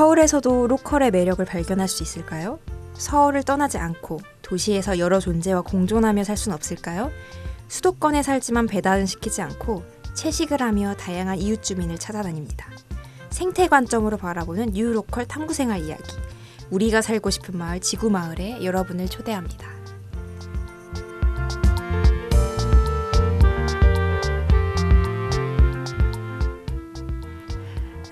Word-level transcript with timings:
서울에서도 0.00 0.66
local의 0.66 1.10
매력을 1.10 1.44
발견할 1.44 1.86
수 1.86 2.02
있을까요? 2.02 2.58
서울을 2.94 3.42
떠나지 3.42 3.76
않고 3.76 4.18
도시에서 4.40 4.98
여러 4.98 5.20
존재와 5.20 5.60
공존하며 5.60 6.24
살 6.24 6.38
순 6.38 6.54
없을까요? 6.54 7.10
수도권에 7.68 8.22
살지만 8.22 8.66
배달은 8.66 9.04
시키지 9.04 9.42
않고 9.42 9.84
채식을 10.14 10.62
하며 10.62 10.94
다양한 10.94 11.36
이웃 11.36 11.62
주민을 11.62 11.98
찾아다닙니다. 11.98 12.70
생태 13.28 13.68
관점으로 13.68 14.16
바라보는 14.16 14.70
new 14.72 14.92
local 14.92 15.26
탐구 15.26 15.52
생활 15.52 15.84
이야기. 15.84 16.16
우리가 16.70 17.02
살고 17.02 17.28
싶은 17.28 17.58
마을 17.58 17.80
지구 17.80 18.08
마을에 18.08 18.64
여러분을 18.64 19.06
초대합니다. 19.06 19.79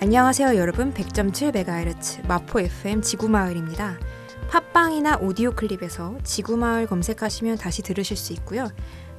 안녕하세요 0.08 0.56
여러분 0.56 0.94
100.7MHz 0.94 2.26
마포 2.26 2.60
FM 2.60 3.02
지구마을입니다. 3.02 3.98
팟빵이나 4.48 5.18
오디오 5.18 5.50
클립에서 5.50 6.16
지구마을 6.24 6.86
검색하시면 6.86 7.58
다시 7.58 7.82
들으실 7.82 8.16
수 8.16 8.32
있고요. 8.32 8.70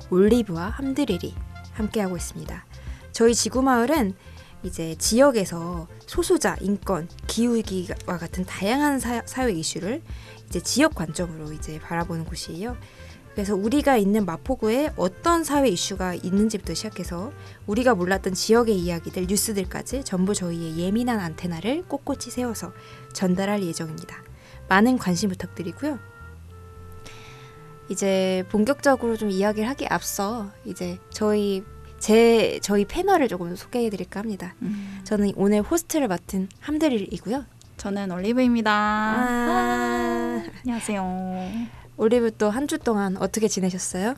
올리브와 0.10 0.70
함드리리 0.70 1.36
함께하고 1.74 2.18
있습니다. 2.18 2.66
저희 3.12 3.36
지구마을은 3.36 4.16
이제 4.64 4.96
지역에서 4.96 5.88
소수자, 6.08 6.58
인권, 6.60 7.08
기후위기와 7.28 8.18
같은 8.20 8.44
다양한 8.44 9.00
사, 9.00 9.22
사회 9.28 9.52
이슈를 9.52 10.02
이제 10.48 10.60
지역 10.60 10.96
관점으로 10.96 11.54
이제 11.54 11.78
바라보는 11.80 12.26
곳이에요. 12.26 12.76
그래서 13.40 13.56
우리가 13.56 13.96
있는 13.96 14.26
마포구에 14.26 14.92
어떤 14.98 15.46
사회 15.46 15.70
이슈가 15.70 16.14
있는지부터 16.14 16.74
시작해서 16.74 17.32
우리가 17.68 17.96
몰랐던 17.96 18.34
지역의 18.34 18.78
이야기들, 18.78 19.28
뉴스들까지 19.28 20.04
전부 20.04 20.34
저희의 20.34 20.78
예민한 20.78 21.22
안테나를 21.22 21.86
꼿꼿이 21.88 22.32
세워서 22.32 22.74
전달할 23.14 23.64
예정입니다. 23.64 24.18
많은 24.68 24.98
관심 24.98 25.30
부탁드리고요. 25.30 26.00
이제 27.88 28.44
본격적으로 28.50 29.16
좀 29.16 29.30
이야기를 29.30 29.70
하기 29.70 29.88
앞서 29.88 30.52
이제 30.66 31.00
저희 31.10 31.64
제 31.98 32.60
저희 32.62 32.84
패널을 32.84 33.30
조금 33.30 33.56
소개해 33.56 33.90
드릴까 33.90 34.20
합니다. 34.20 34.54
음. 34.64 35.00
저는 35.06 35.32
오늘 35.38 35.62
호스트를 35.62 36.10
맡은 36.10 36.50
함드릴이고요. 36.60 37.46
저는 37.78 38.12
올리브입니다. 38.12 38.70
아~ 38.70 40.44
안녕하세요. 40.66 41.79
올리브 42.00 42.32
또 42.38 42.50
한 42.50 42.68
주 42.68 42.78
동안 42.80 43.18
어떻게 43.18 43.48
지내셨어요? 43.48 44.16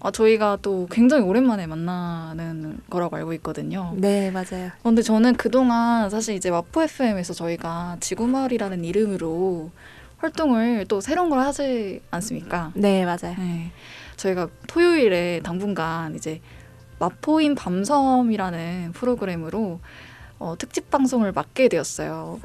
아, 0.00 0.10
저희가 0.10 0.58
또 0.60 0.86
굉장히 0.90 1.22
오랜만에 1.24 1.66
만나는 1.66 2.80
거라고 2.90 3.16
알고 3.16 3.32
있거든요. 3.34 3.94
네, 3.96 4.30
맞아요. 4.30 4.66
어, 4.66 4.82
근데 4.82 5.00
저는 5.00 5.34
그동안 5.36 6.10
사실 6.10 6.34
이제 6.34 6.50
마포 6.50 6.82
FM에서 6.82 7.32
저희가 7.32 7.96
지구마을이라는 8.00 8.84
이름으로 8.84 9.70
활동을 10.18 10.84
또 10.88 11.00
새로운 11.00 11.30
걸 11.30 11.38
하지 11.40 12.02
않습니까? 12.10 12.72
네, 12.74 13.04
맞아요. 13.04 13.34
네. 13.38 13.70
저희가 14.16 14.48
토요일에 14.66 15.40
당분간 15.42 16.14
이제 16.14 16.40
마포인 16.98 17.54
밤섬이라는 17.54 18.92
프로그램으로 18.92 19.80
어, 20.38 20.54
특집 20.58 20.90
방송을 20.90 21.32
맡게 21.32 21.68
되었어요. 21.68 22.40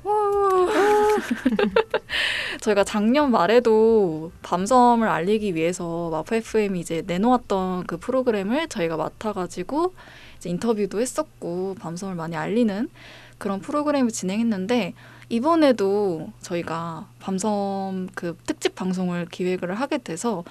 저희가 2.62 2.84
작년 2.84 3.32
말에도 3.32 4.32
밤섬을 4.42 5.08
알리기 5.08 5.56
위해서 5.56 6.10
마포 6.10 6.36
FM이 6.36 6.80
이제 6.80 7.04
내놓았던 7.06 7.88
그 7.88 7.98
프로그램을 7.98 8.68
저희가 8.68 8.98
맡아가지고 8.98 9.94
이제 10.38 10.50
인터뷰도 10.50 11.00
했었고 11.00 11.76
밤섬을 11.80 12.16
많이 12.16 12.36
알리는 12.36 12.90
그런 13.38 13.62
프로그램을 13.62 14.12
진행했는데 14.12 14.94
이번에도 15.30 16.32
저희가 16.42 17.08
밤섬 17.20 18.10
그 18.16 18.36
특집 18.46 18.76
방송을 18.76 19.28
기획을 19.28 19.76
하게 19.76 20.00
돼서 20.00 20.44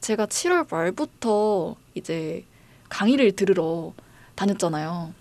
제가 0.00 0.26
7월 0.26 0.66
말부터 0.70 1.76
이제 1.94 2.44
강의를 2.88 3.32
들으러 3.32 3.92
다녔잖아요. 4.34 5.14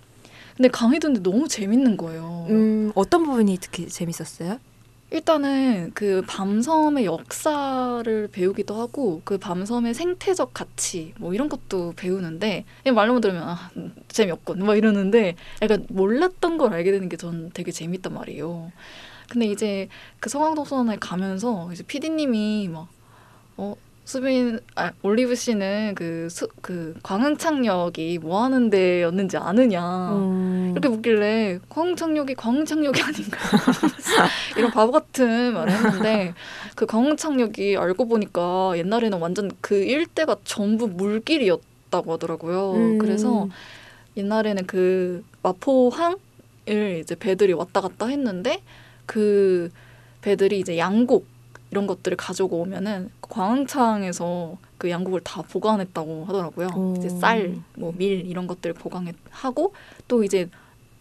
근데 0.58 0.70
강의 0.70 1.00
듣는데 1.00 1.28
너무 1.28 1.48
재밌는 1.48 1.98
거예요. 1.98 2.46
음, 2.50 2.92
어떤 2.96 3.24
부분이 3.24 3.58
특히 3.60 3.88
재밌었어요? 3.88 4.60
일단은 5.14 5.92
그 5.94 6.24
밤섬의 6.28 7.06
역사를 7.06 8.28
배우기도 8.32 8.76
하고 8.82 9.22
그 9.24 9.38
밤섬의 9.38 9.94
생태적 9.94 10.54
가치 10.54 11.14
뭐 11.20 11.34
이런 11.36 11.50
것도 11.50 11.94
배우는데 11.96 12.66
말로만 12.84 13.22
들으면 13.22 13.44
아, 13.44 13.70
재미없군 14.08 14.66
막 14.66 14.76
이러는데 14.76 15.36
약간 15.62 15.86
몰랐던 15.90 16.58
걸 16.58 16.74
알게 16.74 16.92
되는 16.92 17.10
게 17.10 17.16
전 17.16 17.52
되게 17.54 17.72
재밌단 17.72 18.12
말이에요. 18.14 18.72
근데 19.30 19.46
이제 19.46 19.88
그 20.20 20.30
성황도서관에 20.30 20.98
가면서 21.00 21.72
이제 21.72 21.84
피디님이 21.84 22.70
막 22.70 22.88
어 23.58 23.76
수빈 24.06 24.60
아, 24.76 24.92
올리브 25.02 25.34
씨는 25.36 25.96
그, 25.96 26.28
수, 26.30 26.48
그 26.62 26.94
광흥창역이 27.04 28.20
뭐 28.20 28.44
하는 28.44 28.70
데였는지 28.70 29.38
아느냐 29.38 30.12
음. 30.12 30.72
이렇게 30.72 30.90
묻길래 30.90 31.60
광흥창역이 31.70 32.36
광흥창역이 32.36 33.02
아닌가 33.02 33.40
이런 34.58 34.72
바보 34.72 34.92
같은 34.92 35.54
말을 35.54 35.72
했는데 35.72 36.34
그 36.76 36.86
광흥창역이 36.86 37.78
알고 37.78 38.08
보니까 38.08 38.74
옛날에는 38.76 39.20
완전 39.20 39.50
그 39.62 39.76
일대가 39.76 40.36
전부 40.44 40.88
물길이었다고 40.88 42.14
하더라고요. 42.14 42.74
음. 42.74 42.98
그래서 42.98 43.48
옛날에는 44.18 44.68
그 44.68 45.24
마포항을 45.44 46.18
이제 47.00 47.16
배들이 47.16 47.54
왔다 47.54 47.80
갔다 47.80 48.08
했는데 48.08 48.62
그 49.06 49.72
배들이 50.22 50.60
이제 50.60 50.78
양곡 50.78 51.33
이런 51.74 51.88
것들을 51.88 52.16
가지고 52.18 52.58
오면은 52.62 53.10
광흥창에서 53.22 54.58
그 54.78 54.92
양국을 54.92 55.22
다 55.22 55.42
보관했다고 55.42 56.26
하더라고요. 56.26 56.68
오. 56.76 56.94
이제 56.98 57.10
쌀, 57.10 57.56
뭐 57.76 57.92
밀 57.98 58.28
이런 58.28 58.46
것들을 58.46 58.76
보관하고 58.76 59.74
또 60.08 60.24
이제 60.24 60.48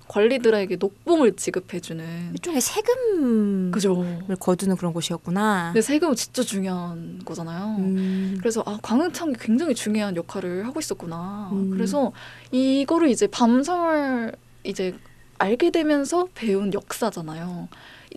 관리들에게 0.08 0.76
녹봉을 0.76 1.36
지급해주는 1.36 2.30
일종의 2.32 2.60
세금을 2.62 3.70
그죠. 3.70 4.02
거두는 4.40 4.76
그런 4.76 4.92
곳이었구나. 4.94 5.72
근데 5.72 5.82
세금은 5.82 6.14
진짜 6.16 6.42
중요한 6.42 7.20
거잖아요. 7.24 7.76
음. 7.78 8.36
그래서 8.38 8.62
아 8.66 8.78
광흥창이 8.82 9.34
굉장히 9.38 9.74
중요한 9.74 10.16
역할을 10.16 10.66
하고 10.66 10.80
있었구나. 10.80 11.50
음. 11.52 11.70
그래서 11.70 12.12
이거를 12.50 13.10
이제 13.10 13.26
밤섬을 13.26 14.32
이제 14.64 14.94
알게 15.38 15.70
되면서 15.70 16.28
배운 16.34 16.72
역사잖아요. 16.72 17.68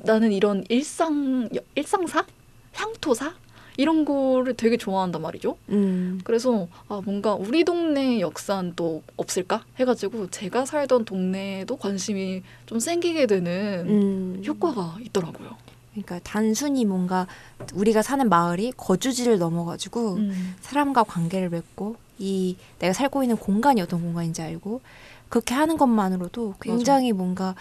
나는 0.04 0.32
이런 0.34 0.64
일상 0.70 1.48
일상사 1.76 2.26
향토사 2.76 3.34
이런 3.78 4.06
거를 4.06 4.54
되게 4.56 4.78
좋아한단 4.78 5.22
말이죠. 5.22 5.58
음. 5.70 6.22
그래서 6.24 6.68
아 6.88 7.02
뭔가 7.04 7.34
우리 7.34 7.64
동네 7.64 8.20
역사는 8.22 8.74
또 8.76 9.04
없을까 9.18 9.64
해가지고 9.78 10.30
제가 10.30 10.66
살던 10.66 11.06
동네에도 11.06 11.76
관심이 11.76 12.44
좀 12.66 12.80
생기게 12.80 13.28
되는 13.28 13.86
음. 13.88 14.44
효과가 14.46 14.98
있더라고요. 15.02 15.58
그러니까 15.92 16.20
단순히 16.24 16.86
뭔가 16.86 17.28
우리가 17.74 18.02
사는 18.02 18.28
마을이 18.28 18.74
거주지를 18.76 19.40
넘어가지고 19.40 20.16
음. 20.16 20.56
사람과 20.62 21.04
관계를 21.04 21.50
맺고 21.50 21.96
이 22.20 22.58
내가 22.80 22.94
살고 22.94 23.24
있는 23.24 23.36
공간이 23.38 23.82
어떤 23.82 24.02
공간인지 24.02 24.42
알고 24.42 24.82
그렇게 25.30 25.54
하는 25.54 25.78
것만으로도 25.78 26.56
굉장히 26.62 27.12
맞아. 27.12 27.24
뭔가 27.24 27.56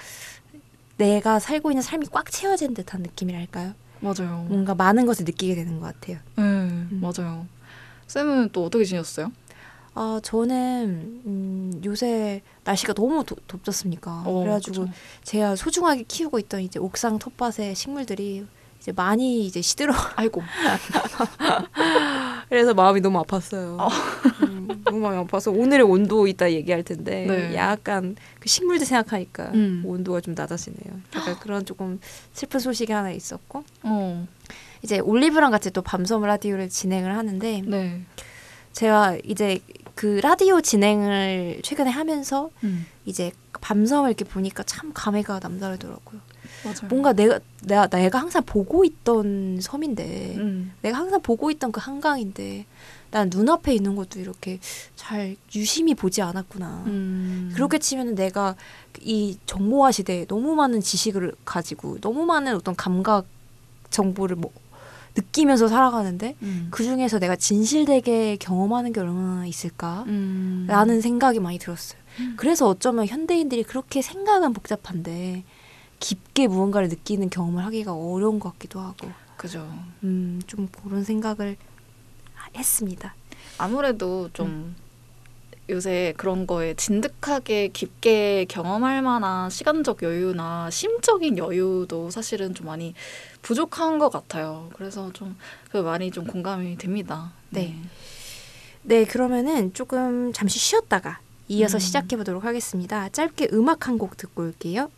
내가 0.96 1.38
살고 1.40 1.70
있는 1.70 1.82
삶이 1.82 2.06
꽉 2.12 2.30
채워진 2.30 2.74
듯한 2.74 3.02
느낌이랄까요? 3.02 3.74
맞아요. 4.04 4.44
뭔가 4.48 4.74
많은 4.74 5.06
것을 5.06 5.24
느끼게 5.24 5.54
되는 5.54 5.80
것 5.80 5.86
같아요. 5.86 6.18
네, 6.36 6.42
음. 6.42 7.00
맞아요. 7.02 7.46
쌤은 8.06 8.50
또 8.52 8.66
어떻게 8.66 8.84
지냈어요? 8.84 9.32
아 9.94 10.20
저는 10.22 11.22
음, 11.24 11.80
요새 11.84 12.42
날씨가 12.64 12.94
너무 12.94 13.24
도, 13.24 13.36
덥졌습니까? 13.46 14.24
어, 14.26 14.40
그래가지고 14.40 14.82
그쵸. 14.82 14.92
제가 15.22 15.56
소중하게 15.56 16.02
키우고 16.08 16.38
있던 16.40 16.62
이제 16.62 16.78
옥상 16.80 17.18
텃밭의 17.18 17.74
식물들이 17.76 18.44
이제 18.80 18.92
많이 18.92 19.46
이제 19.46 19.62
시들어. 19.62 19.94
아이고. 20.16 20.42
그래서 22.50 22.74
마음이 22.74 23.00
너무 23.00 23.22
아팠어요. 23.22 23.78
어. 23.80 23.88
음, 24.42 24.82
너무 24.84 24.98
마음이 24.98 25.16
아파서 25.16 25.50
오늘의 25.50 25.86
온도 25.86 26.26
이따 26.26 26.50
얘기할 26.52 26.82
텐데 26.82 27.24
네. 27.26 27.54
약간 27.54 28.16
그 28.33 28.33
식물들 28.44 28.86
생각하니까 28.86 29.50
음. 29.54 29.82
온도가 29.84 30.20
좀 30.20 30.34
낮아지네요. 30.34 31.00
약간 31.16 31.38
그런 31.40 31.64
조금 31.64 32.00
슬픈 32.32 32.60
소식이 32.60 32.92
하나 32.92 33.10
있었고 33.10 33.64
어. 33.82 34.26
이제 34.82 34.98
올리브랑 34.98 35.50
같이 35.50 35.70
또 35.70 35.82
밤섬 35.82 36.22
라디오를 36.22 36.68
진행을 36.68 37.16
하는데 37.16 37.62
네. 37.66 38.02
제가 38.72 39.16
이제 39.24 39.60
그 39.94 40.20
라디오 40.22 40.60
진행을 40.60 41.60
최근에 41.62 41.90
하면서 41.90 42.50
음. 42.64 42.86
이제 43.04 43.32
밤섬을 43.60 44.10
이렇게 44.10 44.24
보니까 44.24 44.62
참 44.64 44.90
감회가 44.92 45.40
남다르더라고요. 45.42 46.20
맞아요. 46.64 46.88
뭔가 46.88 47.12
내가 47.12 47.40
내가 47.62 47.86
내가 47.86 48.18
항상 48.18 48.42
보고 48.44 48.84
있던 48.84 49.60
섬인데 49.60 50.34
음. 50.36 50.72
내가 50.82 50.98
항상 50.98 51.22
보고 51.22 51.50
있던 51.50 51.72
그 51.72 51.80
한강인데 51.80 52.66
난 53.14 53.30
눈앞에 53.32 53.72
있는 53.72 53.94
것도 53.94 54.18
이렇게 54.18 54.58
잘 54.96 55.36
유심히 55.54 55.94
보지 55.94 56.20
않았구나. 56.20 56.82
음. 56.88 57.52
그렇게 57.54 57.78
치면 57.78 58.16
내가 58.16 58.56
이 59.00 59.38
정보화 59.46 59.92
시대에 59.92 60.26
너무 60.26 60.56
많은 60.56 60.80
지식을 60.80 61.32
가지고 61.44 61.98
너무 62.00 62.24
많은 62.24 62.56
어떤 62.56 62.74
감각 62.74 63.26
정보를 63.90 64.34
뭐 64.34 64.50
느끼면서 65.14 65.68
살아가는데 65.68 66.34
음. 66.42 66.66
그 66.72 66.82
중에서 66.82 67.20
내가 67.20 67.36
진실되게 67.36 68.36
경험하는 68.38 68.92
게 68.92 68.98
얼마나 68.98 69.46
있을까? 69.46 70.02
음. 70.08 70.64
라는 70.68 71.00
생각이 71.00 71.38
많이 71.38 71.60
들었어요. 71.60 72.00
음. 72.18 72.34
그래서 72.36 72.66
어쩌면 72.66 73.06
현대인들이 73.06 73.62
그렇게 73.62 74.02
생각은 74.02 74.52
복잡한데 74.52 75.44
깊게 76.00 76.48
무언가를 76.48 76.88
느끼는 76.88 77.30
경험을 77.30 77.64
하기가 77.64 77.94
어려운 77.94 78.40
것 78.40 78.54
같기도 78.54 78.80
하고, 78.80 79.08
그죠. 79.36 79.72
음, 80.02 80.42
좀 80.48 80.66
그런 80.82 81.04
생각을 81.04 81.56
했습니다. 82.56 83.14
아무래도 83.58 84.30
좀 84.32 84.74
요새 85.70 86.12
그런 86.18 86.46
거에 86.46 86.74
진득하게 86.74 87.68
깊게 87.68 88.44
경험할 88.50 89.00
만한 89.00 89.48
시간적 89.48 90.02
여유나 90.02 90.68
심적인 90.70 91.38
여유도 91.38 92.10
사실은 92.10 92.54
좀 92.54 92.66
많이 92.66 92.94
부족한 93.42 93.98
것 93.98 94.10
같아요. 94.10 94.68
그래서 94.74 95.12
좀 95.12 95.36
그 95.70 95.78
말이 95.78 96.10
좀 96.12 96.24
공감이 96.26 96.76
됩니다. 96.78 97.32
네. 97.50 97.74
네, 98.82 99.04
그러면은 99.04 99.72
조금 99.74 100.32
잠시 100.32 100.58
쉬었다가 100.60 101.18
이어서 101.48 101.78
음. 101.78 101.80
시작해 101.80 102.16
보도록 102.16 102.44
하겠습니다. 102.44 103.08
짧게 103.08 103.48
음악 103.52 103.88
한 103.88 103.98
곡 103.98 104.16
듣고 104.16 104.42
올게요. 104.44 104.88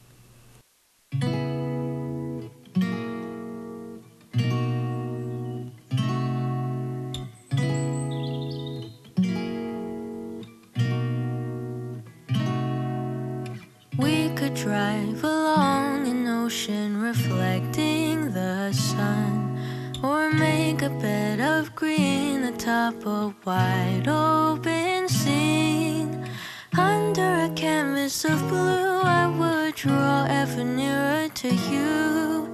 Could 14.46 14.54
drive 14.54 15.24
along 15.24 16.06
an 16.06 16.24
ocean 16.28 17.00
reflecting 17.00 18.30
the 18.32 18.72
sun, 18.72 19.58
or 20.04 20.30
make 20.30 20.82
a 20.82 20.90
bed 21.00 21.40
of 21.40 21.74
green 21.74 22.44
atop 22.44 22.94
a 23.06 23.34
wide 23.44 24.06
open 24.06 25.08
scene. 25.08 26.30
Under 26.78 27.46
a 27.46 27.52
canvas 27.56 28.24
of 28.24 28.38
blue, 28.48 29.00
I 29.00 29.26
would 29.26 29.74
draw 29.74 30.26
ever 30.28 30.62
nearer 30.62 31.28
to 31.28 31.48
you. 31.72 32.48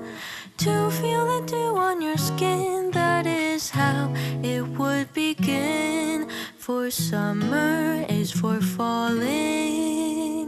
To 0.64 0.90
feel 0.90 1.26
the 1.26 1.46
dew 1.46 1.76
on 1.76 2.00
your 2.00 2.16
skin, 2.16 2.90
that 2.92 3.26
is 3.26 3.68
how 3.68 4.10
it 4.42 4.62
would 4.78 5.12
begin. 5.12 6.26
For 6.56 6.90
summer 6.90 8.06
is 8.08 8.30
for 8.30 8.62
falling 8.62 10.41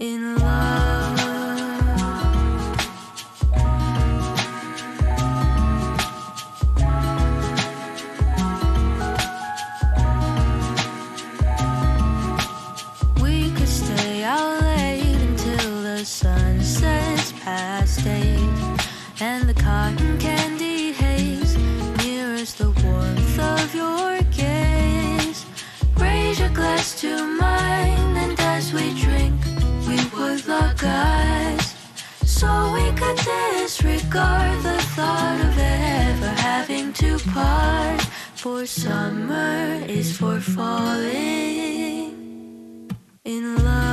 in 0.00 0.34
love. 0.36 1.20
We 13.20 13.50
could 13.52 13.68
stay 13.68 14.24
out 14.24 14.62
late 14.62 15.20
until 15.28 15.82
the 15.82 16.02
sun 16.04 16.62
sets 16.62 17.32
past 17.44 18.06
eight, 18.06 18.38
and 19.20 19.46
the 19.46 19.54
cotton 19.54 20.18
candy 20.18 20.92
haze 20.92 21.58
mirrors 21.98 22.54
the 22.54 22.70
warmth 22.82 23.38
of 23.38 23.74
your. 23.74 24.00
Raise 25.96 26.38
your 26.40 26.48
glass 26.50 26.98
to 27.00 27.26
mine, 27.38 27.99
lock 30.50 30.82
eyes. 30.82 31.74
So 32.24 32.48
we 32.74 32.86
could 32.98 33.16
disregard 33.16 34.56
the 34.68 34.78
thought 34.96 35.40
of 35.48 35.56
ever 35.58 36.32
having 36.48 36.92
to 36.94 37.18
part. 37.30 38.02
For 38.34 38.66
summer 38.66 39.84
is 39.86 40.16
for 40.18 40.40
falling 40.40 42.10
in 43.24 43.44
love. 43.64 43.89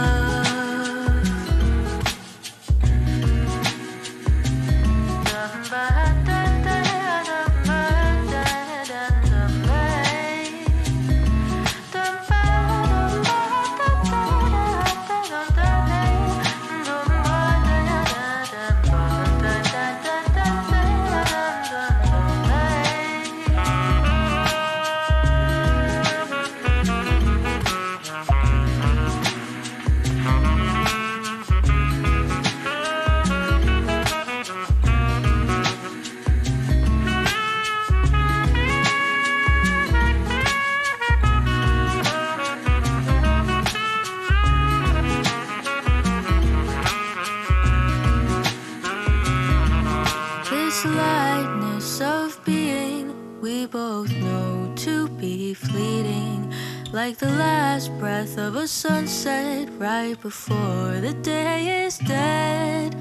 Like 56.97 57.17
the 57.17 57.29
last 57.29 57.95
breath 57.99 58.39
of 58.39 58.55
a 58.55 58.67
sunset 58.67 59.69
right 59.77 60.19
before 60.19 60.94
the 60.99 61.13
day 61.21 61.85
is 61.85 61.99
dead. 61.99 62.95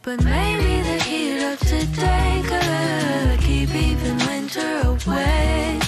But 0.00 0.24
maybe 0.24 0.80
the 0.88 0.98
heat 1.04 1.42
of 1.52 1.58
today 1.58 2.40
could 2.50 3.40
keep 3.40 3.68
even 3.74 4.16
winter 4.30 4.72
away. 4.94 5.78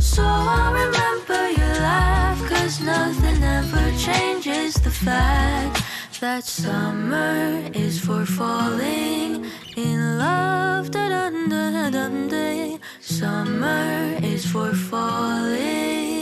So 0.00 0.24
I'll 0.26 0.72
remember 0.72 1.42
your 1.60 1.74
laugh, 1.90 2.40
cause 2.50 2.80
nothing 2.80 3.40
ever 3.40 3.86
changes 4.06 4.74
the 4.74 4.90
fact 4.90 5.84
that 6.20 6.42
summer 6.42 7.70
is 7.72 8.00
for 8.00 8.26
falling 8.26 9.46
in 9.76 10.18
love. 10.18 10.90
Da 10.90 11.08
dun 11.08 11.48
da 11.50 11.88
dun 11.88 12.26
day. 12.26 12.80
Summer 13.00 14.18
is 14.22 14.44
for 14.44 14.72
falling 14.72 16.15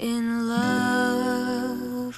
in 0.00 0.48
love. 0.48 2.16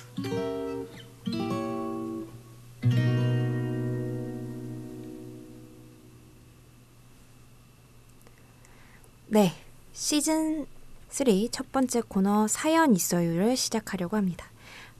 네, 9.26 9.52
시즌 9.92 10.66
3 11.10 11.26
첫 11.50 11.70
번째 11.72 12.02
코너 12.06 12.48
사연 12.48 12.94
있어요를 12.94 13.56
시작하려고 13.56 14.16
합니다. 14.16 14.46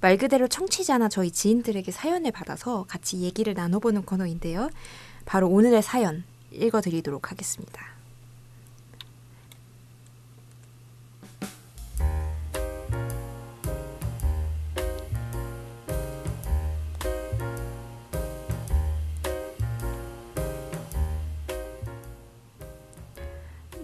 말 0.00 0.16
그대로 0.16 0.47
청취자나 0.49 1.08
저희 1.08 1.30
지인들에게 1.30 1.90
사연을 1.90 2.30
받아서 2.30 2.85
같이 2.88 3.20
얘기를 3.20 3.54
나눠보는 3.54 4.02
코너인데요. 4.02 4.70
바로 5.25 5.49
오늘의 5.49 5.82
사연 5.82 6.25
읽어드리도록 6.52 7.30
하겠습니다. 7.30 7.98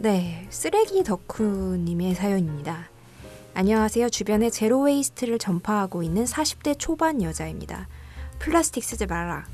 네, 0.05 0.47
쓰레기 0.51 1.03
덕후님의 1.03 2.15
사연입니다. 2.15 2.91
안녕하세요. 3.55 4.11
주변에 4.11 4.51
zero 4.51 4.83
waste를 4.83 5.39
전파하고 5.39 6.03
있는 6.03 6.25
40대 6.25 6.79
초반 6.79 7.23
여자입니다. 7.23 7.89
플라스틱 8.39 8.85
쓰지 8.85 9.07
말아라. 9.07 9.47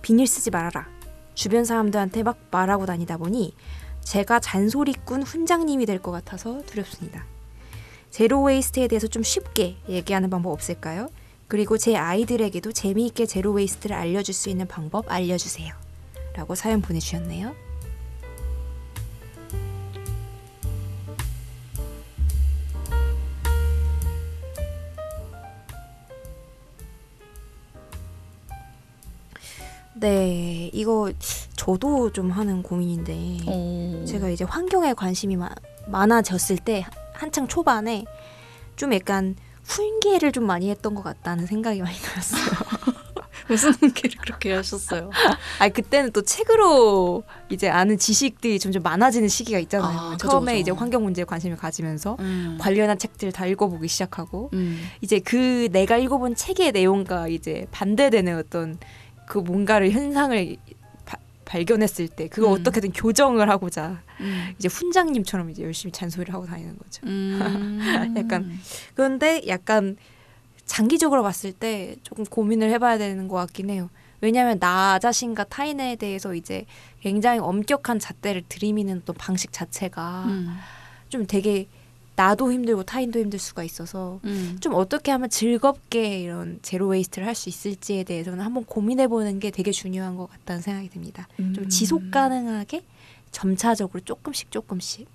비닐 0.00 0.26
쓰지 0.26 0.50
말아라. 0.50 0.88
주변 1.34 1.66
사람들한테 1.66 2.22
막 2.22 2.38
말하고 2.50 2.86
다니다 2.86 3.18
보니 3.18 3.54
제가 4.00 4.40
잔소리꾼 4.40 5.24
훈장님이 5.24 5.84
될 5.84 5.98
것 5.98 6.10
같아서 6.10 6.62
두렵습니다. 6.64 7.26
zero 8.08 8.42
waste에 8.44 8.88
대해서 8.88 9.06
좀 9.08 9.22
쉽게 9.22 9.76
얘기하는 9.90 10.30
방법 10.30 10.52
없을까요? 10.52 11.10
그리고 11.48 11.76
제 11.76 11.96
아이들에게도 11.96 12.72
재미있게 12.72 13.26
zero 13.26 13.52
waste를 13.52 13.94
알려줄 13.94 14.32
수 14.32 14.48
있는 14.48 14.66
방법 14.66 15.12
알려주세요. 15.12 15.74
라고 16.32 16.54
사연 16.54 16.80
보내주셨네요. 16.80 17.71
네, 30.02 30.68
이거 30.72 31.12
저도 31.54 32.10
좀 32.10 32.32
하는 32.32 32.60
고민인데 32.64 33.38
어. 33.46 34.04
제가 34.04 34.30
이제 34.30 34.42
환경에 34.44 34.94
관심이 34.94 35.36
마- 35.36 35.48
많아졌을 35.86 36.56
때 36.58 36.84
한창 37.12 37.46
초반에 37.46 38.04
좀 38.74 38.92
약간 38.94 39.36
훈계를 39.62 40.32
좀 40.32 40.44
많이 40.44 40.70
했던 40.70 40.96
것 40.96 41.04
같다는 41.04 41.46
생각이 41.46 41.80
많이 41.82 41.96
들었어요. 41.98 42.42
무슨 43.48 43.72
훈계를 43.74 44.16
그렇게 44.22 44.52
하셨어요? 44.54 45.10
아 45.60 45.68
그때는 45.68 46.10
또 46.10 46.22
책으로 46.22 47.22
이제 47.48 47.68
아는 47.68 47.96
지식들이 47.96 48.58
점점 48.58 48.82
많아지는 48.82 49.28
시기가 49.28 49.60
있잖아요. 49.60 49.98
아, 49.98 50.10
그죠, 50.12 50.28
처음에 50.30 50.54
그죠. 50.54 50.60
이제 50.62 50.70
환경 50.72 51.04
문제에 51.04 51.24
관심을 51.24 51.56
가지면서 51.56 52.16
음. 52.18 52.58
관련한 52.60 52.98
책들 52.98 53.30
다 53.30 53.46
읽어보기 53.46 53.86
시작하고 53.86 54.50
음. 54.54 54.82
이제 55.00 55.20
그 55.20 55.68
내가 55.70 55.96
읽어본 55.96 56.34
책의 56.34 56.72
내용과 56.72 57.28
이제 57.28 57.66
반대되는 57.70 58.36
어떤 58.36 58.78
그 59.26 59.38
뭔가를 59.38 59.90
현상을 59.90 60.56
바- 61.04 61.18
발견했을 61.44 62.08
때 62.08 62.28
그거 62.28 62.48
음. 62.48 62.52
어떻게든 62.60 62.92
교정을 62.92 63.48
하고자 63.48 64.02
음. 64.20 64.54
이제 64.58 64.68
훈장님처럼 64.68 65.50
이제 65.50 65.62
열심히 65.62 65.92
잔소리를 65.92 66.32
하고 66.32 66.46
다니는 66.46 66.76
거죠. 66.78 67.06
음. 67.06 67.80
약간 68.16 68.58
그런데 68.94 69.42
약간 69.48 69.96
장기적으로 70.64 71.22
봤을 71.22 71.52
때 71.52 71.96
조금 72.02 72.24
고민을 72.24 72.70
해봐야 72.70 72.98
되는 72.98 73.28
것 73.28 73.36
같긴 73.36 73.70
해요. 73.70 73.90
왜냐하면 74.20 74.58
나 74.60 74.98
자신과 75.00 75.44
타인에 75.44 75.96
대해서 75.96 76.34
이제 76.34 76.64
굉장히 77.00 77.40
엄격한 77.40 77.98
잣대를 77.98 78.44
들이미는 78.48 79.00
어떤 79.02 79.16
방식 79.16 79.52
자체가 79.52 80.24
음. 80.28 80.56
좀 81.08 81.26
되게 81.26 81.66
나도 82.22 82.52
힘들고 82.52 82.84
타인도 82.84 83.18
힘들 83.18 83.38
수가 83.40 83.64
있어서 83.64 84.20
음. 84.24 84.56
좀 84.60 84.74
어떻게 84.74 85.10
하면 85.10 85.28
즐겁게 85.28 86.20
이런 86.20 86.60
zero 86.62 86.86
waste를 86.86 87.26
할 87.26 87.34
수 87.34 87.48
있을지에 87.48 88.04
대해서는 88.04 88.44
한번 88.44 88.64
고민해 88.64 89.08
보는 89.08 89.40
게 89.40 89.50
되게 89.50 89.72
중요한 89.72 90.16
것 90.16 90.30
같다는 90.30 90.62
생각이 90.62 90.88
듭니다. 90.90 91.26
좀 91.36 91.56
음. 91.58 91.68
지속 91.68 92.10
가능하게 92.12 92.84
점차적으로 93.32 94.00
조금씩 94.04 94.50
조금씩. 94.52 95.08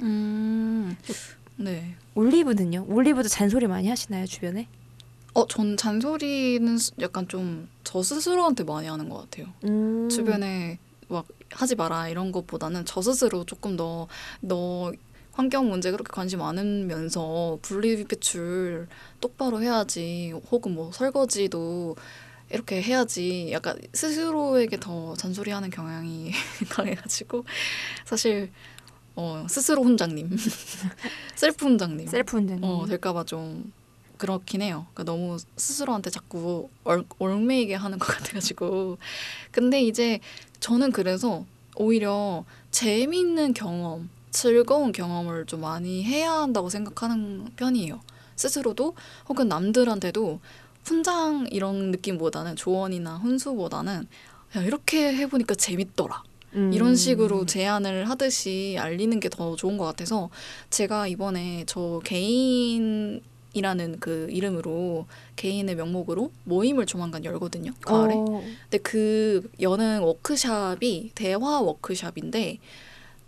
음. 0.00 0.96
네. 1.56 1.94
올리브는요? 2.14 2.86
올리브도 2.88 3.28
잔소리 3.28 3.66
많이 3.66 3.88
하시나요 3.88 4.24
주변에? 4.26 4.68
어, 5.34 5.46
전 5.48 5.76
잔소리는 5.76 6.78
스- 6.78 6.92
약간 7.00 7.28
좀 7.28 7.68
저 7.84 8.02
스스로한테 8.02 8.64
많이 8.64 8.86
하는 8.86 9.08
것 9.08 9.18
같아요. 9.22 9.52
음. 9.64 10.08
주변에 10.10 10.78
막 11.08 11.26
하지 11.50 11.74
마라 11.74 12.08
이런 12.10 12.32
것보다는 12.32 12.84
저 12.84 13.00
스스로 13.02 13.44
조금 13.44 13.76
더너 13.76 14.92
환경 15.38 15.68
문제 15.68 15.92
그렇게 15.92 16.10
관심 16.10 16.40
많으면서 16.40 17.60
분리배출 17.62 18.88
똑바로 19.20 19.62
해야지 19.62 20.32
혹은 20.50 20.74
뭐 20.74 20.90
설거지도 20.90 21.94
이렇게 22.50 22.82
해야지 22.82 23.50
약간 23.52 23.78
스스로에게 23.92 24.80
더 24.80 25.14
잔소리하는 25.14 25.70
경향이 25.70 26.32
강해가지고 26.68 27.44
사실 28.04 28.50
어 29.14 29.46
스스로 29.48 29.84
훈장님 29.84 30.36
셀프 31.36 31.66
훈장님 31.66 32.08
셀프 32.08 32.36
운전. 32.36 32.64
어, 32.64 32.84
될까봐 32.86 33.22
좀 33.22 33.72
그렇긴 34.16 34.62
해요. 34.62 34.88
그러니까 34.92 35.04
너무 35.12 35.36
스스로한테 35.56 36.10
자꾸 36.10 36.68
얼, 36.82 37.04
얽매이게 37.20 37.76
하는 37.76 38.00
것 38.00 38.06
같아가지고. 38.08 38.98
근데 39.52 39.80
이제 39.80 40.18
저는 40.58 40.90
그래서 40.90 41.46
오히려 41.76 42.44
재미있는 42.72 43.54
경험, 43.54 44.10
즐거운 44.30 44.92
경험을 44.92 45.46
좀 45.46 45.60
많이 45.62 46.04
해야 46.04 46.32
한다고 46.32 46.68
생각하는 46.68 47.46
편이에요. 47.56 48.00
스스로도 48.36 48.94
혹은 49.28 49.48
남들한테도 49.48 50.40
훈장 50.84 51.48
이런 51.50 51.90
느낌보다는 51.90 52.56
조언이나 52.56 53.16
훈수보다는 53.16 54.06
야, 54.56 54.62
이렇게 54.62 55.14
해보니까 55.14 55.54
재밌더라. 55.54 56.22
음. 56.54 56.72
이런 56.72 56.96
식으로 56.96 57.44
제안을 57.44 58.08
하듯이 58.08 58.76
알리는 58.78 59.20
게 59.20 59.28
더 59.28 59.54
좋은 59.56 59.76
것 59.76 59.84
같아서 59.84 60.30
제가 60.70 61.06
이번에 61.06 61.64
저 61.66 62.00
개인 62.04 63.20
이라는 63.54 63.98
그 63.98 64.28
이름으로 64.30 65.06
개인의 65.36 65.74
명목으로 65.74 66.30
모임을 66.44 66.86
조만간 66.86 67.24
열거든요. 67.24 67.72
가을에. 67.82 68.14
어, 68.14 68.42
근데 68.62 68.78
그 68.78 69.50
여는 69.60 70.00
워크샵이 70.00 71.10
대화 71.14 71.60
워크샵인데 71.60 72.58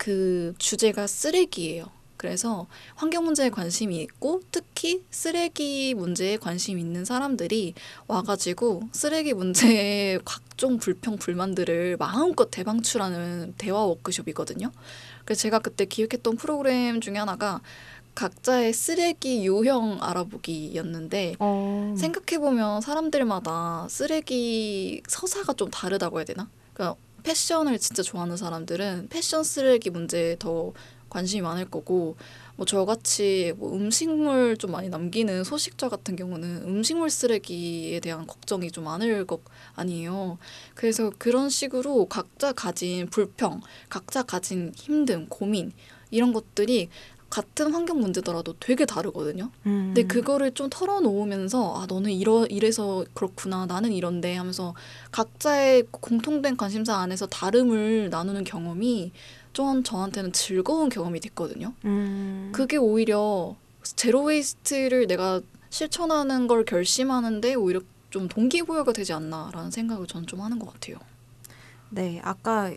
그 0.01 0.55
주제가 0.57 1.05
쓰레기예요. 1.05 1.85
그래서 2.17 2.65
환경 2.95 3.23
문제에 3.23 3.51
관심이 3.51 4.01
있고 4.01 4.41
특히 4.49 5.03
쓰레기 5.11 5.93
문제에 5.93 6.37
관심 6.37 6.79
있는 6.79 7.05
사람들이 7.05 7.75
와가지고 8.07 8.89
쓰레기 8.93 9.35
문제의 9.35 10.19
각종 10.25 10.79
불평 10.79 11.17
불만들을 11.17 11.97
마음껏 11.99 12.49
대방출하는 12.49 13.53
대화 13.59 13.83
워크숍이거든요. 13.83 14.71
그래서 15.23 15.41
제가 15.43 15.59
그때 15.59 15.85
기획했던 15.85 16.35
프로그램 16.35 16.99
중에 16.99 17.17
하나가 17.17 17.61
각자의 18.15 18.73
쓰레기 18.73 19.45
유형 19.45 19.99
알아보기였는데 20.01 21.35
어. 21.37 21.93
생각해 21.95 22.39
보면 22.39 22.81
사람들마다 22.81 23.85
쓰레기 23.87 25.03
서사가 25.07 25.53
좀 25.53 25.69
다르다고 25.69 26.17
해야 26.17 26.25
되나? 26.25 26.49
그러니까 26.73 26.99
패션을 27.23 27.79
진짜 27.79 28.03
좋아하는 28.03 28.37
사람들은 28.37 29.07
패션 29.09 29.43
쓰레기 29.43 29.89
문제에 29.89 30.35
더 30.39 30.73
관심이 31.09 31.41
많을 31.41 31.65
거고 31.69 32.15
뭐 32.55 32.65
저같이 32.65 33.53
뭐 33.57 33.73
음식물 33.73 34.55
좀 34.57 34.71
많이 34.71 34.89
남기는 34.89 35.43
소식자 35.43 35.89
같은 35.89 36.15
경우는 36.15 36.63
음식물 36.63 37.09
쓰레기에 37.09 37.99
대한 37.99 38.27
걱정이 38.27 38.71
좀 38.71 38.85
많을 38.85 39.25
것 39.25 39.41
아니에요. 39.75 40.37
그래서 40.73 41.11
그런 41.17 41.49
식으로 41.49 42.05
각자 42.05 42.53
가진 42.53 43.07
불평, 43.09 43.61
각자 43.89 44.23
가진 44.23 44.71
힘듦, 44.73 45.27
고민 45.29 45.73
이런 46.11 46.33
것들이 46.33 46.89
같은 47.31 47.73
환경 47.73 47.99
문제더라도 48.01 48.53
되게 48.59 48.85
다르거든요. 48.85 49.49
음. 49.65 49.93
근데 49.95 50.03
그거를 50.03 50.51
좀 50.51 50.69
털어놓으면서 50.69 51.81
아 51.81 51.87
너는 51.87 52.11
이러 52.11 52.45
이래서 52.45 53.03
그렇구나 53.13 53.65
나는 53.65 53.93
이런데 53.93 54.35
하면서 54.35 54.75
각자의 55.11 55.85
공통된 55.89 56.57
관심사 56.57 56.97
안에서 56.97 57.25
다름을 57.25 58.09
나누는 58.11 58.43
경험이 58.43 59.13
좀 59.53 59.81
저한테는 59.81 60.33
즐거운 60.33 60.89
경험이 60.89 61.21
됐거든요. 61.21 61.73
음. 61.85 62.51
그게 62.53 62.77
오히려 62.77 63.55
zero 63.83 64.23
waste를 64.23 65.07
내가 65.07 65.41
실천하는 65.69 66.47
걸 66.47 66.65
결심하는데 66.65 67.55
오히려 67.55 67.79
좀 68.09 68.27
동기부여가 68.27 68.91
되지 68.91 69.13
않나라는 69.13 69.71
생각을 69.71 70.05
저는 70.05 70.27
좀 70.27 70.41
하는 70.41 70.59
것 70.59 70.71
같아요. 70.73 70.97
네, 71.89 72.19
아까 72.23 72.73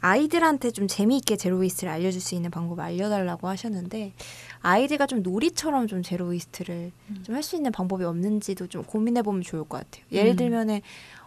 아이들한테 0.00 0.70
좀 0.70 0.86
재미있게 0.86 1.36
zero 1.36 1.53
waste를 1.53 1.92
알려줄 1.92 2.20
수 2.20 2.34
있는 2.34 2.50
방법 2.50 2.80
알려달라고 2.80 3.48
하셨는데 3.48 4.12
아이들과 4.60 5.06
좀 5.06 5.22
놀이처럼 5.22 5.86
좀 5.86 6.02
zero 6.02 6.30
waste를 6.30 6.92
음. 7.10 7.22
좀할 7.24 7.42
수 7.42 7.56
있는 7.56 7.72
방법이 7.72 8.04
없는지도 8.04 8.66
좀 8.68 8.84
고민해 8.84 9.22
보면 9.22 9.42
좋을 9.42 9.64
것 9.64 9.78
같아요. 9.78 10.04
예를 10.12 10.32
음. 10.32 10.36
들면은 10.36 10.80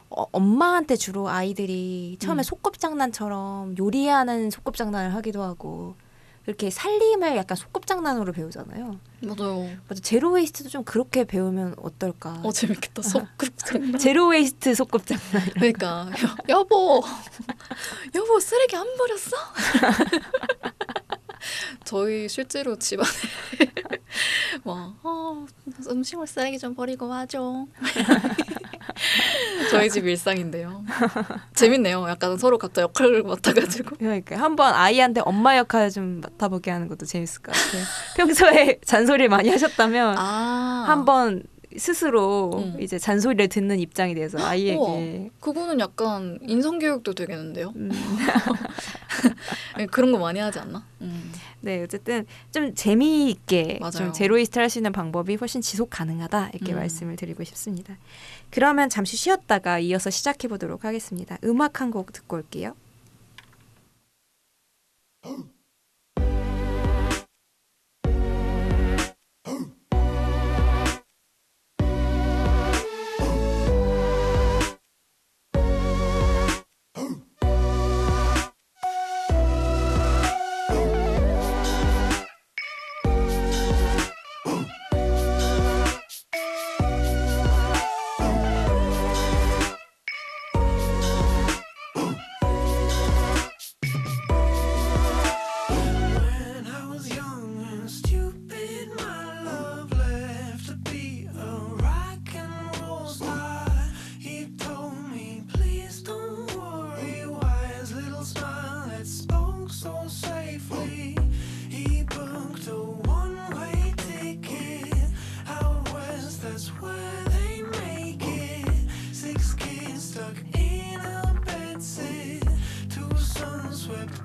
어, 0.09 0.25
엄마한테 0.31 0.95
주로 0.95 1.29
아이들이 1.29 2.17
처음에 2.19 2.41
음. 2.41 2.43
소꿉장난처럼 2.43 3.75
요리하는 3.77 4.49
소꿉장난을 4.49 5.15
하기도 5.15 5.41
하고 5.41 5.95
이렇게 6.47 6.69
살림을 6.69 7.37
약간 7.37 7.55
소꿉장난으로 7.55 8.33
배우잖아요. 8.33 8.99
맞아요. 9.21 9.69
맞아, 9.87 10.01
zero 10.01 10.26
waste도 10.26 10.69
좀 10.69 10.83
그렇게 10.83 11.23
배우면 11.23 11.75
어떨까? 11.77 12.41
어 12.43 12.51
재밌겠다. 12.51 13.03
소꿉 13.03 13.53
zero 14.01 14.33
waste 14.33 14.74
소꿉장난. 14.73 15.49
그러니까 15.53 16.09
여, 16.49 16.57
여보 16.57 17.03
여보 18.15 18.39
쓰레기 18.39 18.75
안 18.75 18.85
버렸어? 18.97 19.38
저희 21.83 22.29
실제로 22.29 22.77
집안에 22.77 23.09
막 24.63 24.95
어, 25.03 25.45
음식물 25.89 26.27
쓰레기 26.27 26.59
좀 26.59 26.75
버리고 26.75 27.07
와줘. 27.07 27.65
저희 29.71 29.89
집 29.89 30.05
일상인데요. 30.05 30.83
재밌네요. 31.55 32.07
약간 32.09 32.38
서로 32.38 32.57
각자 32.57 32.81
역할을 32.81 33.23
맡아가지고. 33.23 33.97
그러니까 33.97 34.38
한번 34.38 34.73
아이한테 34.73 35.21
엄마 35.21 35.57
역할 35.57 35.89
좀 35.89 36.21
맡아보게 36.21 36.71
하는 36.71 36.88
것도 36.88 37.05
재밌을 37.05 37.41
것 37.41 37.53
같아요. 37.53 37.83
평소에 38.17 38.79
잔소리를 38.85 39.29
많이 39.29 39.50
하셨다면 39.50 40.17
아 40.17 40.85
한번 40.88 41.43
스스로 41.77 42.51
음. 42.57 42.77
이제 42.81 42.97
잔소리를 42.99 43.47
듣는 43.49 43.79
입장이 43.79 44.13
돼서 44.15 44.37
아이에게 44.45 44.75
우와. 44.77 45.29
그거는 45.39 45.79
약간 45.79 46.37
인성 46.41 46.79
교육도 46.79 47.13
되겠는데요. 47.13 47.73
음, 47.75 47.89
네, 49.77 49.85
그런 49.87 50.11
거 50.11 50.17
많이 50.17 50.39
하지 50.39 50.59
않나? 50.59 50.85
음. 51.01 51.31
네 51.61 51.83
어쨌든 51.83 52.25
좀 52.51 52.73
재미있게 52.73 53.77
맞아요. 53.79 53.91
좀 53.91 54.13
제로이스트 54.13 54.57
할 54.59 54.69
수 54.69 54.79
있는 54.79 54.91
방법이 54.91 55.35
훨씬 55.35 55.61
지속 55.61 55.89
가능하다 55.91 56.49
이렇게 56.53 56.73
음. 56.73 56.77
말씀을 56.77 57.15
드리고 57.17 57.43
싶습니다. 57.43 57.95
그러면 58.49 58.89
잠시 58.89 59.15
쉬었다가 59.17 59.79
이어서 59.79 60.09
시작해 60.09 60.47
보도록 60.47 60.85
하겠습니다. 60.85 61.37
음악 61.43 61.81
한 61.81 61.91
곡 61.91 62.13
듣고 62.13 62.37
올게요. 62.37 62.75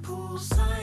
Poolside. 0.02 0.75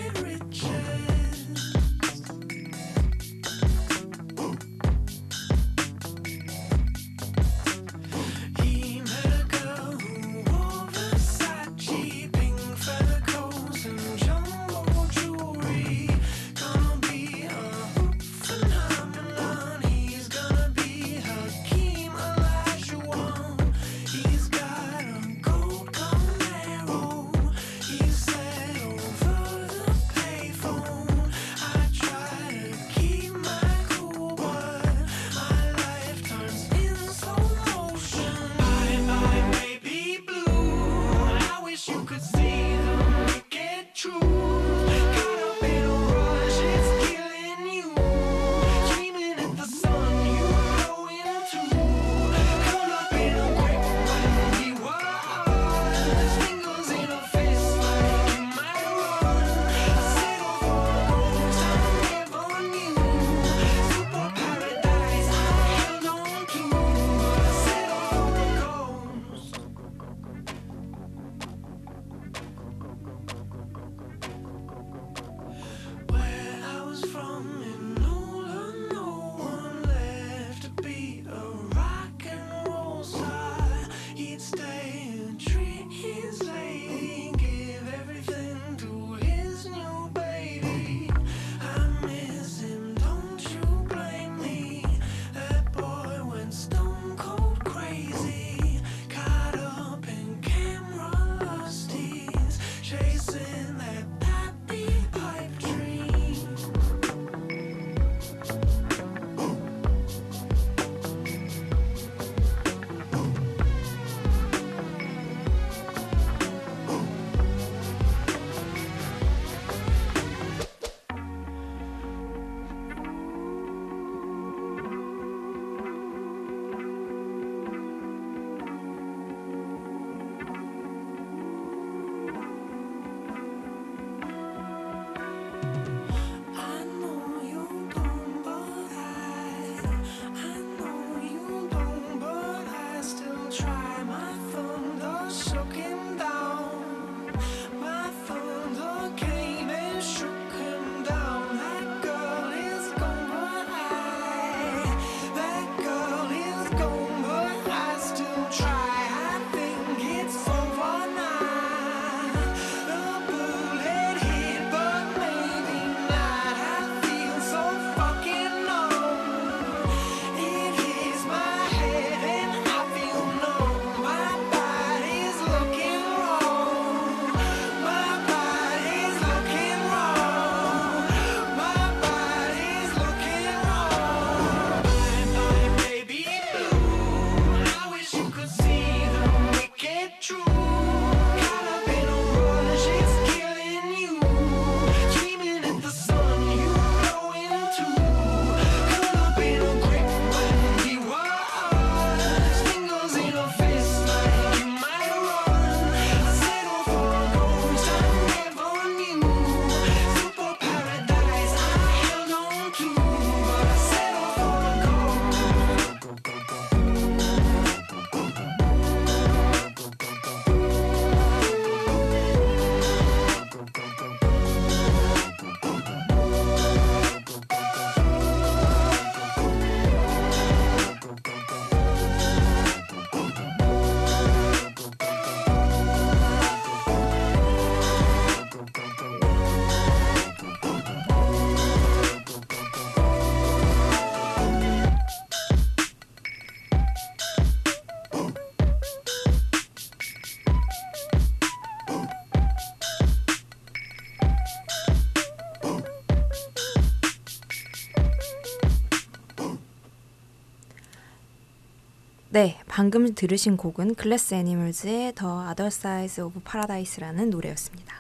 방금 262.74 263.14
들으신 263.14 263.56
곡은 263.56 263.94
Glass 263.94 264.34
Animals의 264.34 265.14
The 265.14 265.42
Other 265.48 265.70
Side 265.70 266.22
of 266.22 266.40
Paradise라는 266.44 267.30
노래였습니다. 267.30 267.98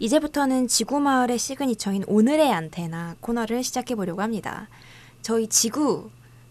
이제부터는 0.00 0.68
지구 0.68 1.00
마을의 1.00 1.38
signature인 1.38 2.04
오늘의 2.06 2.52
안테나 2.52 3.16
코너를 3.20 3.64
시작해 3.64 3.94
보려고 3.94 4.20
합니다. 4.20 4.68
저희 5.22 5.46
지구 5.46 6.10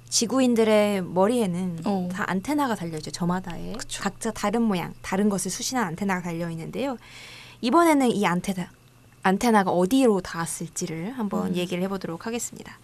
지구인들의 0.09 1.03
머리에는 1.03 1.81
어. 1.85 2.09
다 2.11 2.23
안테나가 2.25 2.73
달려 2.73 2.97
있죠. 2.97 3.11
저마다의 3.11 3.73
그쵸. 3.73 4.01
각자 4.01 4.31
다른 4.31 4.63
모양, 4.63 4.95
다른 5.03 5.29
것을 5.29 5.51
수신한 5.51 5.85
안테나가 5.85 6.23
달려 6.23 6.49
있는데요. 6.49 6.97
이번에는 7.61 8.09
이 8.09 8.25
안테나 8.25 8.71
안테나가 9.21 9.69
어디로 9.69 10.21
닿았을지를 10.21 11.11
한번 11.11 11.49
음. 11.49 11.55
얘기를 11.55 11.83
해보도록 11.83 12.25
하겠습니다. 12.25 12.79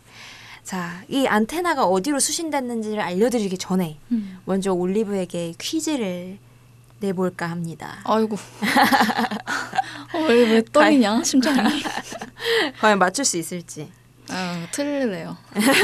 자, 0.67 1.01
이 1.07 1.25
안테나가 1.25 1.85
어디로 1.85 2.19
수신됐는지를 2.19 2.99
알려드리기 2.99 3.57
전에 3.57 3.99
먼저 4.43 4.73
올리브에게 4.73 5.53
퀴즈를 5.57 6.39
내볼까 6.99 7.49
합니다. 7.49 7.99
아이고. 8.03 8.35
어, 10.13 10.19
왜, 10.27 10.51
왜 10.51 10.61
떨리냐, 10.65 11.23
심장이. 11.23 11.81
과연 12.81 12.99
맞출 12.99 13.23
수 13.23 13.37
있을지. 13.37 13.89
아, 14.27 14.67
틀리네요. 14.73 15.37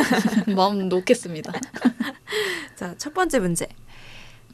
마음 0.53 0.89
놓겠습니다. 0.89 1.53
자, 2.75 2.93
첫 2.97 3.13
번째 3.13 3.39
문제. 3.39 3.69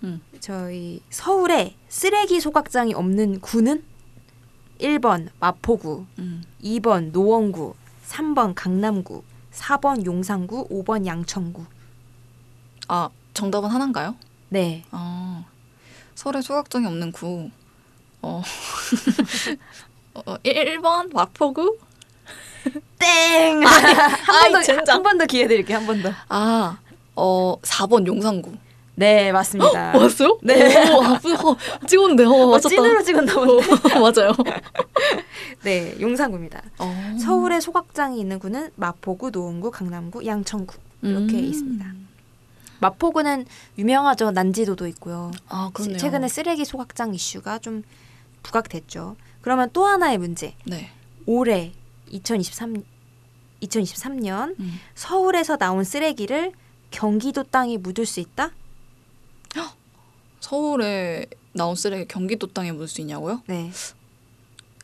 음. 0.04 0.22
저희 0.40 1.02
서울에 1.10 1.76
쓰레기 1.88 2.40
소각장이 2.40 2.94
없는 2.94 3.40
구는 3.40 3.84
1번 4.80 5.30
마포구, 5.40 6.06
음. 6.20 6.44
2번 6.64 7.12
노원구, 7.14 7.74
3번 8.08 8.54
강남구, 8.56 9.24
4번 9.64 10.06
용산구, 10.06 10.68
5번 10.70 11.06
양천구. 11.06 11.66
아, 12.88 13.10
정답은 13.34 13.70
하나인가요? 13.70 14.16
네. 14.50 14.84
아, 14.92 15.44
서울에 16.16 16.42
소각장이 16.42 16.86
없는 16.88 17.12
구. 17.12 17.50
어. 18.22 18.42
어, 20.16 20.22
1번 20.44 21.14
마포구? 21.14 21.78
땡! 23.00 23.62
번 23.62 24.52
더, 24.54 24.62
젠장. 24.64 24.96
한 24.98 25.04
번 25.04 25.18
더 25.18 25.26
기회 25.26 25.48
드릴게요. 25.48 25.78
한 25.78 25.86
번 25.88 26.02
더. 26.02 26.12
아, 26.30 26.78
어, 27.16 27.56
4번 27.62 28.08
용산구. 28.08 28.54
네, 29.00 29.32
맞습니다. 29.32 29.94
맞았어요? 29.94 30.40
네. 30.44 30.92
오, 30.92 31.02
아, 31.02 31.14
어, 31.14 31.86
찍었는데. 31.88 32.26
어, 32.26 32.32
어, 32.32 32.52
맞췄다. 32.52 32.68
찐으로 32.76 33.02
찍었나. 33.02 33.34
어, 33.34 33.46
맞아요. 34.12 34.34
네, 35.64 35.96
용산구입니다. 36.02 36.62
어. 36.80 37.18
서울에 37.18 37.62
소각장이 37.62 38.20
있는 38.20 38.40
구는 38.40 38.72
마포구, 38.76 39.32
노원구, 39.32 39.72
강남구, 39.72 40.26
양천구 40.26 40.76
이렇게 41.02 41.38
음. 41.38 41.46
있습니다. 41.46 41.94
마포구는 42.82 43.46
유명하죠. 43.78 44.32
난지도도 44.32 44.86
있고요. 44.88 45.32
아, 45.48 45.72
그렇네요. 45.74 45.98
최근에 45.98 46.28
쓰레기 46.28 46.66
소각장 46.66 47.16
이슈가 47.16 47.60
좀 47.60 47.84
부각됐죠. 48.44 49.16
그러면 49.40 49.70
또 49.72 49.86
하나의 49.86 50.18
문제. 50.18 50.56
네. 50.66 50.92
올해 51.26 51.72
2023 52.10 52.84
2023년 53.62 54.60
음. 54.60 54.80
서울에서 54.96 55.56
나온 55.56 55.86
쓰레기를 55.86 56.52
경기도 56.92 57.44
땅에 57.44 57.78
묻을 57.78 58.06
수 58.06 58.20
있다? 58.20 58.52
서울에 60.40 61.26
나온 61.54 61.76
쓰레기 61.76 62.08
경기도 62.08 62.48
땅에 62.48 62.72
묻을 62.72 62.88
수 62.88 63.02
있냐고요? 63.02 63.42
네. 63.48 63.72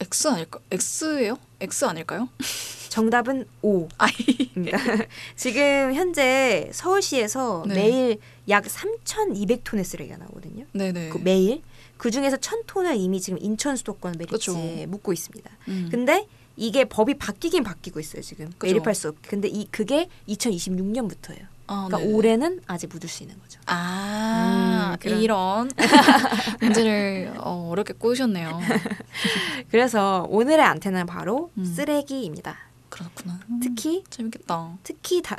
X 0.01 0.27
아닐까? 0.27 0.59
X예요? 0.71 1.37
X 1.61 1.85
아닐까요? 1.85 2.27
정답은 2.89 3.45
O. 3.61 3.87
아이. 3.97 4.11
입니다. 4.55 4.77
지금 5.35 5.93
현재 5.93 6.69
서울시에서 6.71 7.63
네. 7.67 7.73
매일 7.75 8.17
약 8.49 8.63
3,200톤의 8.65 9.83
쓰레기가 9.83 10.17
나오거든요. 10.17 10.65
네네. 10.71 11.09
그 11.09 11.17
매일 11.17 11.61
그 11.97 12.11
중에서 12.11 12.37
1,000톤을 12.37 12.97
이미 12.97 13.19
지금 13.19 13.39
인천 13.41 13.75
수도권 13.75 14.15
매립지에 14.17 14.37
그쵸. 14.37 14.87
묻고 14.87 15.13
있습니다. 15.13 15.49
음. 15.67 15.89
근데 15.91 16.27
이게 16.57 16.85
법이 16.85 17.15
바뀌긴 17.15 17.63
바뀌고 17.63 17.99
있어요 17.99 18.21
지금 18.21 18.49
그죠. 18.57 18.73
매립할 18.73 18.95
수 18.95 19.09
없게. 19.09 19.29
근데 19.29 19.47
이 19.47 19.67
그게 19.71 20.07
2026년부터예요. 20.29 21.47
아, 21.67 21.85
그러니까 21.87 21.97
네네. 21.97 22.13
올해는 22.13 22.59
아직 22.67 22.87
묻을 22.91 23.09
수 23.09 23.23
있는 23.23 23.39
거죠. 23.39 23.59
아 23.65 24.97
음, 25.03 25.09
이런 25.17 25.69
문제를 26.61 27.33
어, 27.37 27.69
어렵게 27.71 27.93
꼬으셨네요. 27.93 28.59
그래서 29.71 30.27
오늘의 30.29 30.63
안테나는 30.63 31.05
바로 31.07 31.51
음. 31.57 31.65
쓰레기입니다. 31.65 32.55
그렇구나. 32.89 33.39
특히 33.61 34.03
재밌겠다. 34.09 34.77
특히 34.83 35.21
다 35.21 35.37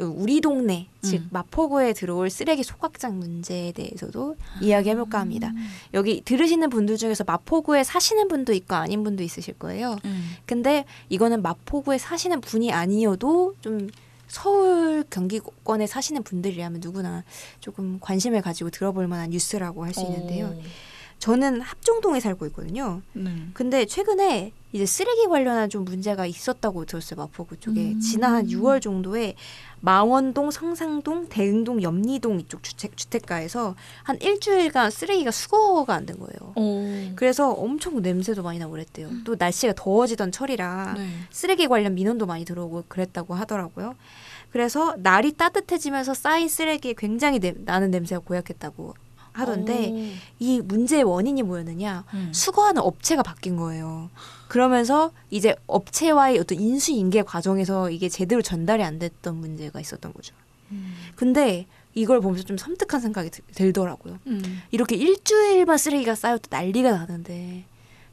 우리 0.00 0.40
동네 0.40 0.88
즉 1.00 1.22
음. 1.22 1.28
마포구에 1.30 1.92
들어올 1.94 2.28
쓰레기 2.28 2.62
소각장 2.62 3.18
문제에 3.18 3.72
대해서도 3.72 4.36
이야기해볼까 4.60 5.20
합니다. 5.20 5.52
여기 5.94 6.20
들으시는 6.22 6.68
분들 6.68 6.96
중에서 6.96 7.24
마포구에 7.24 7.84
사시는 7.84 8.28
분도 8.28 8.52
있고 8.52 8.74
아닌 8.74 9.04
분도 9.04 9.22
있으실 9.22 9.54
거예요. 9.54 9.96
음. 10.04 10.32
근데 10.44 10.84
이거는 11.08 11.42
마포구에 11.42 11.96
사시는 11.98 12.40
분이 12.40 12.72
아니어도 12.72 13.54
좀 13.60 13.88
서울 14.28 15.04
경기권에 15.10 15.86
사시는 15.86 16.22
분들이라면 16.22 16.80
누구나 16.82 17.24
조금 17.60 17.98
관심을 18.00 18.42
가지고 18.42 18.70
들어볼 18.70 19.06
만한 19.08 19.30
뉴스라고 19.30 19.84
할 19.84 19.94
수 19.94 20.02
있는데요. 20.02 20.46
어, 20.48 20.62
저는 21.18 21.60
합정동에 21.60 22.20
살고 22.20 22.46
있거든요. 22.46 23.02
네. 23.12 23.30
근데 23.52 23.84
최근에 23.86 24.52
이제 24.72 24.86
쓰레기 24.86 25.26
관련한 25.26 25.68
좀 25.70 25.84
문제가 25.84 26.26
있었다고 26.26 26.84
들었어요 26.84 27.18
마포구 27.18 27.56
쪽에 27.58 27.92
음. 27.94 28.00
지난 28.00 28.34
한 28.34 28.46
6월 28.46 28.80
정도에 28.82 29.34
망원동, 29.80 30.50
성상동, 30.50 31.28
대흥동, 31.28 31.82
염리동 31.82 32.38
이쪽 32.40 32.62
주택 32.62 32.96
주택가에서 32.96 33.74
한 34.04 34.18
일주일간 34.20 34.90
쓰레기가 34.90 35.30
수거가 35.30 35.94
안 35.94 36.06
된 36.06 36.18
거예요. 36.18 36.52
어. 36.54 37.12
그래서 37.16 37.50
엄청 37.52 38.00
냄새도 38.02 38.42
많이 38.42 38.58
나고 38.58 38.72
그랬대요. 38.72 39.08
또 39.24 39.34
날씨가 39.38 39.72
더워지던 39.76 40.32
철이라 40.32 40.94
네. 40.98 41.08
쓰레기 41.30 41.66
관련 41.66 41.94
민원도 41.94 42.26
많이 42.26 42.44
들어오고 42.44 42.84
그랬다고 42.88 43.34
하더라고요. 43.34 43.94
그래서 44.52 44.94
날이 44.98 45.32
따뜻해지면서 45.32 46.14
쌓인 46.14 46.48
쓰레기에 46.48 46.94
굉장히 46.96 47.38
냄- 47.38 47.64
나는 47.64 47.90
냄새가 47.90 48.20
고약했다고 48.20 48.94
하던데 49.38 50.14
이 50.38 50.60
문제의 50.60 51.02
원인이 51.04 51.42
뭐였느냐? 51.42 52.04
어. 52.06 52.10
음. 52.16 52.32
수거하는 52.32 52.82
업체가 52.82 53.22
바뀐 53.22 53.56
거예요. 53.56 54.10
그러면서 54.48 55.12
이제 55.30 55.54
업체와의 55.66 56.38
어떤 56.38 56.58
인수인계 56.58 57.22
과정에서 57.22 57.90
이게 57.90 58.08
제대로 58.08 58.42
전달이 58.42 58.82
안 58.82 58.98
됐던 58.98 59.36
문제가 59.36 59.80
있었던 59.80 60.12
거죠. 60.12 60.34
음. 60.72 60.94
근데 61.16 61.66
이걸 61.94 62.20
보면서 62.20 62.44
좀 62.44 62.56
섬뜩한 62.56 63.00
생각이 63.00 63.30
들- 63.30 63.44
들더라고요. 63.54 64.18
음. 64.26 64.62
이렇게 64.70 64.96
일주일만 64.96 65.78
쓰레기가 65.78 66.14
쌓여도 66.14 66.44
난리가 66.50 66.90
나는데 66.92 67.64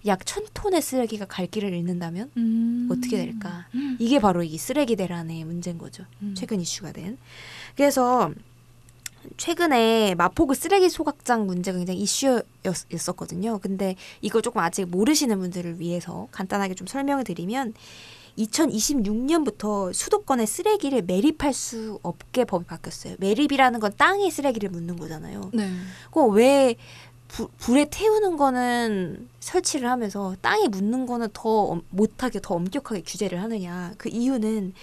약 0.08 0.24
천 0.24 0.46
톤의 0.54 0.82
쓰레기가 0.84 1.26
갈 1.26 1.48
길을 1.48 1.74
잃는다면 1.74 2.30
음. 2.38 2.88
어떻게 2.92 3.18
될까? 3.18 3.66
음. 3.74 3.96
이게 4.00 4.20
바로 4.20 4.44
이 4.44 4.56
쓰레기 4.58 4.96
대란의 4.96 5.44
문제인 5.46 5.78
거죠. 5.80 6.04
음. 6.22 6.34
최근 6.38 6.62
이슈가 6.62 6.92
된. 6.92 7.18
그래서 7.76 8.32
최근에 9.38 10.16
마포구 10.16 10.56
쓰레기 10.56 10.90
소각장 10.90 11.46
문제가 11.48 11.78
굉장히 11.78 12.00
이슈였었거든요. 12.02 13.60
근데 13.60 13.96
이걸 14.22 14.42
조금 14.42 14.62
아직 14.62 14.86
모르시는 14.88 15.40
분들을 15.40 15.80
위해서 15.80 16.28
간단하게 16.32 16.76
좀 16.76 16.88
설명을 16.88 17.24
드리면 17.24 17.74
2026년부터 18.38 19.94
수도권에 19.94 20.46
쓰레기를 20.46 21.04
매립할 21.04 21.54
수 21.54 22.00
없게 22.04 22.46
법이 22.46 22.66
바뀌었어요. 22.66 23.16
매립이라는 23.20 23.80
건 23.80 23.92
땅에 23.98 24.30
쓰레기를 24.30 24.70
묻는 24.70 24.98
거잖아요. 24.98 25.52
네. 25.54 25.70
그왜 26.12 26.76
불에 27.58 27.88
태우는 27.90 28.38
거는 28.38 29.28
설치를 29.40 29.90
하면서 29.90 30.36
땅에 30.42 30.68
묻는 30.68 31.06
거는 31.06 31.30
더 31.34 31.50
엄- 31.50 31.82
못하게 31.90 32.40
더 32.42 32.56
엄격하게 32.56 33.02
규제를 33.02 33.42
하느냐 33.42 33.94
그 33.98 34.10
이유는 34.10 34.74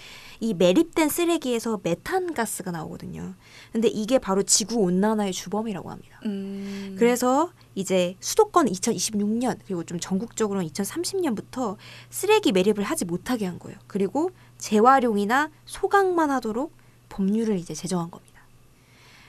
이 0.43 0.55
매립된 0.55 1.09
쓰레기에서 1.09 1.79
메탄 1.85 2.35
가스가 2.35 2.73
나오거든요. 2.73 3.35
근데 3.71 3.87
이게 3.87 4.19
바로 4.19 4.43
지구 4.43 4.81
온난화의 4.81 5.33
주범이라고 5.33 5.89
합니다. 5.89 6.19
음. 6.27 6.97
그래서 6.99 7.53
이제 7.77 8.17
수도권 8.19 8.67
2026년 8.67 9.59
그리고 9.65 9.85
좀 9.85 10.01
전국적으로는 10.01 10.69
2030년부터 10.69 11.77
쓰레기 12.11 12.51
매립을 12.51 12.83
하지 12.83 13.05
못하게 13.05 13.47
한 13.47 13.61
거예요. 13.61 13.79
그리고 13.87 14.31
재활용이나 14.59 15.49
소각만 15.65 16.33
하도록 16.33 16.73
법률을 17.09 17.57
이제 17.57 17.73
제정한 17.73 18.11
겁니다. 18.11 18.43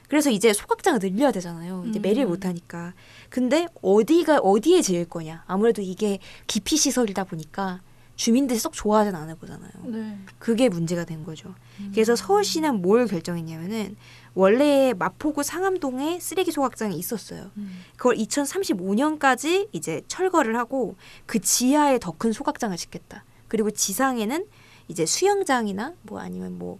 그래서 0.08 0.32
이제 0.32 0.52
소각장을 0.52 0.99
늘려야 0.99 1.32
되잖아요. 1.32 1.86
이제 1.89 1.99
음. 1.99 2.02
매립 2.02 2.26
못 2.26 2.43
하니까. 2.43 2.95
근데 3.30 3.67
어디가 3.84 4.39
어디에 4.39 4.82
지을 4.82 5.06
거냐? 5.06 5.43
아무래도 5.45 5.84
이게 5.84 6.17
기피 6.47 6.76
시설이다 6.76 7.26
보니까 7.26 7.82
주민들이 8.15 8.60
썩 8.60 8.73
좋아하진 8.73 9.15
않을 9.15 9.36
거잖아요. 9.39 9.71
네. 9.86 10.17
그게 10.39 10.69
문제가 10.69 11.04
된 11.04 11.23
거죠. 11.23 11.54
음. 11.80 11.91
그래서 11.93 12.15
서울시는 12.15 12.82
뭘 12.82 13.08
결정했냐면은 13.08 13.95
원래 14.36 14.93
마포구 14.93 15.43
상암동에 15.43 16.19
쓰레기 16.19 16.52
소각장이 16.52 16.95
있었어요. 16.97 17.49
음. 17.58 17.82
그걸 17.97 18.15
2035년까지 18.17 19.67
이제 19.71 20.02
철거를 20.08 20.58
하고 20.58 20.95
그 21.26 21.39
지하에 21.39 21.99
더 21.99 22.13
큰 22.17 22.32
소각장을 22.32 22.76
짓겠다. 22.78 23.26
그리고 23.47 23.71
지상에는 23.71 24.45
이제 24.88 25.06
수영장이나 25.06 25.93
뭐 26.04 26.19
아니면 26.19 26.58
뭐 26.60 26.80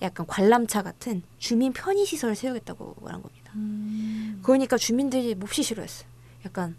약간 0.00 0.26
관람차 0.26 0.82
같은 0.82 1.22
주민 1.38 1.72
편의 1.72 2.06
시설을 2.06 2.34
세우겠다고 2.34 2.96
말한 3.02 3.22
겁니다. 3.22 3.52
음. 3.56 4.40
그러니까 4.42 4.76
주민들이 4.78 5.34
몹시 5.34 5.62
싫어했어요. 5.62 6.08
약간 6.46 6.76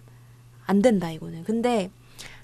안 0.66 0.82
된다 0.82 1.12
이거는. 1.12 1.44
근데 1.44 1.90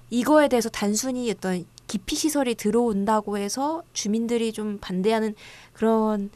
이거에 0.10 0.48
대해서 0.48 0.69
단순히 0.69 1.30
어떤 1.32 1.65
기피 1.88 2.15
시설이 2.15 2.56
들어온다고 2.56 3.38
해서 3.38 3.84
주민들이 3.93 4.54
좀 4.54 4.78
반대하는 4.80 5.36
그런 5.74 6.30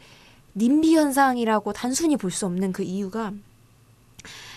님비 0.56 0.96
현상이라고 0.96 1.74
단순히 1.74 2.18
볼 2.18 2.32
수 2.32 2.46
없는 2.46 2.74
그 2.74 2.84
이유가 2.84 3.34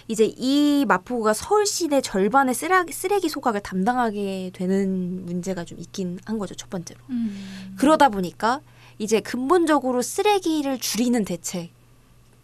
이제 0.08 0.32
이 0.36 0.84
마포구가 0.86 1.34
서울 1.34 1.66
시내 1.66 2.00
절반의 2.00 2.54
쓰레기, 2.54 2.92
쓰레기 2.92 3.28
소각을 3.28 3.60
담당하게 3.60 4.50
되는 4.54 5.26
문제가 5.26 5.64
좀 5.64 5.78
있긴 5.80 6.18
한 6.24 6.38
거죠 6.38 6.54
첫 6.54 6.70
번째로. 6.70 7.00
음. 7.10 7.74
그러다 7.76 8.08
보니까 8.08 8.60
이제 8.98 9.20
근본적으로 9.20 10.02
쓰레기를 10.02 10.78
줄이는 10.78 11.24
대책 11.24 11.70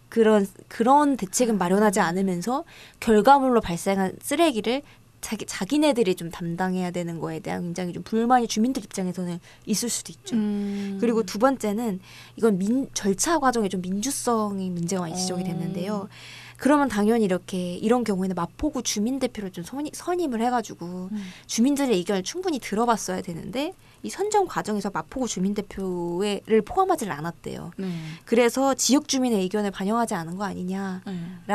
그런 0.09 0.45
그런 0.67 1.17
대책은 1.17 1.57
마련하지 1.57 1.99
않으면서 2.01 2.65
결과물로 2.99 3.61
발생한 3.61 4.17
쓰레기를 4.21 4.81
자기 5.23 5.45
자기네들이 5.45 6.15
좀 6.15 6.29
담당해야 6.29 6.91
되는 6.91 7.19
거에 7.19 7.39
대한 7.39 7.63
굉장히 7.63 7.93
좀 7.93 8.03
불만이 8.03 8.47
주민들 8.47 8.83
입장에서는 8.83 9.39
있을 9.65 9.89
수도 9.89 10.11
있죠. 10.11 10.35
음. 10.35 10.97
그리고 10.99 11.23
두 11.23 11.39
번째는 11.39 11.99
이건 12.35 12.59
민 12.59 12.87
절차 12.93 13.39
과정에 13.39 13.69
좀 13.69 13.81
민주성의 13.81 14.69
문제가 14.69 15.01
많이 15.01 15.15
지적이 15.15 15.41
어. 15.41 15.45
됐는데요. 15.45 16.09
그러면 16.57 16.87
당연히 16.87 17.25
이렇게 17.25 17.75
이런 17.75 18.03
경우에는 18.03 18.35
마포구 18.35 18.83
주민 18.83 19.19
대표를 19.19 19.51
좀 19.51 19.63
선임, 19.63 19.91
선임 19.93 20.33
을 20.33 20.41
해가지고 20.41 21.09
음. 21.11 21.31
주민들의 21.47 21.95
의견을 21.97 22.23
충분히 22.23 22.59
들어봤어야 22.59 23.21
되는데 23.21 23.73
이 24.03 24.09
선정 24.09 24.45
과정에서 24.45 24.89
마포구 24.93 25.27
주민 25.27 25.53
대표를 25.53 26.61
포함하지를 26.65 27.11
않았대요. 27.13 27.71
네. 27.77 27.87
그래서 28.25 28.73
지역 28.73 29.07
주민의 29.07 29.41
의견을 29.41 29.71
반영하지 29.71 30.13
않은 30.13 30.37
거 30.37 30.43
아니냐라는 30.43 31.01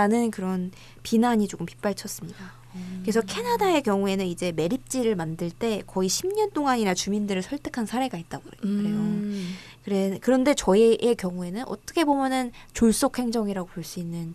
네. 0.09 0.31
그런 0.31 0.73
비난이 1.03 1.49
조금 1.49 1.67
빗발쳤습니다. 1.67 2.58
그래서 3.03 3.21
캐나다의 3.23 3.83
경우에는 3.83 4.27
이제 4.27 4.53
매립지를 4.53 5.17
만들 5.17 5.51
때 5.51 5.83
거의 5.87 6.09
10년 6.09 6.53
동안이나 6.53 6.95
주민들을 6.95 7.43
설득한 7.43 7.87
사례가 7.87 8.19
있다고 8.19 8.45
그래요. 8.61 8.97
음. 8.97 9.55
그래 9.85 10.19
그런데 10.21 10.55
저희의 10.55 11.15
경우에는 11.17 11.65
어떻게 11.67 12.05
보면은 12.05 12.53
졸속 12.75 13.19
행정이라고 13.19 13.69
볼 13.69 13.85
수 13.85 14.01
있는 14.01 14.35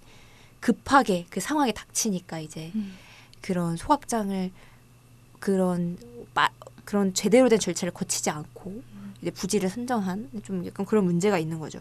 급하게 0.59 1.25
그 1.29 1.39
상황에 1.39 1.71
닥치니까 1.73 2.39
이제 2.39 2.71
음. 2.75 2.93
그런 3.41 3.75
소각장을 3.75 4.51
그런 5.39 5.97
마, 6.33 6.49
그런 6.85 7.13
제대로 7.13 7.49
된 7.49 7.59
절차를 7.59 7.93
거치지 7.93 8.29
않고 8.29 8.81
이제 9.23 9.31
부지를 9.31 9.69
선정한 9.69 10.29
좀 10.43 10.65
약간 10.65 10.85
그런 10.85 11.05
문제가 11.05 11.39
있는 11.39 11.57
거죠. 11.57 11.79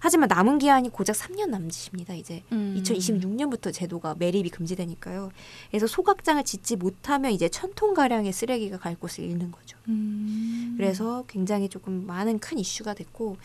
하지만 0.00 0.28
남은 0.28 0.58
기한이 0.58 0.88
고작 0.90 1.14
3년 1.14 1.48
남짓입니다. 1.50 2.14
이제 2.14 2.42
음. 2.50 2.76
2026년부터 2.82 3.72
제도가 3.72 4.16
매립이 4.18 4.50
금지되니까요. 4.50 5.30
그래서 5.70 5.86
소각장을 5.86 6.42
짓지 6.42 6.74
못하면 6.74 7.30
이제 7.30 7.48
천톤 7.48 7.94
가량의 7.94 8.32
쓰레기가 8.32 8.78
갈 8.78 8.96
곳을 8.96 9.24
잃는 9.24 9.52
거죠. 9.52 9.78
음. 9.88 10.74
그래서 10.76 11.24
굉장히 11.28 11.68
조금 11.68 12.06
많은 12.06 12.40
큰 12.40 12.58
이슈가 12.58 12.94
됐고 12.94 13.36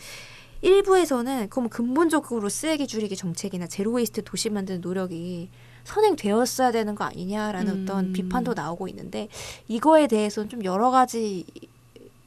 일부에서는 0.62 1.48
그럼 1.48 1.68
근본적으로 1.68 2.48
쓰레기 2.48 2.88
줄이기 2.88 3.14
정책이나 3.14 3.68
zero 3.68 3.92
waste 3.92 4.24
도시 4.24 4.50
만드는 4.50 4.80
노력이 4.80 5.50
선행되었어야 5.84 6.72
되는 6.72 6.96
거 6.96 7.04
아니냐라는 7.04 7.72
음. 7.72 7.82
어떤 7.82 8.12
비판도 8.12 8.54
나오고 8.54 8.88
있는데 8.88 9.28
이거에 9.68 10.08
대해서는 10.08 10.48
좀 10.48 10.64
여러 10.64 10.90
가지 10.90 11.44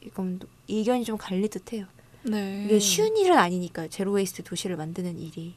이건 0.02 0.40
의견이 0.70 1.04
좀 1.04 1.18
갈릴 1.18 1.50
듯해요. 1.50 1.86
네. 2.24 2.64
이게 2.66 2.80
쉬운 2.80 3.16
일은 3.18 3.38
아니니까요. 3.38 3.90
zero 3.90 4.12
waste 4.12 4.44
도시를 4.44 4.76
만드는 4.78 5.20
일이. 5.20 5.56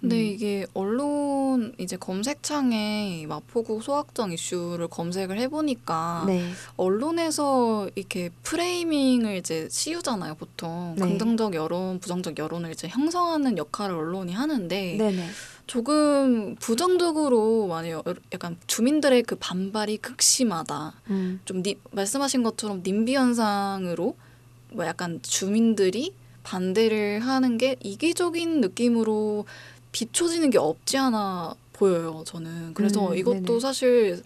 근데 0.00 0.16
음. 0.16 0.20
이게 0.26 0.66
언론 0.74 1.72
이제 1.78 1.96
검색창에 1.96 3.24
마포구 3.28 3.80
소각장 3.80 4.30
이슈를 4.30 4.88
검색을 4.88 5.38
해보니까 5.38 6.24
네. 6.26 6.50
언론에서 6.76 7.88
이렇게 7.94 8.28
framing을 8.42 9.36
이제 9.36 9.68
씌우잖아요 9.70 10.34
보통 10.34 10.94
네. 10.98 11.02
긍정적 11.06 11.54
여론, 11.54 11.98
부정적 12.00 12.38
여론을 12.38 12.72
이제 12.72 12.88
형성하는 12.88 13.56
역할을 13.56 13.94
언론이 13.94 14.32
하는데 14.34 14.96
네네. 14.98 15.26
조금 15.66 16.54
부정적으로 16.56 17.66
많이 17.66 17.90
여- 17.90 18.04
약간 18.32 18.56
주민들의 18.66 19.22
그 19.22 19.36
반발이 19.36 19.96
극심하다. 19.98 20.92
음. 21.10 21.40
좀 21.44 21.62
니, 21.62 21.76
말씀하신 21.90 22.42
것처럼 22.42 22.82
님비 22.84 23.14
현상으로 23.14 24.14
뭐 24.72 24.86
약간 24.86 25.20
주민들이 25.22 26.14
반대를 26.42 27.20
하는 27.20 27.58
게 27.58 27.76
이기적인 27.80 28.60
느낌으로 28.60 29.46
비춰지는 29.92 30.50
게 30.50 30.58
없지 30.58 30.96
않아 30.98 31.54
보여요. 31.72 32.22
저는 32.26 32.74
그래서 32.74 33.08
음, 33.08 33.16
이것도 33.16 33.42
네네. 33.44 33.60
사실 33.60 34.22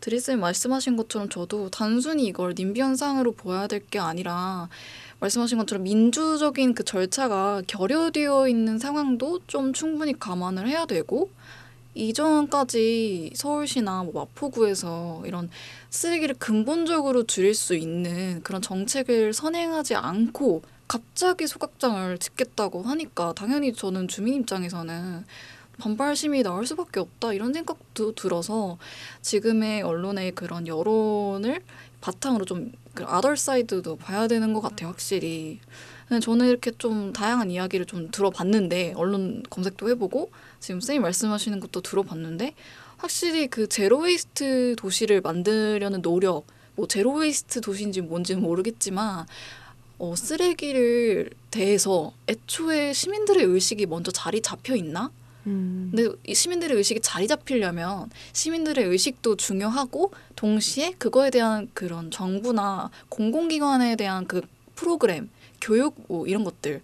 드리스님 0.00 0.40
말씀하신 0.40 0.96
것처럼 0.96 1.28
저도 1.28 1.70
단순히 1.70 2.26
이걸 2.26 2.54
님비 2.56 2.80
현상으로 2.80 3.32
보아야 3.32 3.66
될 3.66 3.80
게 3.90 3.98
아니라 3.98 4.68
말씀하신 5.20 5.58
것처럼 5.58 5.84
민주적인 5.84 6.74
그 6.74 6.84
절차가 6.84 7.62
결여되어 7.66 8.48
있는 8.48 8.78
상황도 8.78 9.40
좀 9.46 9.72
충분히 9.72 10.18
감안을 10.18 10.68
해야 10.68 10.84
되고 10.84 11.30
이전까지 11.96 13.32
서울시나 13.34 14.04
뭐 14.04 14.12
마포구에서 14.26 15.22
이런 15.26 15.48
쓰레기를 15.90 16.36
근본적으로 16.38 17.24
줄일 17.24 17.54
수 17.54 17.74
있는 17.74 18.42
그런 18.42 18.60
정책을 18.60 19.32
선행하지 19.32 19.94
않고 19.94 20.62
갑자기 20.86 21.46
소각장을 21.46 22.18
짓겠다고 22.18 22.82
하니까 22.82 23.32
당연히 23.34 23.72
저는 23.72 24.08
주민 24.08 24.34
입장에서는 24.34 25.24
반발심이 25.78 26.42
나올 26.42 26.66
수밖에 26.66 27.00
없다 27.00 27.32
이런 27.32 27.52
생각도 27.52 28.14
들어서 28.14 28.78
지금의 29.22 29.82
언론의 29.82 30.32
그런 30.32 30.66
여론을 30.66 31.62
바탕으로 32.00 32.44
좀 32.44 32.72
아덜 33.04 33.36
사이드도 33.36 33.96
봐야 33.96 34.26
되는 34.28 34.52
것 34.52 34.60
같아요 34.60 34.90
확실히 34.90 35.60
저는 36.20 36.48
이렇게 36.48 36.70
좀 36.78 37.12
다양한 37.12 37.50
이야기를 37.50 37.86
좀 37.86 38.10
들어봤는데 38.10 38.94
언론 38.96 39.42
검색도 39.50 39.90
해보고 39.90 40.30
지금 40.60 40.80
쌤이 40.80 41.00
말씀하시는 41.00 41.58
것도 41.60 41.80
들어봤는데 41.80 42.54
확실히 42.96 43.48
그 43.48 43.68
zero 43.68 43.98
waste 43.98 44.76
도시를 44.78 45.20
만들려는 45.20 46.02
노력 46.02 46.46
뭐 46.76 46.86
zero 46.86 47.12
waste 47.14 47.60
도시인지 47.60 48.02
뭔지는 48.02 48.42
모르겠지만 48.42 49.26
어, 49.98 50.14
쓰레기를 50.14 51.30
대해서 51.50 52.12
애초에 52.28 52.92
시민들의 52.92 53.44
의식이 53.44 53.86
먼저 53.86 54.10
자리 54.10 54.42
잡혀 54.42 54.76
있나? 54.76 55.10
음. 55.46 55.90
근데 55.94 56.14
이 56.26 56.34
시민들의 56.34 56.76
의식이 56.76 57.00
자리 57.00 57.26
잡히려면 57.26 58.10
시민들의 58.32 58.84
의식도 58.84 59.36
중요하고 59.36 60.12
동시에 60.34 60.92
그거에 60.98 61.30
대한 61.30 61.68
그런 61.72 62.10
정부나 62.10 62.90
공공기관에 63.08 63.96
대한 63.96 64.26
그 64.26 64.42
프로그램, 64.74 65.30
교육 65.60 65.94
뭐 66.08 66.26
이런 66.26 66.44
것들 66.44 66.80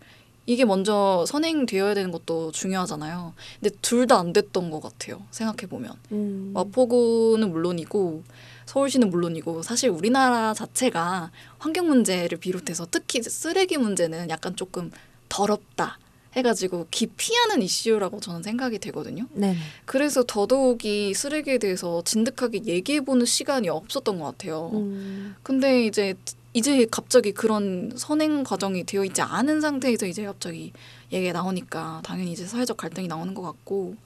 이게 0.46 0.64
먼저 0.64 1.24
선행되어야 1.28 1.94
되는 1.94 2.10
것도 2.10 2.50
중요하잖아요. 2.52 3.32
근데 3.60 3.74
둘 3.80 4.06
다 4.06 4.18
안 4.18 4.32
됐던 4.32 4.70
것 4.70 4.80
같아요. 4.82 5.22
생각해 5.30 5.68
보면 5.68 5.92
음. 6.10 6.50
마포구는 6.54 7.50
물론이고 7.52 8.24
서울시는 8.66 9.10
물론이고 9.10 9.62
사실 9.62 9.90
우리나라 9.90 10.52
자체가 10.54 11.30
환경 11.58 11.86
문제를 11.88 12.38
비롯해서 12.38 12.86
특히 12.90 13.22
쓰레기 13.22 13.76
문제는 13.78 14.30
약간 14.30 14.56
조금 14.56 14.90
더럽다 15.28 15.98
해가지고 16.34 16.86
기피하는 16.90 17.60
이슈라고 17.62 18.18
저는 18.18 18.42
생각이 18.42 18.78
되거든요. 18.78 19.26
네네. 19.34 19.56
그래서 19.84 20.24
더더욱이 20.26 21.12
쓰레기에 21.14 21.58
대해서 21.58 22.02
진득하게 22.04 22.62
얘기해보는 22.64 23.26
시간이 23.26 23.68
없었던 23.68 24.18
것 24.18 24.24
같아요. 24.24 24.70
음. 24.72 25.34
근데 25.42 25.84
이제 25.84 26.14
이제 26.54 26.86
갑자기 26.90 27.32
그런 27.32 27.92
선행 27.96 28.44
과정이 28.44 28.84
되어 28.84 29.04
있지 29.04 29.22
않은 29.22 29.60
상태에서 29.60 30.06
이제 30.06 30.24
갑자기 30.24 30.72
얘기가 31.10 31.32
나오니까 31.32 32.02
당연히 32.04 32.32
이제 32.32 32.46
사회적 32.46 32.76
갈등이 32.76 33.08
나오는 33.08 33.32
것 33.32 33.42
같고 33.42 33.96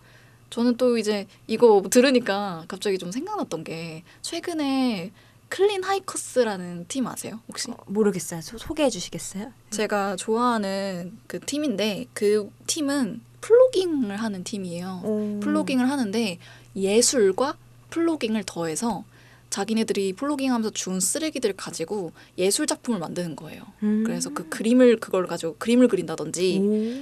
저는 0.50 0.76
또 0.76 0.96
이제 0.96 1.26
이거 1.46 1.82
들으니까 1.90 2.64
갑자기 2.68 2.98
좀 2.98 3.10
생각났던 3.10 3.64
게 3.64 4.04
최근에 4.22 5.10
클린 5.48 5.82
하이커스라는 5.84 6.86
팀 6.88 7.06
아세요 7.06 7.40
혹시? 7.48 7.68
모르겠어요. 7.86 8.40
소, 8.40 8.58
소개해 8.58 8.90
주시겠어요? 8.90 9.52
제가 9.70 10.16
좋아하는 10.16 11.18
그 11.26 11.40
팀인데 11.40 12.06
그 12.12 12.50
팀은 12.66 13.20
plogging을 13.40 14.16
하는 14.16 14.44
팀이에요. 14.44 15.02
오. 15.04 15.40
plogging을 15.40 15.88
하는데 15.88 16.38
예술과 16.74 17.56
플로깅을 17.90 18.44
더해서 18.44 19.04
자기네들이 19.50 20.12
플로깅하면서 20.14 20.70
주운 20.70 21.00
쓰레기들을 21.00 21.56
가지고 21.56 22.12
예술 22.36 22.66
작품을 22.66 22.98
만드는 22.98 23.36
거예요. 23.36 23.62
음. 23.82 24.02
그래서 24.04 24.30
그 24.34 24.48
그림을 24.48 24.98
그걸 24.98 25.26
가지고 25.26 25.56
그림을 25.58 25.88
그린다든지 25.88 26.58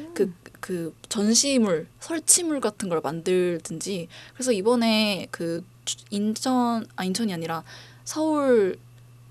오. 0.08 0.14
그, 0.14 0.32
그 0.60 0.94
전시물, 1.08 1.86
설치물 2.00 2.60
같은 2.60 2.88
걸 2.88 3.00
만들든지 3.00 4.08
그래서 4.34 4.52
이번에 4.52 5.26
그 5.30 5.64
주- 5.84 5.96
인천, 6.10 6.86
아, 6.96 7.04
인천이 7.04 7.32
아니라 7.32 7.64
서울 8.04 8.76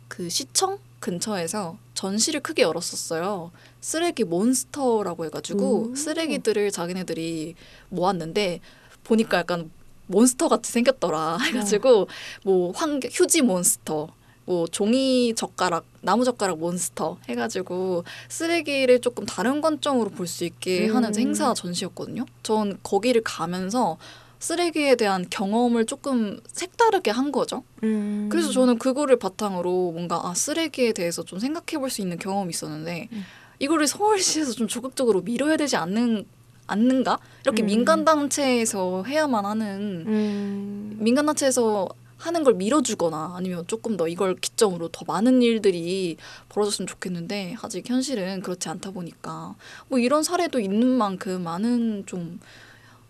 그 0.07 0.29
시청? 0.29 0.79
근처에서 0.99 1.77
전시를 1.95 2.39
크게 2.39 2.61
열었었어요. 2.61 3.51
쓰레기 3.81 4.23
몬스터라고 4.23 5.25
해가지고 5.25 5.89
오. 5.91 5.95
쓰레기들을 5.95 6.71
자기네들이 6.71 7.55
모았는데 7.89 8.61
보니까 9.03 9.39
약간 9.39 9.69
몬스터 10.07 10.47
같이 10.49 10.71
생겼더라. 10.71 11.37
해가지고 11.39 12.07
뭐 12.43 12.71
환경 12.75 13.09
휴지 13.13 13.41
몬스터. 13.41 14.09
뭐 14.45 14.67
종이 14.67 15.33
젓가락, 15.35 15.85
나무 16.01 16.25
젓가락 16.25 16.59
몬스터 16.59 17.17
해가지고 17.29 18.03
쓰레기를 18.27 18.99
조금 18.99 19.25
다른 19.25 19.61
관점으로 19.61 20.09
볼 20.09 20.27
수 20.27 20.43
있게 20.43 20.89
음. 20.89 20.95
하는 20.97 21.15
행사 21.17 21.53
전시였거든요. 21.53 22.25
전 22.43 22.77
거기를 22.83 23.21
가면서 23.23 23.97
쓰레기에 24.39 24.95
대한 24.95 25.25
경험을 25.29 25.85
조금 25.85 26.41
색다르게 26.51 27.09
한 27.11 27.31
거죠. 27.31 27.63
음. 27.83 28.27
그래서 28.29 28.51
저는 28.51 28.79
그거를 28.79 29.15
바탕으로 29.17 29.91
뭔가 29.93 30.19
아 30.27 30.33
쓰레기에 30.33 30.91
대해서 30.91 31.23
좀 31.23 31.39
생각해 31.39 31.79
볼 31.79 31.89
수 31.89 32.01
있는 32.01 32.19
경험이 32.19 32.49
있었는데 32.49 33.07
음. 33.13 33.23
이거를 33.59 33.87
서울시에서 33.87 34.51
좀 34.51 34.67
적극적으로 34.67 35.21
밀어야 35.21 35.55
되지 35.55 35.77
않는 35.77 36.25
않는가 36.67 37.19
이렇게 37.43 37.63
음. 37.63 37.65
민간 37.65 38.05
단체에서 38.05 39.03
해야만 39.03 39.45
하는 39.45 40.03
음. 40.07 40.97
민간 40.99 41.25
단체에서 41.25 41.89
하는 42.17 42.43
걸 42.45 42.53
밀어주거나 42.53 43.33
아니면 43.35 43.65
조금 43.67 43.97
더 43.97 44.07
이걸 44.07 44.35
기점으로 44.35 44.87
더 44.89 45.03
많은 45.05 45.41
일들이 45.41 46.15
벌어졌으면 46.47 46.87
좋겠는데 46.87 47.57
아직 47.61 47.89
현실은 47.89 48.41
그렇지 48.41 48.69
않다 48.69 48.91
보니까 48.91 49.55
뭐 49.89 49.99
이런 49.99 50.23
사례도 50.23 50.59
있는 50.61 50.87
만큼 50.87 51.43
많은 51.43 52.05
좀 52.05 52.39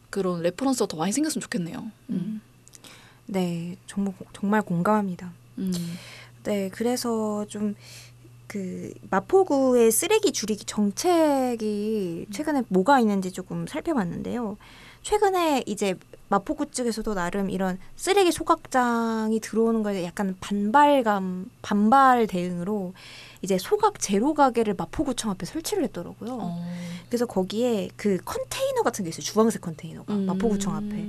그런 0.10 0.42
reference가 0.42 0.88
더 0.88 0.98
많이 0.98 1.12
생겼으면 1.12 1.42
좋겠네요. 1.42 1.92
음. 2.10 2.42
네, 3.28 3.78
정말 3.86 4.14
정말 4.34 4.62
공감합니다. 4.64 5.32
음. 5.60 5.72
네, 6.44 6.70
그래서 6.70 7.46
좀 7.48 7.76
그 8.54 8.94
마포구의 9.10 9.92
쓰레기 9.92 10.32
줄이기 10.32 10.64
정책이 10.66 12.28
최근에 12.32 12.62
뭐가 12.68 13.00
있는지 13.00 13.32
조금 13.32 13.66
살펴봤는데요. 13.66 14.58
최근에 15.02 15.64
이제 15.66 15.96
마포구 16.30 16.70
측에서도 16.70 17.16
나름 17.16 17.50
이런 17.50 17.80
쓰레기 17.96 18.32
소각장이 18.32 19.40
들어오는 19.40 19.82
거에 19.82 20.04
약간 20.04 20.36
반발감, 20.40 21.50
반발 21.64 22.28
대응으로 22.28 22.94
이제 23.42 23.58
소각 23.58 24.00
제로 24.00 24.36
가게를 24.36 24.76
마포구청 24.78 25.32
앞에 25.32 25.48
설치를 25.48 25.84
했더라고요. 25.86 26.38
어. 26.40 26.64
그래서 27.08 27.26
거기에 27.26 27.90
그 27.98 28.18
컨테이너 28.24 28.84
같은 28.84 29.04
게 29.04 29.10
있어요. 29.10 29.22
주황색 29.24 29.62
컨테이너가 29.62 30.14
음. 30.14 30.26
마포구청 30.28 30.76
앞에. 30.76 31.08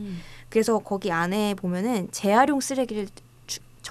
그래서 0.49 0.79
거기 0.79 1.13
안에 1.13 1.53
보면은 1.55 2.09
재활용 2.11 2.61
쓰레기를 2.61 3.07
주- 3.07 3.24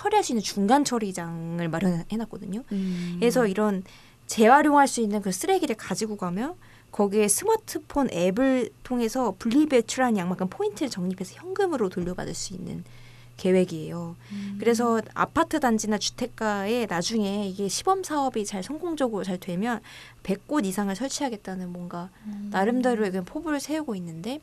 처리할 0.03 0.23
수 0.23 0.33
있는 0.33 0.43
중간 0.43 0.83
처리장을 0.83 1.65
마련해놨거든요. 1.67 2.63
음. 2.71 3.15
그래서 3.19 3.47
이런 3.47 3.83
재활용할 4.27 4.87
수 4.87 5.01
있는 5.01 5.21
그 5.21 5.31
쓰레기를 5.31 5.75
가지고 5.75 6.17
가면 6.17 6.55
거기에 6.91 7.27
스마트폰 7.27 8.09
앱을 8.11 8.69
통해서 8.83 9.33
분리배출한 9.39 10.17
양만큼 10.17 10.47
포인트를 10.49 10.89
적립해서 10.89 11.35
현금으로 11.35 11.89
돌려받을 11.89 12.33
수 12.33 12.53
있는 12.53 12.83
계획이에요. 13.37 14.15
음. 14.31 14.57
그래서 14.59 15.01
아파트 15.15 15.59
단지나 15.59 15.97
주택가에 15.97 16.85
나중에 16.85 17.47
이게 17.47 17.67
시범 17.67 18.03
사업이 18.03 18.45
잘 18.45 18.61
성공적으로 18.61 19.23
잘 19.23 19.39
되면 19.39 19.81
100곳 20.21 20.65
이상을 20.65 20.93
설치하겠다는 20.95 21.71
뭔가 21.71 22.09
음. 22.25 22.49
나름대로의 22.51 23.11
그 23.11 23.23
포부를 23.23 23.59
세우고 23.59 23.95
있는데 23.95 24.39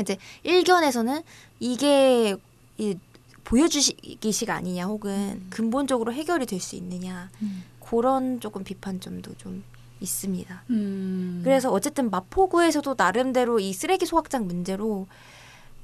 이제 0.00 0.18
일견에서는 0.42 1.22
이게 1.60 2.36
이 2.78 2.96
보여주기식 3.44 4.50
아니냐 4.50 4.86
혹은 4.86 5.42
근본적으로 5.50 6.12
해결이 6.12 6.46
될 6.46 6.60
수 6.60 6.76
있느냐 6.76 7.30
음. 7.42 7.64
그런 7.80 8.40
조금 8.40 8.62
비판점도 8.64 9.34
좀 9.36 9.62
있습니다. 10.00 10.64
음. 10.70 11.40
그래서 11.44 11.70
어쨌든 11.70 12.10
마포구에서도 12.10 12.94
나름대로 12.96 13.58
이 13.60 13.72
쓰레기 13.72 14.06
소각장 14.06 14.46
문제로 14.46 15.06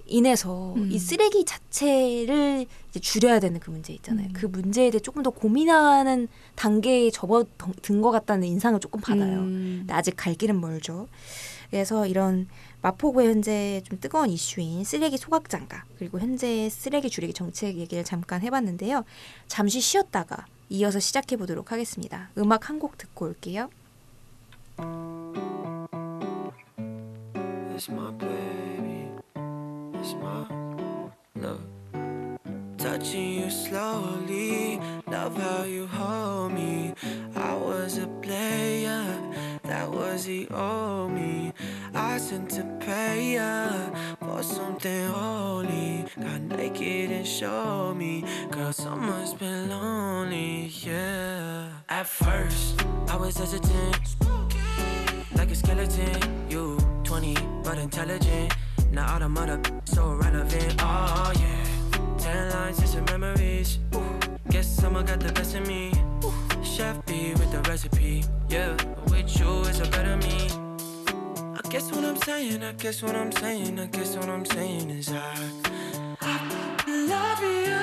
인해서 0.06 0.72
음. 0.74 0.90
이 0.90 0.98
쓰레기 0.98 1.44
자체를 1.44 2.66
줄여야 3.00 3.40
되는 3.40 3.60
그 3.60 3.70
문제 3.70 3.92
있잖아요. 3.92 4.28
음. 4.28 4.32
그 4.32 4.46
문제에 4.46 4.90
대해 4.90 5.00
조금 5.00 5.22
더 5.22 5.30
고민하는 5.30 6.28
단계에 6.54 7.10
접어든 7.10 8.00
것 8.00 8.10
같다는 8.10 8.48
인상을 8.48 8.80
조금 8.80 9.00
받아요. 9.00 9.40
음. 9.40 9.76
근데 9.80 9.92
아직 9.92 10.14
갈 10.16 10.34
길은 10.34 10.60
멀죠. 10.60 11.08
그래서 11.70 12.07
이런 12.07 12.48
마포구의 12.83 13.28
현재 13.28 13.83
좀 13.85 13.98
뜨거운 14.00 14.31
이슈인 14.31 14.85
쓰레기 14.85 15.16
소각장과 15.18 15.85
그리고 15.98 16.18
현재 16.20 16.68
쓰레기 16.70 17.11
줄이기 17.11 17.33
정책 17.33 17.76
얘기를 17.76 18.04
잠깐 18.04 18.40
해봤는데요. 18.42 19.04
잠시 19.48 19.81
쉬었다가 19.81 20.46
이어서 20.70 20.98
시작해 21.00 21.37
보도록 21.37 21.72
하겠습니다. 21.72 22.31
음악 22.38 22.68
한 22.68 22.78
곡 22.78 22.96
듣고 22.98 23.26
올게요. 23.26 23.68
It's 27.74 27.88
my 27.90 28.11
baby. 28.18 29.09
It's 29.94 30.14
my 30.14 30.46
love. 31.37 31.61
Touching 32.76 33.40
you 33.40 33.50
slowly. 33.50 34.81
Love 35.11 35.37
how 35.37 35.64
you 35.64 35.87
hold 35.87 36.52
me. 36.52 36.94
I 37.35 37.54
was 37.57 37.98
a 37.98 38.07
player. 38.22 39.04
That 39.64 39.90
was 39.90 40.24
the 40.24 40.46
old 40.54 41.12
me. 41.12 41.38
To 42.28 42.62
pay 42.78 43.36
ya 43.36 43.70
for 44.20 44.42
something 44.42 45.08
holy. 45.08 46.04
Got 46.20 46.42
naked 46.42 47.10
and 47.10 47.26
showed 47.26 47.94
me. 47.94 48.22
Girl, 48.50 48.70
someone's 48.70 49.32
been 49.32 49.70
lonely. 49.70 50.70
Yeah. 50.84 51.68
At 51.88 52.06
first, 52.06 52.84
I 53.08 53.16
was 53.16 53.38
hesitant 53.38 53.96
like 55.36 55.50
a 55.50 55.54
skeleton. 55.54 56.20
You 56.50 56.76
20 57.04 57.34
but 57.64 57.78
intelligent. 57.78 58.54
Now 58.92 59.14
all 59.14 59.20
the 59.20 59.28
mother 59.30 59.58
so 59.86 60.12
relevant. 60.12 60.74
Oh 60.80 61.32
yeah. 61.34 61.64
Ten 62.18 62.50
lines 62.50 62.78
and 62.80 62.88
some 62.88 63.04
memories. 63.06 63.78
Guess 64.50 64.66
someone 64.76 65.06
got 65.06 65.20
the 65.20 65.32
best 65.32 65.54
of 65.54 65.66
me. 65.66 65.92
Chef 66.62 66.94
B 67.06 67.32
with 67.32 67.50
the 67.52 67.62
recipe. 67.70 68.22
Yeah, 68.50 68.76
with 69.06 69.40
you 69.40 69.62
is 69.62 69.80
a 69.80 69.88
better 69.88 70.18
me. 70.18 70.67
Guess 71.70 71.92
what 71.92 72.04
I'm 72.04 72.16
saying, 72.16 72.62
I 72.62 72.72
guess 72.72 73.02
what 73.02 73.14
I'm 73.14 73.31
saying, 73.31 73.78
I 73.78 73.87
guess 73.87 74.16
what 74.16 74.28
I'm 74.31 74.44
saying 74.46 74.88
is 74.90 75.12
I, 75.12 75.35
I 76.22 76.38
love 76.87 77.42
you. 77.42 77.76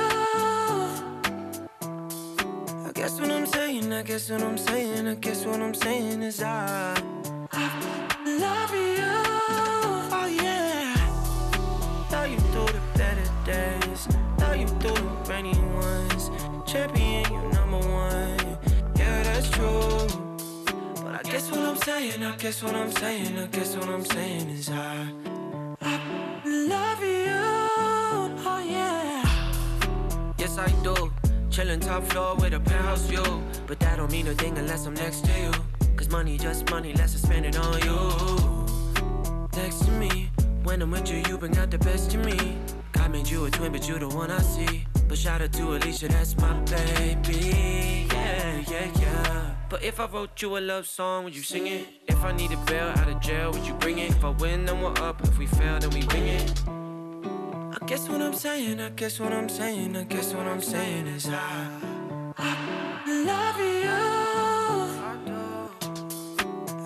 I 2.88 2.92
guess 2.94 3.20
what 3.20 3.30
I'm 3.30 3.46
saying, 3.46 3.94
I 3.94 4.02
guess 4.02 4.32
what 4.32 4.42
I'm 4.42 4.58
saying, 4.58 5.08
I 5.08 5.14
guess 5.16 5.46
what 5.46 5.62
I'm 5.62 5.76
saying 5.76 6.24
is 6.24 6.42
I, 6.42 6.96
I 7.52 7.70
love 8.26 8.74
you. 8.74 9.06
Oh 10.12 10.26
yeah. 10.42 10.96
You 12.26 12.40
through 12.40 12.66
the 12.66 12.82
better 12.98 13.30
days, 13.46 14.08
you 14.60 14.68
through 14.80 14.96
the 14.96 15.30
rainy 15.30 15.54
ones. 15.76 16.32
Champion, 16.66 17.05
I 22.08 22.36
guess 22.38 22.62
what 22.62 22.76
I'm 22.76 22.92
saying, 22.92 23.36
I 23.40 23.48
guess 23.48 23.76
what 23.76 23.90
I'm 23.90 24.06
saying 24.06 24.48
is 24.52 24.70
I, 24.70 25.08
I 25.82 26.00
love 26.46 27.02
you. 27.02 27.42
Oh 28.46 28.64
yeah. 28.64 29.26
Yes, 30.38 30.60
I 30.60 30.68
do. 30.84 31.12
Chillin' 31.50 31.82
top 31.82 32.04
floor 32.04 32.36
with 32.36 32.54
a 32.54 32.60
penthouse 32.60 33.02
view. 33.08 33.42
But 33.66 33.80
that 33.80 33.98
don't 33.98 34.12
mean 34.12 34.28
a 34.28 34.36
thing 34.36 34.56
unless 34.56 34.86
I'm 34.86 34.94
next 34.94 35.26
to 35.26 35.32
you. 35.32 35.52
Cause 35.96 36.10
money 36.12 36.38
just 36.38 36.70
money, 36.70 36.94
less 36.94 37.16
I 37.16 37.28
spend 37.28 37.48
it 37.48 37.58
on 37.58 37.80
you. 37.82 39.50
Next 39.60 39.80
to 39.86 39.92
me, 39.92 40.30
when 40.64 40.84
I'm 40.84 40.92
with 40.92 41.10
you, 41.10 41.24
you 41.28 41.40
bring 41.40 41.58
out 41.58 41.72
the 41.72 41.80
best 41.80 42.14
in 42.14 42.24
me. 42.24 42.56
God 42.92 43.12
made 43.14 43.28
you 43.28 43.46
a 43.46 43.50
twin, 43.50 43.72
but 43.72 43.90
you 43.90 43.98
the 43.98 44.10
one 44.10 44.30
I 44.30 44.42
see. 44.42 44.86
But 45.08 45.18
shout 45.18 45.42
out 45.42 45.54
to 45.54 45.76
Alicia, 45.76 46.10
that's 46.10 46.38
my 46.38 46.54
baby. 46.66 48.08
Yeah, 48.12 48.62
yeah, 48.70 48.92
yeah. 49.00 49.35
But 49.68 49.84
if 49.84 50.00
I 50.00 50.06
wrote 50.06 50.42
you 50.42 50.58
a 50.58 50.60
love 50.60 50.88
song, 50.88 51.24
would 51.24 51.36
you 51.36 51.42
sing 51.42 51.66
it? 51.68 51.88
If 52.08 52.24
I 52.24 52.32
need 52.32 52.52
a 52.52 52.58
bail 52.66 52.88
out 52.88 53.10
of 53.10 53.20
jail, 53.20 53.52
would 53.52 53.66
you 53.66 53.74
bring 53.74 53.98
it? 53.98 54.12
If 54.12 54.24
I 54.24 54.30
win, 54.30 54.66
then 54.66 54.80
we're 54.82 54.98
up. 55.02 55.24
If 55.24 55.38
we 55.40 55.48
fail, 55.48 55.80
then 55.80 55.90
we 55.90 56.06
wing 56.14 56.28
it. 56.28 56.64
I 56.68 57.86
guess 57.88 58.08
what 58.08 58.22
I'm 58.22 58.34
saying, 58.34 58.80
I 58.80 58.90
guess 58.90 59.20
what 59.20 59.34
I'm 59.34 59.50
saying, 59.50 59.98
I 59.98 60.04
guess 60.04 60.34
what 60.34 60.48
I'm 60.48 60.62
saying 60.62 61.08
is 61.08 61.28
I, 61.28 61.70
I 62.38 63.24
love 63.26 63.60
you. 63.60 63.90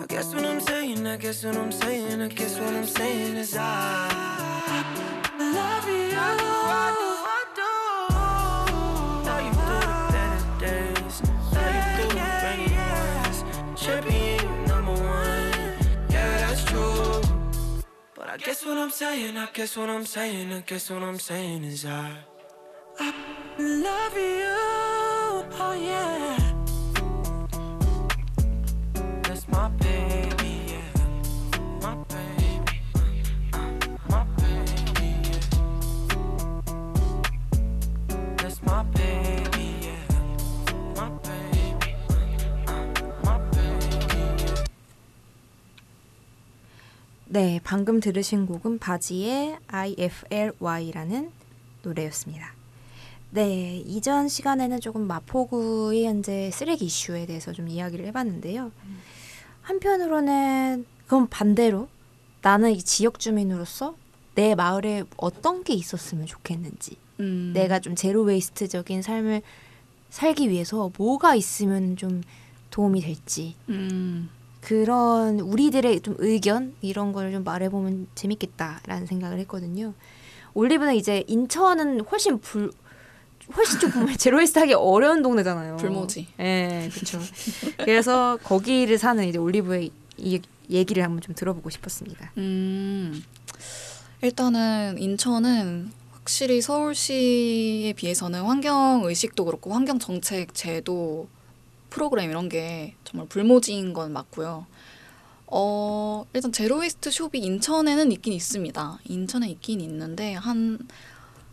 I 0.01 0.05
guess 0.07 0.34
what 0.34 0.45
I'm 0.45 0.59
saying, 0.59 1.05
I 1.05 1.17
guess 1.17 1.43
what 1.45 1.57
I'm 1.57 1.71
saying, 1.71 2.21
I 2.21 2.27
guess 2.27 2.57
what 2.59 2.73
I'm 2.73 2.88
saying 2.88 3.36
is 3.38 3.55
I, 3.55 4.09
I 5.38 5.53
love 5.53 5.88
you. 5.88 6.68
guess 18.39 18.65
what 18.65 18.77
I'm 18.77 18.89
saying, 18.89 19.37
I 19.37 19.47
guess 19.53 19.75
what 19.75 19.89
I'm 19.89 20.05
saying, 20.05 20.53
I 20.53 20.61
guess 20.61 20.89
what 20.89 21.03
I'm 21.03 21.19
saying 21.19 21.65
is 21.65 21.85
I 21.85 22.11
I 22.99 23.13
love 23.57 24.15
you, 24.15 24.55
oh 25.59 25.73
yeah. 25.73 26.37
That's 29.23 29.47
my 29.49 29.69
pain 29.79 29.98
네, 47.32 47.59
방금 47.63 47.99
들으신 47.99 48.47
곡은 48.47 48.80
바지의 48.80 49.59
IFLY라는 49.67 51.30
노래였습니다. 51.84 52.55
네, 53.30 53.77
이전 53.86 54.27
시간에는 54.27 54.82
조금 54.82 55.05
마포구의 55.05 56.07
현재 56.07 56.49
쓰레기 56.51 56.86
이슈에 56.86 57.27
대해서 57.27 57.53
좀 57.53 57.67
이야기를 57.67 58.07
해봤는데요. 58.07 58.71
한편으로는 59.61 60.88
그럼 61.05 61.27
반대로 61.30 61.88
나는 62.41 62.71
이 62.71 62.82
지역 62.82 63.19
주민으로서 63.19 63.95
내 64.34 64.55
마을에 64.55 65.03
어떤 65.15 65.63
게 65.63 65.73
있었으면 65.73 66.25
좋겠는지 66.25 66.97
음. 67.19 67.51
내가 67.53 67.80
좀 67.80 67.93
제로 67.93 68.23
웨이스트적인 68.23 69.03
삶을 69.03 69.43
살기 70.09 70.49
위해서 70.49 70.91
뭐가 70.97 71.36
있으면 71.36 71.95
좀 71.95 72.23
도움이 72.71 73.01
될지 73.01 73.55
음. 73.69 74.30
그런 74.62 75.39
우리들의 75.39 76.01
좀 76.01 76.16
의견 76.20 76.74
이런 76.82 77.12
걸 77.14 77.32
좀 77.32 77.43
말해보면 77.43 78.07
재밌겠다라는 78.16 79.05
생각을 79.07 79.39
했거든요. 79.39 79.93
올리브는 80.53 80.95
이제 80.95 81.24
인천은 81.28 82.01
훨씬 82.01 82.39
불 82.39 82.72
훨씬 83.55 83.80
조금 83.80 84.05
zero 84.15 84.35
waste 84.35 84.59
하기 84.60 84.74
어려운 84.74 85.22
동네잖아요. 85.22 85.78
불모지. 85.78 86.28
예, 86.39 86.89
그렇죠. 86.93 87.20
그래서 87.78 88.38
거기를 88.43 88.97
사는 88.97 89.24
이제 89.28 89.38
올리브의 89.38 89.91
이 90.18 90.41
얘기를 90.70 91.03
한번 91.03 91.22
좀 91.22 91.34
들어보고 91.36 91.70
싶었습니다. 91.70 92.32
음. 92.38 93.24
일단은 94.22 94.97
인천은 94.99 95.91
확실히 96.12 96.62
서울시에 96.62 97.93
비해서는 97.93 98.43
환경 98.43 99.01
의식도 99.05 99.45
그렇고 99.45 99.74
환경 99.74 99.97
정책 99.97 100.53
제도 100.53 101.28
프로그램 101.89 102.29
이런 102.29 102.49
게 102.49 102.95
정말 103.03 103.27
불모지인 103.27 103.93
건 103.93 104.13
맞고요. 104.13 104.65
어, 105.47 106.25
일단 106.33 106.51
zero 106.51 106.77
waste 106.77 107.09
숍이 107.11 107.39
인천에는 107.39 108.11
있긴 108.11 108.33
있습니다. 108.33 108.99
인천에 109.05 109.49
있긴 109.49 109.81
있는데 109.81 110.33
한 110.35 110.79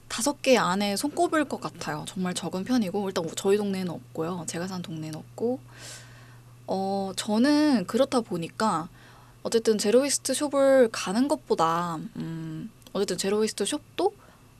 다섯 0.08 0.42
개 0.42 0.56
안에 0.56 0.96
손꼽을 0.96 1.46
것 1.46 1.60
같아요. 1.60 2.04
정말 2.06 2.34
적은 2.34 2.64
편이고 2.64 3.08
일단 3.08 3.26
저희 3.36 3.56
동네는 3.56 3.90
없고요. 3.90 4.44
제가 4.46 4.66
산 4.66 4.82
동네는 4.82 5.14
없고 5.16 5.60
어, 6.66 7.12
저는 7.16 7.86
그렇다 7.86 8.20
보니까 8.20 8.88
어쨌든 9.42 9.78
zero 9.78 10.03
waste 10.03 10.34
숍을 10.34 10.88
가는 10.92 11.28
것보다 11.28 11.98
음, 12.16 12.70
어쨌든 12.92 13.16
zero 13.16 13.37
waste 13.37 13.64
숍도 13.64 14.14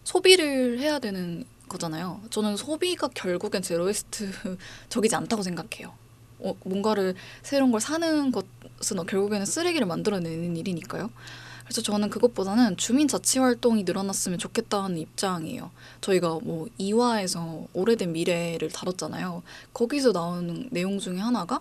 소비를 0.04 0.78
해야 0.78 0.98
되는 0.98 1.44
거잖아요. 1.68 2.20
저는 2.30 2.56
소비가 2.56 3.08
결국엔 3.08 3.62
zero 3.62 4.30
waste적이지 4.88 5.14
않다고 5.16 5.42
생각해요. 5.42 5.94
어, 6.38 6.54
뭔가를 6.64 7.14
새로운 7.42 7.72
걸 7.72 7.80
사는 7.80 8.30
것은 8.32 9.04
결국에는 9.06 9.46
쓰레기를 9.46 9.86
만들어내는 9.86 10.56
일이니까요. 10.56 11.10
그래서 11.64 11.82
저는 11.82 12.10
그것보다는 12.10 12.76
주민 12.76 13.08
자치 13.08 13.40
활동이 13.40 13.82
늘어났으면 13.82 14.38
좋겠다는 14.38 14.98
입장이에요. 14.98 15.72
저희가 16.00 16.38
뭐 16.42 16.68
이화에서 16.78 17.66
오래된 17.72 18.12
미래를 18.12 18.70
다뤘잖아요. 18.70 19.42
거기서 19.72 20.12
나오는 20.12 20.68
내용 20.70 21.00
중에 21.00 21.18
하나가 21.18 21.60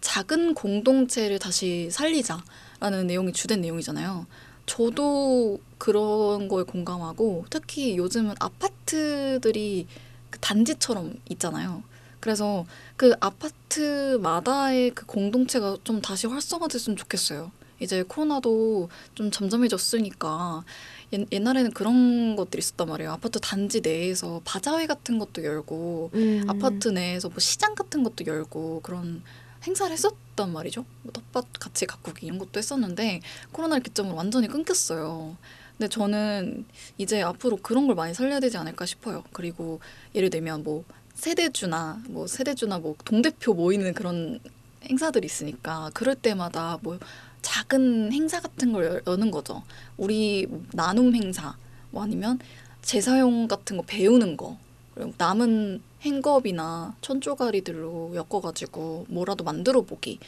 작은 0.00 0.54
공동체를 0.54 1.38
다시 1.38 1.88
살리자라는 1.92 3.06
내용이 3.06 3.32
주된 3.32 3.60
내용이잖아요. 3.60 4.26
저도 4.66 5.60
그런 5.78 6.48
거에 6.48 6.62
공감하고 6.64 7.46
특히 7.50 7.96
요즘은 7.96 8.34
아파트들이 8.38 9.86
그 10.30 10.38
단지처럼 10.40 11.14
있잖아요. 11.30 11.82
그래서 12.20 12.64
그 12.96 13.14
아파트마다의 13.20 14.90
그 14.90 15.06
공동체가 15.06 15.76
좀 15.84 16.00
다시 16.00 16.26
활성화됐으면 16.26 16.96
좋겠어요. 16.96 17.52
이제 17.78 18.02
코로나도 18.02 18.88
좀 19.14 19.30
잠잠해졌으니까 19.30 20.64
옛, 21.12 21.26
옛날에는 21.30 21.72
그런 21.72 22.34
것들이 22.36 22.60
있었단 22.60 22.88
말이에요. 22.88 23.12
아파트 23.12 23.38
단지 23.38 23.80
내에서 23.80 24.40
바자회 24.44 24.86
같은 24.86 25.18
것도 25.18 25.44
열고 25.44 26.10
음. 26.14 26.44
아파트 26.48 26.88
내에서 26.88 27.28
뭐 27.28 27.38
시장 27.38 27.74
같은 27.74 28.02
것도 28.02 28.24
열고 28.26 28.80
그런 28.82 29.22
행사를 29.66 29.92
했었단 29.92 30.52
말이죠. 30.52 30.84
뭐 31.02 31.12
텃밭 31.12 31.46
같이 31.58 31.86
가꾸기 31.86 32.26
이런 32.26 32.38
것도 32.38 32.58
했었는데 32.58 33.20
코로나를 33.52 33.82
기점으로 33.82 34.16
완전히 34.16 34.48
끊겼어요. 34.48 35.36
근데 35.76 35.88
저는 35.88 36.64
이제 36.96 37.22
앞으로 37.22 37.56
그런 37.56 37.86
걸 37.86 37.96
많이 37.96 38.14
살려야 38.14 38.40
되지 38.40 38.56
않을까 38.56 38.86
싶어요. 38.86 39.22
그리고 39.32 39.80
예를 40.14 40.30
들면 40.30 40.62
뭐 40.62 40.84
세대주나 41.14 42.02
뭐 42.08 42.26
세대주나 42.26 42.78
뭐 42.78 42.96
동대표 43.04 43.54
모이는 43.54 43.92
그런 43.94 44.40
행사들이 44.84 45.26
있으니까 45.26 45.90
그럴 45.94 46.14
때마다 46.14 46.78
뭐 46.82 46.98
작은 47.42 48.12
행사 48.12 48.40
같은 48.40 48.72
걸 48.72 49.02
여는 49.06 49.30
거죠. 49.30 49.62
우리 49.96 50.46
나눔 50.72 51.14
행사 51.14 51.56
뭐 51.90 52.02
아니면 52.02 52.38
재사용 52.82 53.48
같은 53.48 53.76
거 53.76 53.82
배우는 53.86 54.36
거 54.36 54.58
그리고 54.94 55.12
남은 55.18 55.82
행겁이나 56.02 56.94
천조가리들로 57.00 58.12
엮어가지고 58.14 59.06
뭐라도 59.08 59.44
만들어 59.44 59.82
보기, 59.82 60.18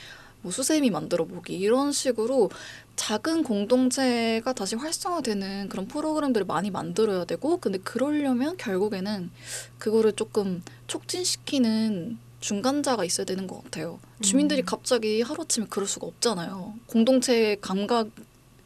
뭐 0.42 0.52
수세미 0.52 0.90
만들어 0.90 1.24
보기 1.24 1.58
이런 1.58 1.92
식으로 1.92 2.50
작은 2.96 3.44
공동체가 3.44 4.52
다시 4.52 4.76
활성화되는 4.76 5.68
그런 5.68 5.86
프로그램들을 5.86 6.46
많이 6.46 6.70
만들어야 6.70 7.24
되고, 7.24 7.58
근데 7.58 7.78
그러려면 7.78 8.56
결국에는 8.56 9.30
그거를 9.78 10.12
조금 10.12 10.62
촉진시키는 10.86 12.18
중간자가 12.40 13.04
있어야 13.04 13.24
되는 13.24 13.46
것 13.46 13.64
같아요. 13.64 13.98
주민들이 14.20 14.62
갑자기 14.62 15.22
하루아침에 15.22 15.66
그럴 15.68 15.88
수가 15.88 16.06
없잖아요. 16.06 16.74
공동체 16.86 17.56
감각이 17.60 18.10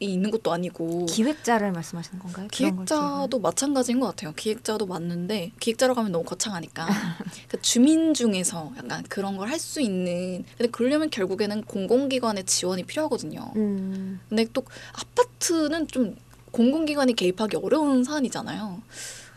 있는 0.05 0.31
것도 0.31 0.51
아니고. 0.51 1.05
기획자를 1.07 1.71
말씀하시는 1.71 2.19
건가요? 2.19 2.47
기획자도 2.51 3.39
마찬가지인 3.39 3.99
것 3.99 4.07
같아요. 4.07 4.33
기획자도 4.35 4.85
맞는데 4.85 5.51
기획자라고 5.59 5.99
하면 5.99 6.11
너무 6.11 6.23
거창하니까 6.25 6.87
그 7.49 7.61
주민 7.61 8.13
중에서 8.13 8.71
약간 8.77 9.03
그런 9.09 9.37
걸 9.37 9.49
할 9.49 9.59
수 9.59 9.79
있는 9.81 10.43
근데 10.57 10.69
그러려면 10.71 11.09
결국에는 11.09 11.63
공공기관의 11.63 12.45
지원이 12.45 12.83
필요하거든요. 12.83 13.53
음. 13.55 14.19
근데 14.29 14.45
또 14.53 14.63
아파트는 14.93 15.87
좀 15.87 16.15
공공기관이 16.51 17.13
개입하기 17.13 17.57
어려운 17.57 18.03
사안이잖아요. 18.03 18.81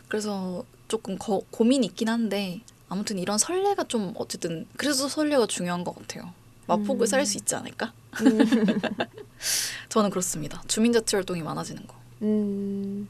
그래서 0.07 0.63
조금 0.87 1.17
거- 1.17 1.41
고민이 1.51 1.85
있긴 1.87 2.09
한데 2.09 2.61
아무튼 2.89 3.19
이런 3.19 3.37
선례가 3.37 3.85
좀 3.85 4.13
어쨌든 4.15 4.65
그래서 4.77 5.07
선례가 5.07 5.47
중요한 5.47 5.83
것 5.83 5.93
같아요. 5.95 6.31
마포구에 6.67 7.05
음. 7.05 7.07
살수 7.07 7.37
있지 7.37 7.55
않을까? 7.55 7.93
저는 9.89 10.09
그렇습니다. 10.09 10.61
주민자치 10.67 11.15
활동이 11.15 11.41
많아지는 11.41 11.87
거. 11.87 11.95
음, 12.21 13.07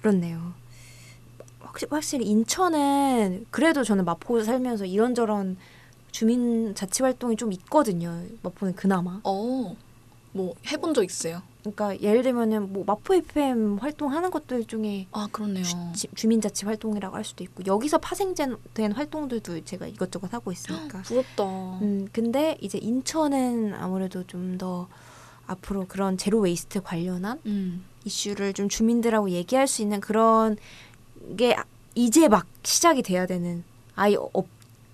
그렇네요. 0.00 0.54
확실히, 1.60 1.90
확실히 1.90 2.26
인천은 2.26 3.46
그래도 3.50 3.84
저는 3.84 4.04
마포에 4.04 4.44
살면서 4.44 4.86
이런저런 4.86 5.56
주민 6.10 6.74
자치 6.74 7.02
활동이 7.02 7.36
좀 7.36 7.52
있거든요. 7.52 8.22
마포는 8.42 8.74
그나마. 8.74 9.20
어, 9.24 9.76
뭐 10.32 10.54
해본 10.66 10.94
적 10.94 11.04
있어요? 11.04 11.42
그러니까 11.62 12.00
예를 12.00 12.22
들면은 12.22 12.72
뭐 12.72 12.84
마포 12.84 13.14
FM 13.14 13.78
활동하는 13.78 14.30
것도 14.30 14.56
일종의 14.56 15.06
아 15.12 15.28
그렇네요. 15.30 15.64
주, 15.94 16.06
주민자치 16.14 16.64
활동이라고 16.66 17.14
할 17.14 17.24
수도 17.24 17.44
있고 17.44 17.62
여기서 17.66 17.98
파생된 17.98 18.92
활동들도 18.92 19.64
제가 19.64 19.86
이것저것 19.86 20.32
하고 20.34 20.50
있으니까. 20.52 21.02
부럽다. 21.06 21.44
음, 21.82 22.08
근데 22.12 22.58
이제 22.60 22.78
인천은 22.78 23.74
아무래도 23.74 24.24
좀 24.26 24.58
더 24.58 24.88
앞으로 25.46 25.86
그런 25.86 26.16
zero 26.16 26.40
waste 26.40 26.82
관련한 26.82 27.40
음. 27.46 27.84
이슈를 28.04 28.52
좀 28.52 28.68
주민들하고 28.68 29.30
얘기할 29.30 29.68
수 29.68 29.82
있는 29.82 30.00
그런 30.00 30.56
게 31.36 31.56
이제 31.94 32.28
막 32.28 32.46
시작이 32.62 33.02
돼야 33.02 33.26
되는 33.26 33.64
아예 33.94 34.16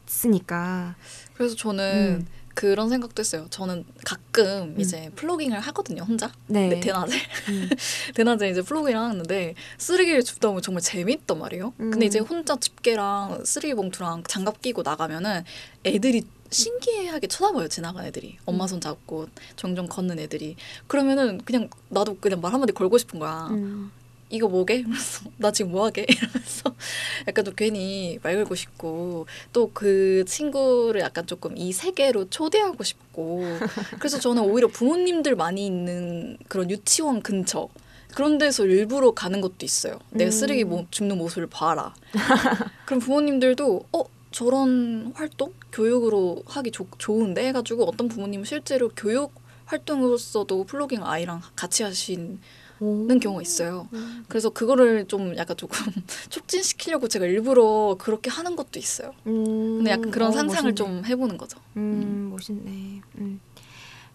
없으니까. 0.07 0.97
그래서 1.35 1.55
저는 1.55 2.21
음. 2.21 2.27
그런 2.59 2.89
생각도 2.89 3.21
했어요. 3.21 3.47
저는 3.51 3.85
가끔 4.05 4.75
이제 4.81 5.13
플로깅을 5.15 5.61
하거든요, 5.61 6.03
혼자. 6.03 6.33
네. 6.49 6.67
네, 6.67 6.81
대낮에. 6.81 7.17
음. 7.51 7.69
대낮에 8.17 8.51
이제 8.51 8.63
플로깅을 8.63 8.99
하는데 8.99 9.55
쓰레기를 9.79 10.25
줍다 10.25 10.49
보면 10.49 10.61
정말 10.61 10.83
재밌단 10.83 11.39
말이에요. 11.39 11.73
음. 11.79 11.93
근데 11.93 12.07
이제 12.07 12.19
혼자 12.19 12.57
집게랑 12.57 13.45
쓰레기 13.45 13.75
봉투랑 13.75 14.25
장갑 14.27 14.61
끼고 14.61 14.83
나가면은 14.83 15.45
애들이 15.87 16.25
신기해하게 16.51 17.29
쳐다봐요 17.29 17.69
지나간 17.69 18.07
애들이 18.07 18.39
엄마 18.45 18.67
손 18.67 18.81
잡고 18.81 19.29
종종 19.55 19.87
걷는 19.87 20.19
애들이 20.19 20.57
그러면은 20.87 21.39
그냥 21.45 21.69
나도 21.91 22.17
그냥 22.17 22.41
말 22.41 22.55
한마디 22.55 22.73
걸고 22.73 22.97
싶은 22.97 23.21
거야 23.21 23.49
음. 23.51 23.93
이거 24.31 24.49
뭐게? 24.49 24.77
이러면서 24.77 25.31
나 25.39 25.51
지금 25.51 25.73
뭐하게? 25.73 26.05
이러면서 26.09 26.75
약간 27.27 27.45
좀 27.45 27.55
괜히 27.55 28.19
말 28.23 28.35
걸고 28.35 28.55
싶고 28.55 29.27
또 29.53 29.71
그 29.73 30.25
친구를 30.27 31.01
약간 31.01 31.27
조금 31.27 31.57
이 31.57 31.73
세계로 31.73 32.29
초대하고 32.31 32.83
싶고 32.83 33.45
그래서 33.99 34.19
저는 34.19 34.43
오히려 34.43 34.67
부모님들 34.67 35.37
많이 35.37 35.65
있는 35.67 36.37
그런 36.49 36.69
유치원 36.71 37.23
근처 37.23 37.69
그런 38.15 38.39
데서 38.39 38.65
일부러 38.67 39.13
가는 39.13 39.41
것도 39.41 39.59
있어요. 39.63 40.01
내 40.11 40.25
음. 40.25 40.31
쓰레기 40.31 40.65
뭐 40.65 40.87
줍는 40.91 41.17
모습을 41.19 41.47
봐라. 41.47 41.95
그럼 42.87 43.01
부모님들도 43.01 43.85
어 43.93 44.05
저런 44.33 45.13
활동 45.15 45.53
교육으로 45.73 46.43
하기 46.47 46.71
좋, 46.73 46.89
좋은데 46.99 47.47
해가지고 47.49 47.85
어떤 47.85 48.09
부모님은 48.09 48.45
실제로 48.45 48.91
교육 48.97 49.33
활동으로서도 49.67 50.65
플로깅 50.65 51.05
아이랑 51.05 51.43
같이 51.55 51.83
하시 51.83 52.39
는 52.81 53.17
오. 53.17 53.21
경우가 53.21 53.43
있어요. 53.43 53.89
음. 53.93 54.25
그래서 54.29 54.51
그거를 54.51 55.07
좀 55.07 55.37
약간 55.37 55.57
조금 55.57 55.77
촉진시키려고 56.31 57.09
제가 57.09 57.27
일부러 57.27 57.97
그렇게 57.99 58.31
하는 58.31 58.55
것도 58.57 58.79
있어요. 58.79 59.13
음. 59.27 59.79
근데 59.79 59.91
약간 59.91 60.11
그런 60.11 60.29
어, 60.29 60.33
상상을 60.33 60.73
멋있네. 60.73 60.75
좀 60.75 61.05
해보는 61.05 61.39
거죠. 61.39 61.59
음, 61.77 62.29
멋있네. 62.33 63.01
음. 63.19 63.41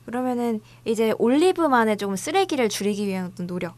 그러면은 0.06 0.62
이제 0.86 1.14
올리브만의 1.18 1.98
조금 1.98 2.16
쓰레기를 2.16 2.70
줄이기 2.70 3.08
위한 3.08 3.28
어떤 3.34 3.48
노력 3.48 3.76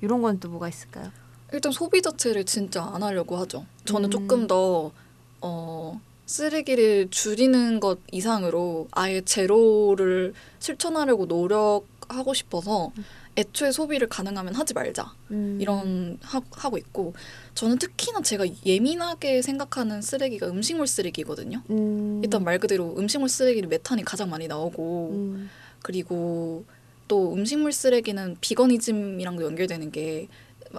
이런 0.00 0.22
건 0.22 0.38
또 0.40 0.48
뭐가 0.48 0.68
있을까요? 0.68 1.10
일단 1.52 1.72
소비 1.72 2.02
자체를 2.02 2.44
진짜 2.44 2.84
안 2.84 3.02
하려고 3.02 3.36
하죠. 3.38 3.64
저는 3.84 4.08
음. 4.08 4.10
조금 4.10 4.46
더 4.46 4.92
어, 5.40 6.00
쓰레기를 6.26 7.08
줄이는 7.10 7.80
것 7.80 7.98
이상으로 8.12 8.86
아예 8.92 9.20
제로를 9.22 10.34
실천하려고 10.58 11.26
노력하고 11.26 12.34
싶어서 12.34 12.92
애초에 13.38 13.72
소비를 13.72 14.08
가능하면 14.08 14.54
하지 14.54 14.74
말자 14.74 15.14
음. 15.30 15.58
이런 15.60 16.18
하, 16.22 16.40
하고 16.52 16.76
있고 16.76 17.14
저는 17.54 17.78
특히나 17.78 18.20
제가 18.20 18.44
예민하게 18.66 19.42
생각하는 19.42 20.02
쓰레기가 20.02 20.48
음식물 20.48 20.86
쓰레기거든요. 20.86 21.62
음. 21.70 22.20
일단 22.22 22.44
말 22.44 22.58
그대로 22.58 22.96
음식물 22.98 23.28
쓰레기는 23.28 23.68
메탄이 23.68 24.04
가장 24.04 24.28
많이 24.28 24.48
나오고 24.48 25.10
음. 25.12 25.50
그리고 25.82 26.64
또 27.06 27.32
음식물 27.32 27.72
쓰레기는 27.72 28.36
비거니즘이랑도 28.40 29.44
연결되는 29.44 29.90
게 29.92 30.28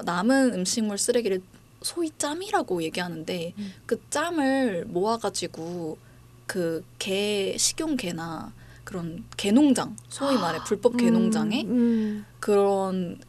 남은 0.03 0.53
음식물 0.53 0.97
쓰레기를 0.97 1.41
소위 1.81 2.11
짬이라고 2.17 2.83
얘기하는데 2.83 3.53
음. 3.57 3.73
그 3.85 4.01
짬을 4.09 4.85
모아가지고 4.85 5.97
그 6.45 6.83
개 6.97 7.55
식용 7.57 7.95
개나 7.95 8.51
그런 8.89 9.23
개농장 9.37 9.95
소위 10.07 10.35
말해 10.35 10.59
불법 10.65 10.97
개농장에 10.97 11.63
음. 11.65 12.25
그런 12.39 13.19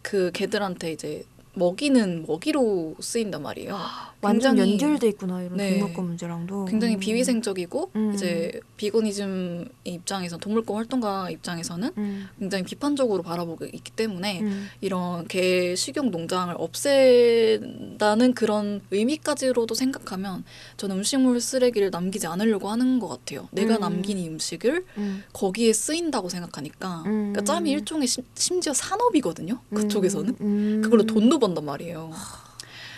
그 0.00 0.30
개들한테 0.32 0.90
이제 0.92 1.26
먹이는 1.52 2.24
먹이로 2.26 2.96
쓰인단 2.98 3.42
말이에요. 3.42 3.74
완전 4.22 4.56
연결돼 4.56 5.08
있구나 5.08 5.42
이런 5.42 5.56
네. 5.56 5.78
동물권 5.78 6.06
문제랑도 6.06 6.64
굉장히 6.66 6.94
음. 6.94 7.00
비위생적이고 7.00 7.90
음. 7.96 8.12
이제 8.14 8.60
비거니즘 8.76 9.68
입장에서 9.84 10.36
동물권 10.38 10.76
활동가 10.76 11.28
입장에서는 11.28 11.90
음. 11.98 12.28
굉장히 12.38 12.64
비판적으로 12.64 13.22
바라보고 13.22 13.66
있기 13.66 13.90
때문에 13.90 14.40
음. 14.40 14.68
이런 14.80 15.26
개 15.26 15.74
식용 15.74 16.12
농장을 16.12 16.54
없앤다는 16.56 18.34
그런 18.34 18.80
의미까지로도 18.92 19.74
생각하면 19.74 20.44
저는 20.76 20.98
음식물 20.98 21.40
쓰레기를 21.40 21.90
남기지 21.90 22.28
않으려고 22.28 22.68
하는 22.68 23.00
것 23.00 23.08
같아요. 23.08 23.48
내가 23.50 23.76
음. 23.76 23.80
남긴 23.80 24.18
이 24.18 24.28
음식을 24.28 24.84
음. 24.98 25.24
거기에 25.32 25.72
쓰인다고 25.72 26.28
생각하니까 26.28 27.02
음. 27.06 27.32
그러니까 27.32 27.42
짬이 27.42 27.70
일종의 27.72 28.06
심, 28.06 28.22
심지어 28.34 28.72
산업이거든요. 28.72 29.58
그쪽에서는 29.74 30.36
음. 30.40 30.80
그걸로 30.82 31.02
돈도 31.04 31.40
번단 31.40 31.64
말이에요. 31.64 32.12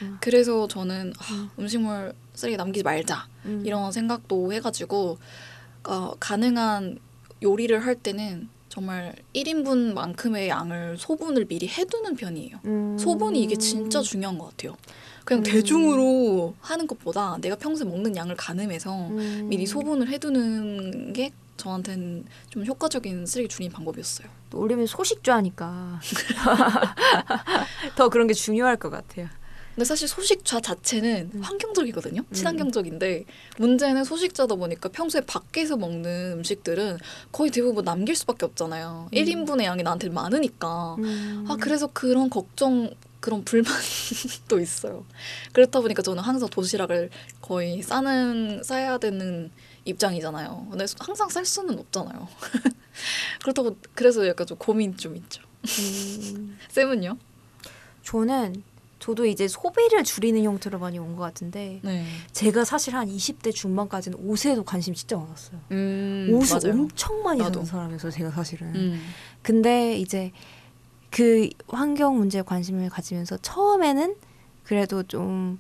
음. 0.03 0.19
그래서 0.21 0.67
저는 0.69 1.13
아, 1.19 1.33
음. 1.33 1.51
음식물 1.59 2.15
쓰레기 2.35 2.57
남기지 2.57 2.83
말자 2.83 3.27
음. 3.45 3.63
이런 3.65 3.93
생각도 3.93 4.53
해가지고 4.53 5.19
어, 5.85 6.13
가능한 6.19 6.99
요리를 7.43 7.85
할 7.85 7.95
때는 7.95 8.49
정말 8.69 9.15
1인분만큼의 9.35 10.49
양을 10.49 10.97
소분을 10.99 11.45
미리 11.45 11.69
해두는 11.69 12.17
편이에요. 12.17 12.59
음. 12.65 12.99
소분이 12.99 13.41
이게 13.41 13.55
진짜 13.57 14.01
중요한 14.01 14.37
것 14.37 14.51
같아요. 14.51 14.77
그냥 15.25 15.41
음. 15.41 15.45
대중으로 15.45 16.55
하는 16.61 16.87
것보다 16.87 17.39
내가 17.41 17.55
평소에 17.55 17.89
먹는 17.89 18.17
양을 18.17 18.37
가늠해서 18.37 19.09
음. 19.11 19.47
미리 19.49 19.65
소분을 19.67 20.09
해두는 20.09 21.13
게 21.13 21.31
저한테는 21.57 22.25
좀 22.51 22.67
효과적인 22.67 23.27
쓰레기 23.27 23.49
줄이는 23.49 23.73
방법이었어요. 23.73 24.29
또 24.51 24.59
올리면 24.59 24.87
소식주 24.87 25.31
하니까 25.31 26.01
더 27.97 28.09
그런 28.09 28.27
게 28.27 28.35
중요할 28.35 28.77
것 28.77 28.91
같아요. 28.91 29.29
근데 29.75 29.85
사실 29.85 30.07
소식자 30.07 30.61
자체는 30.61 31.31
음. 31.35 31.41
환경적이거든요. 31.43 32.23
친환경적인데 32.33 33.25
문제는 33.59 34.05
소식자다 34.05 34.55
보니까 34.55 34.89
평소에 34.89 35.23
밖에서 35.23 35.77
먹는 35.77 36.33
음식들은 36.39 36.99
거의 37.33 37.51
대부분 37.51 37.85
남길 37.85 38.15
수밖에 38.15 38.47
없잖아요. 38.47 39.09
음. 39.13 39.17
1인분의 39.17 39.65
양이 39.65 39.83
나한테 39.83 40.11
많으니까. 40.11 40.95
음. 40.99 41.45
아 41.49 41.57
그래서 41.61 41.89
그런 41.93 42.31
걱정 42.31 42.95
그런 43.19 43.43
불만도 43.45 44.61
있어요. 44.63 45.05
그렇다 45.53 45.81
보니까 45.81 46.03
저는 46.03 46.23
항상 46.23 46.49
도시락을 46.49 47.11
거의 47.41 47.83
싸는 47.83 48.63
싸야 48.63 48.99
되는 48.99 49.51
입장이잖아요. 49.87 50.69
근데 50.71 50.85
항상 51.01 51.29
쌀 51.29 51.45
수는 51.45 51.79
없잖아요. 51.81 52.29
그렇다고 53.43 53.77
그래서 53.95 54.27
약간 54.29 54.47
좀 54.47 54.57
고민 54.57 54.97
좀 54.97 55.17
있죠. 55.17 55.43
음. 55.81 56.59
쌤은요? 56.71 57.17
저는 58.05 58.63
저도 59.05 59.27
이제 59.27 59.47
소비를 59.49 60.03
줄이는 60.03 60.43
형태로 60.45 60.79
많이 60.79 60.99
온 60.99 61.15
것 61.15 61.21
같은데 61.23 61.79
네. 61.83 62.07
제가 62.33 62.65
사실 62.65 62.97
한 62.97 63.07
20대 63.07 63.53
중반까지는 63.53 64.19
옷에도 64.19 64.65
관심이 64.65 64.97
진짜 64.97 65.19
많았어요. 65.19 65.61
음, 65.73 66.31
옷을 66.33 66.59
맞아요. 66.71 66.81
엄청 66.83 67.23
많이 67.23 67.41
나도. 67.41 67.61
사는 67.61 67.67
사람이어서 67.67 68.11
제가 68.11 68.31
사실은. 68.31 68.75
음. 68.75 69.01
근데 69.43 69.99
이제 69.99 70.33
그 71.11 71.51
환경 71.69 72.17
문제에 72.17 72.41
관심을 72.43 72.89
가지면서 72.89 73.37
처음에는 73.43 74.17
그래도 74.65 75.03
좀 75.03 75.59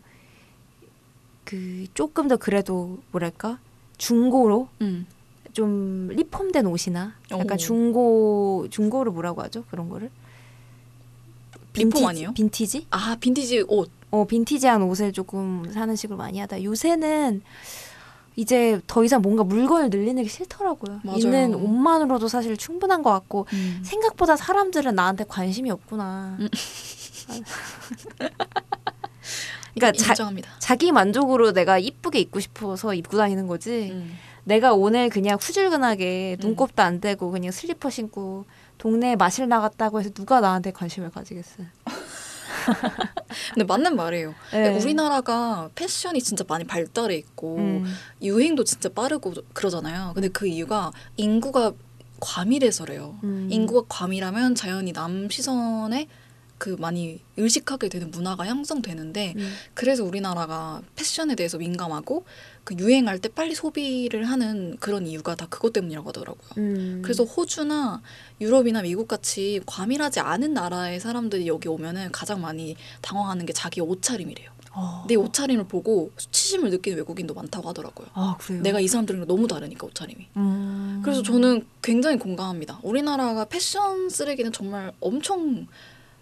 그 1.44 1.84
조금 1.92 2.26
더 2.26 2.38
그래도 2.38 3.02
뭐랄까 3.12 3.58
중고로 3.98 4.68
음. 4.80 5.06
좀 5.52 6.08
리폼된 6.08 6.64
옷이나 6.64 7.16
약간 7.32 7.52
오. 7.52 7.56
중고 7.58 8.66
중고를 8.70 9.12
뭐라고 9.12 9.42
하죠 9.42 9.62
그런 9.70 9.90
거를 9.90 10.10
리폼 11.74 12.06
아니에요? 12.06 12.32
빈티지? 12.34 12.86
아 12.90 13.16
빈티지 13.20 13.64
옷. 13.68 13.90
어 14.10 14.24
빈티지한 14.26 14.82
옷을 14.82 15.12
조금 15.12 15.70
사는 15.72 15.94
식으로 15.96 16.16
많이 16.16 16.38
하다 16.38 16.62
요새는 16.62 17.42
이제 18.36 18.80
더 18.86 19.04
이상 19.04 19.22
뭔가 19.22 19.42
물건을 19.44 19.90
늘리는 19.90 20.22
게 20.22 20.28
싫더라고요. 20.28 21.00
맞아요. 21.04 21.18
있는 21.18 21.54
옷만으로도 21.54 22.28
사실 22.28 22.56
충분한 22.56 23.02
것 23.02 23.10
같고 23.10 23.46
음. 23.52 23.80
생각보다 23.84 24.36
사람들은 24.36 24.94
나한테 24.94 25.24
관심이 25.28 25.70
없구나. 25.70 26.36
음. 26.40 26.48
그러니까 29.74 29.98
자, 29.98 30.12
인정합니다. 30.12 30.50
자 30.58 30.76
기 30.76 30.92
만족으로 30.92 31.52
내가 31.52 31.78
이쁘게 31.78 32.20
입고 32.20 32.40
싶어서 32.40 32.94
입고 32.94 33.16
다니는 33.16 33.46
거지. 33.46 33.90
음. 33.92 34.16
내가 34.44 34.74
오늘 34.74 35.08
그냥 35.08 35.38
후줄근하게 35.40 36.36
음. 36.38 36.46
눈곱도 36.46 36.82
안 36.82 37.00
떼고 37.00 37.30
그냥 37.30 37.50
슬리퍼 37.50 37.88
신고 37.90 38.44
동네에 38.78 39.16
마실 39.16 39.48
나갔다고 39.48 40.00
해서 40.00 40.10
누가 40.10 40.40
나한테 40.40 40.70
관심을 40.72 41.10
가지겠어요. 41.10 41.66
근데 43.52 43.64
맞는 43.64 43.96
말이에요. 43.96 44.34
네. 44.52 44.76
우리나라가 44.78 45.68
패션이 45.74 46.20
진짜 46.20 46.44
많이 46.46 46.64
발달해 46.64 47.16
있고 47.16 47.56
음. 47.56 47.84
유행도 48.22 48.64
진짜 48.64 48.88
빠르고 48.88 49.34
그러잖아요. 49.52 50.12
근데 50.14 50.28
그 50.28 50.46
이유가 50.46 50.92
인구가 51.16 51.72
과밀해서래요. 52.20 53.18
음. 53.24 53.48
인구가 53.50 53.86
과밀하면 53.88 54.54
자연히 54.54 54.92
남 54.92 55.28
시선에 55.28 56.08
그 56.58 56.76
많이 56.78 57.20
의식하게 57.36 57.88
되는 57.88 58.10
문화가 58.10 58.46
형성되는데 58.46 59.34
음. 59.36 59.54
그래서 59.74 60.04
우리나라가 60.04 60.80
패션에 60.96 61.34
대해서 61.34 61.58
민감하고 61.58 62.24
그 62.64 62.74
유행할 62.78 63.18
때 63.18 63.28
빨리 63.28 63.54
소비를 63.54 64.24
하는 64.24 64.76
그런 64.80 65.06
이유가 65.06 65.34
다 65.34 65.46
그것 65.48 65.72
때문이라고 65.72 66.08
하더라고요. 66.08 66.50
음. 66.58 67.02
그래서 67.02 67.22
호주나 67.24 68.00
유럽이나 68.40 68.82
미국 68.82 69.06
같이 69.06 69.60
과밀하지 69.66 70.20
않은 70.20 70.54
나라의 70.54 70.98
사람들이 70.98 71.46
여기 71.46 71.68
오면은 71.68 72.10
가장 72.10 72.40
많이 72.40 72.76
당황하는 73.02 73.44
게 73.44 73.52
자기 73.52 73.80
옷차림이래요. 73.82 74.50
어. 74.76 75.04
내 75.06 75.14
옷차림을 75.14 75.68
보고 75.68 76.10
수치심을 76.16 76.70
느끼는 76.70 76.98
외국인도 76.98 77.34
많다고 77.34 77.68
하더라고요. 77.68 78.08
아. 78.14 78.36
내가 78.62 78.80
이 78.80 78.88
사람들이랑 78.88 79.26
너무 79.28 79.46
다르니까 79.46 79.86
옷차림이. 79.86 80.26
음. 80.36 81.00
그래서 81.04 81.22
저는 81.22 81.66
굉장히 81.82 82.18
공감합니다. 82.18 82.80
우리나라가 82.82 83.44
패션 83.44 84.08
쓰레기는 84.08 84.52
정말 84.52 84.92
엄청 85.00 85.66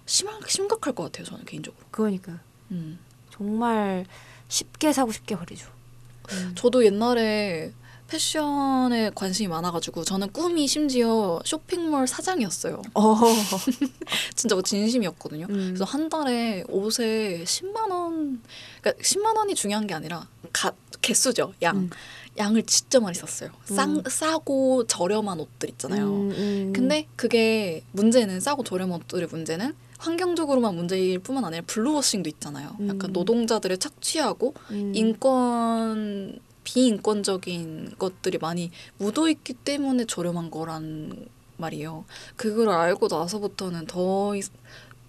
심한, 0.05 0.41
심각할 0.47 0.95
것 0.95 1.05
같아요. 1.05 1.25
저는 1.25 1.45
개인적으로. 1.45 1.83
그러니까 1.91 2.41
음. 2.73 2.99
정말 3.31 4.05
쉽게 4.49 4.93
사고 4.93 5.13
쉽게 5.13 5.37
버리죠. 5.37 5.72
음. 6.33 6.55
저도 6.57 6.85
옛날에 6.85 7.73
패션에 8.13 9.11
관심이 9.15 9.49
많아가지고 9.49 10.05
저는 10.05 10.33
꿈이 10.33 10.67
심지어 10.67 11.41
쇼핑몰 11.47 12.07
사장이었어요. 12.07 12.83
어. 12.95 13.17
진짜 14.37 14.55
그거 14.55 14.63
진심이었거든요. 14.63 15.47
음. 15.49 15.69
그래서 15.69 15.85
한 15.85 16.11
달에 16.11 16.65
옷에 16.69 17.43
10만 17.45 17.91
원, 17.91 18.43
그러니까 18.83 19.03
10만 19.03 19.37
원이 19.37 19.55
중요한 19.55 19.87
게 19.87 19.95
아니라 19.95 20.29
가, 20.53 20.73
개수죠, 21.01 21.55
양. 21.63 21.77
음. 21.77 21.91
양을 22.39 22.63
진짜 22.65 22.99
많이 22.99 23.15
샀어요. 23.15 23.51
싼, 23.65 23.97
음. 23.97 24.03
싸고 24.07 24.87
저렴한 24.87 25.39
옷들 25.39 25.69
있잖아요. 25.71 26.07
음, 26.07 26.31
음. 26.31 26.73
근데 26.75 27.07
그게 27.15 27.85
문제는 27.93 28.41
싸고 28.41 28.65
저렴한 28.65 29.01
옷들의 29.01 29.29
문제는 29.31 29.75
환경적으로만 30.03 30.75
문제일 30.75 31.19
뿐만 31.21 31.45
아니라 31.45 31.63
블루워싱도 31.67 32.29
있잖아요. 32.31 32.71
약간 32.89 33.11
음. 33.11 33.13
노동자들을 33.13 33.79
착취하고 33.79 34.55
음. 34.71 34.93
인권 34.95 36.41
비인권적인 36.65 37.95
것들이 37.99 38.39
많이 38.39 38.71
묻어 38.99 39.29
있기 39.29 39.55
때문에 39.55 40.05
저렴한 40.07 40.51
거란 40.51 41.27
말이에요. 41.57 42.05
그걸 42.37 42.69
알고 42.71 43.09
나서부터는 43.09 43.87
더 43.87 44.35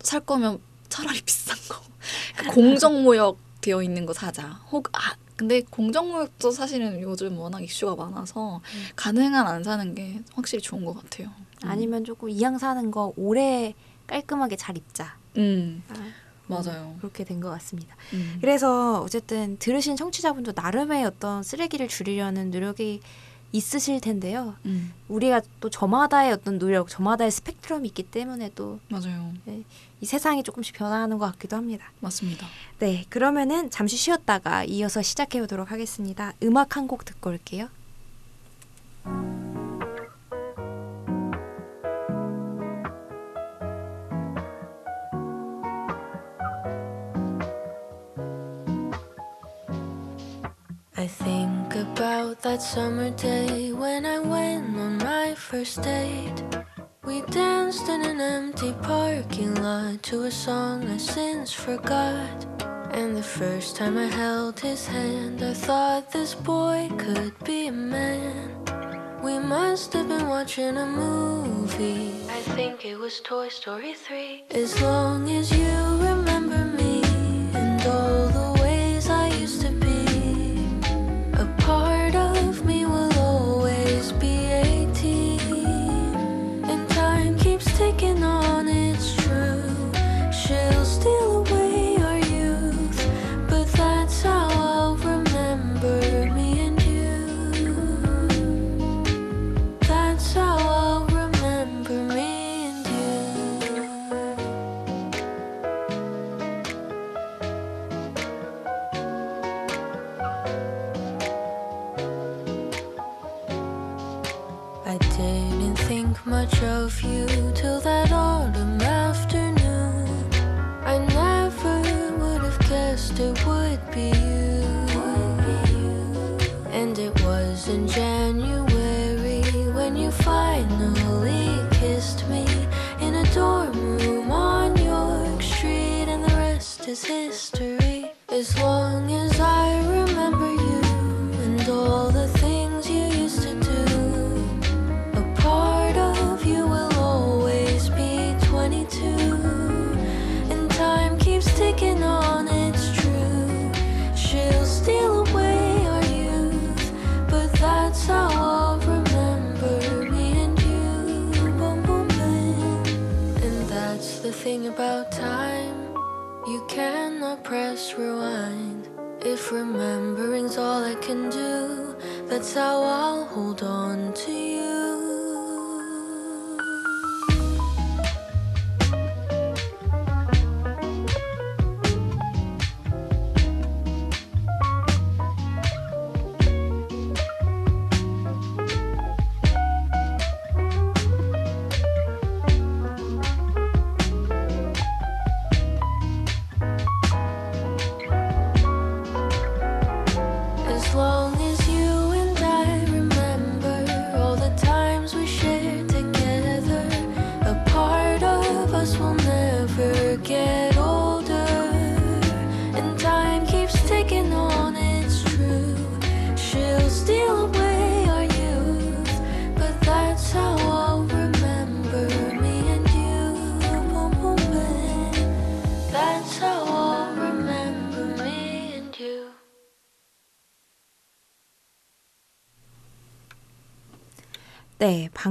살 0.04 0.20
거면 0.20 0.60
차라리 0.90 1.22
비싼 1.24 1.58
거. 1.70 1.82
그 2.38 2.48
공정무역 2.54 3.38
되어 3.62 3.82
있는 3.82 4.06
거 4.06 4.12
사자. 4.14 4.60
혹 4.70 4.90
아, 4.92 5.16
근데 5.38 5.62
공정무역도 5.62 6.52
사실은 6.52 7.02
요즘 7.02 7.38
워낙 7.40 7.62
이슈가 7.64 7.96
많아서 7.96 8.58
음. 8.58 8.84
가능한 8.98 9.48
안 9.48 9.64
사는 9.64 9.96
게 9.96 10.20
확실히 10.34 10.62
좋은 10.62 10.84
것 10.86 10.94
같아요. 11.02 11.28
음. 11.64 11.70
아니면 11.70 12.04
조금 12.04 12.30
이왕 12.30 12.58
사는 12.58 12.92
거 12.92 13.14
오래 13.16 13.74
깔끔하게 14.18 14.56
잘 14.58 14.78
입자. 14.78 15.16
음 15.38 15.82
아, 15.90 15.94
맞아요. 16.48 16.96
그렇게 17.00 17.24
된 17.24 17.42
것 17.42 17.50
같습니다. 17.50 17.96
음. 18.14 18.38
그래서 18.42 19.02
어쨌든 19.02 19.58
들으신 19.58 19.96
청취자분도 19.96 20.54
나름의 20.56 21.04
어떤 21.06 21.42
쓰레기를 21.42 21.88
줄이려는 21.88 22.52
노력이 22.52 23.02
있으실 23.56 24.02
텐데요. 24.02 24.56
음, 24.66 24.92
우리가 25.10 25.42
또 25.60 25.70
저마다의 25.70 26.32
어떤 26.32 26.58
노력, 26.58 26.90
저마다의 26.90 27.30
스펙트럼이 27.32 27.88
있기 27.90 28.02
때문에 28.04 28.50
또이 28.56 28.80
맞아요. 28.90 29.32
세상이 30.04 30.42
조금씩 30.44 30.76
변화하는 30.76 31.18
것 31.20 31.26
같기도 31.34 31.56
합니다. 31.56 31.92
맞습니다. 32.00 32.48
네, 32.80 33.06
그러면은 33.10 33.70
잠시 33.70 33.96
쉬었다가 33.96 34.64
이어서 34.66 35.02
시작해 35.04 35.40
보도록 35.40 35.72
하겠습니다. 35.72 36.34
음악 36.44 36.78
한 36.78 36.88
곡 36.88 37.06
듣고 37.06 37.30
올게요. 37.30 37.70
I 51.04 51.08
think 51.08 51.76
about 51.76 52.42
that 52.44 52.62
summer 52.62 53.10
day 53.10 53.74
when 53.74 54.06
I 54.06 54.20
went 54.20 54.78
on 54.78 55.00
my 55.00 55.36
first 55.36 55.82
date. 55.82 56.42
We 57.04 57.24
danced 57.24 57.90
in 57.90 58.06
an 58.06 58.22
empty 58.22 58.72
parking 58.82 59.54
lot 59.56 60.02
to 60.04 60.24
a 60.24 60.32
song 60.32 60.90
I 60.90 60.96
since 60.96 61.52
forgot. 61.52 62.46
And 62.92 63.18
the 63.18 63.30
first 63.40 63.76
time 63.76 63.98
I 63.98 64.06
held 64.06 64.62
his 64.62 64.88
hand, 64.88 65.44
I 65.44 65.54
thought 65.54 66.10
this 66.10 66.36
boy 66.36 66.90
could 66.98 67.38
be 67.44 67.68
a 67.68 67.74
man. 67.74 68.64
We 69.22 69.40
must 69.40 69.92
have 69.92 70.08
been 70.08 70.30
watching 70.30 70.78
a 70.78 70.86
movie. 70.86 72.14
I 72.30 72.40
think 72.56 72.86
it 72.86 72.96
was 72.96 73.20
Toy 73.20 73.50
Story 73.50 73.94
3. 73.94 74.46
As 74.52 74.82
long 74.82 75.30
as 75.30 75.52
you 75.52 75.73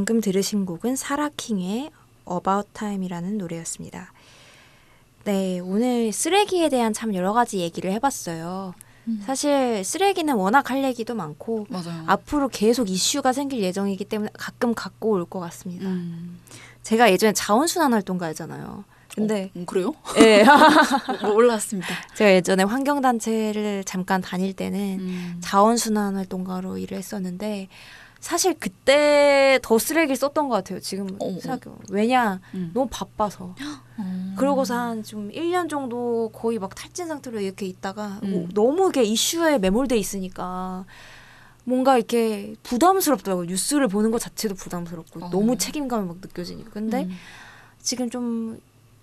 방금 0.03 0.21
들으신 0.21 0.67
곡은 0.67 0.97
사라킹의 0.97 1.93
About 2.29 2.71
Time이라는 2.73 3.39
노래였습니다. 3.39 4.13
네, 5.23 5.61
오늘 5.61 6.11
쓰레기에 6.13 6.71
대한 6.71 6.93
참 6.93 7.15
여러 7.15 7.33
가지 7.33 7.59
얘기를 7.61 7.93
해봤어요. 7.93 8.75
사실 9.25 9.85
쓰레기는 9.85 10.35
워낙 10.35 10.71
할 10.71 10.83
얘기도 10.83 11.15
많고 11.15 11.67
맞아요. 11.71 12.03
앞으로 12.09 12.49
계속 12.49 12.91
이슈가 12.91 13.33
생길 13.33 13.61
예정이기 13.61 14.05
때문에 14.07 14.31
가끔 14.33 14.75
갖고 14.75 15.11
올 15.13 15.25
것 15.25 15.39
같습니다. 15.39 15.87
음. 15.89 16.41
제가 16.83 17.13
예전에 17.13 17.33
자원순환 17.33 17.93
활동가였잖아요. 17.93 18.83
근데 19.15 19.53
음, 19.55 19.65
그래요? 19.67 19.95
예, 20.19 20.45
뭐 21.23 21.31
몰랐습니다. 21.35 21.95
제가 22.17 22.33
예전에 22.33 22.65
환경단체를 22.65 23.85
잠깐 23.85 24.21
다닐 24.21 24.53
때는 24.53 24.99
음. 24.99 25.37
자원순환 25.41 26.17
활동가로 26.17 26.79
일을 26.79 26.99
했었는데 26.99 27.69
사실 28.23 28.55
그때 28.55 29.59
더 29.63 29.79
쓰레기를 29.79 30.15
썼던 30.15 30.49
것 30.49 30.55
같아요. 30.55 30.79
지금 30.79 31.09
어, 31.21 31.27
어. 31.27 31.41
생각해 31.41 31.77
왜냐 31.91 32.41
음. 32.55 32.71
너무 32.73 32.87
바빠서 32.89 33.57
음. 33.99 34.35
그러고서 34.39 34.75
한 34.79 35.03
좀 35.03 35.29
1년 35.33 35.69
정도 35.69 36.31
거의 36.33 36.61
막 36.61 36.73
탈진 36.75 37.09
상태로 37.09 37.41
이렇게 37.41 37.67
있다가 37.67 38.21
음. 38.23 38.31
뭐 38.31 38.49
너무 38.55 38.91
이게 38.91 39.03
이슈에 39.03 39.59
매몰돼 39.59 39.97
있으니까 39.97 40.85
뭔가 41.65 41.97
이렇게 41.97 42.55
부담스럽더라고요. 42.63 43.47
뉴스를 43.47 43.89
보는 43.89 44.13
것 44.13 44.21
자체도 44.21 44.55
부담스럽고 44.55 45.25
어. 45.25 45.31
너무 45.31 45.59
책임감이 45.59 46.07
막 46.07 46.19
느껴지니까. 46.23 46.71
근데 46.71 47.03
음. 47.05 47.11
지금 47.81 48.09
좀 48.09 48.61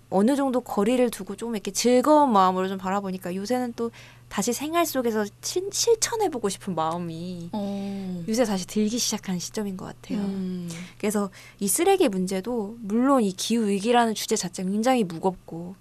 어느 0.08 0.34
정도 0.34 0.60
거리를 0.62 1.10
두고 1.10 1.36
조금 1.36 1.54
이렇게 1.56 1.70
즐거운 1.72 2.32
마음으로 2.32 2.68
좀 2.68 2.78
바라보니까 2.78 3.34
요새는 3.34 3.74
또 3.76 3.90
다시 4.30 4.52
생활 4.52 4.86
속에서 4.86 5.26
실, 5.42 5.68
실천해보고 5.72 6.48
싶은 6.48 6.76
마음이 6.76 7.50
어. 7.52 8.24
요새 8.28 8.44
다시 8.44 8.64
들기 8.64 8.96
시작한 8.96 9.40
시점인 9.40 9.76
것 9.76 9.86
같아요. 9.86 10.20
음. 10.20 10.70
그래서 10.98 11.30
이 11.58 11.66
쓰레기 11.66 12.08
문제도 12.08 12.78
물론 12.80 13.22
이 13.24 13.32
기후 13.32 13.66
위기라는 13.66 14.14
주제 14.14 14.36
자체가 14.36 14.70
굉장히 14.70 15.02
무겁고 15.02 15.74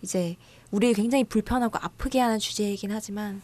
이제 0.00 0.36
우리 0.70 0.94
굉장히 0.94 1.22
불편하고 1.22 1.78
아프게 1.80 2.18
하는 2.18 2.38
주제이긴 2.38 2.90
하지만 2.90 3.42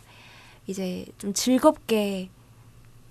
이제 0.67 1.05
좀 1.19 1.35
즐겁게 1.35 2.31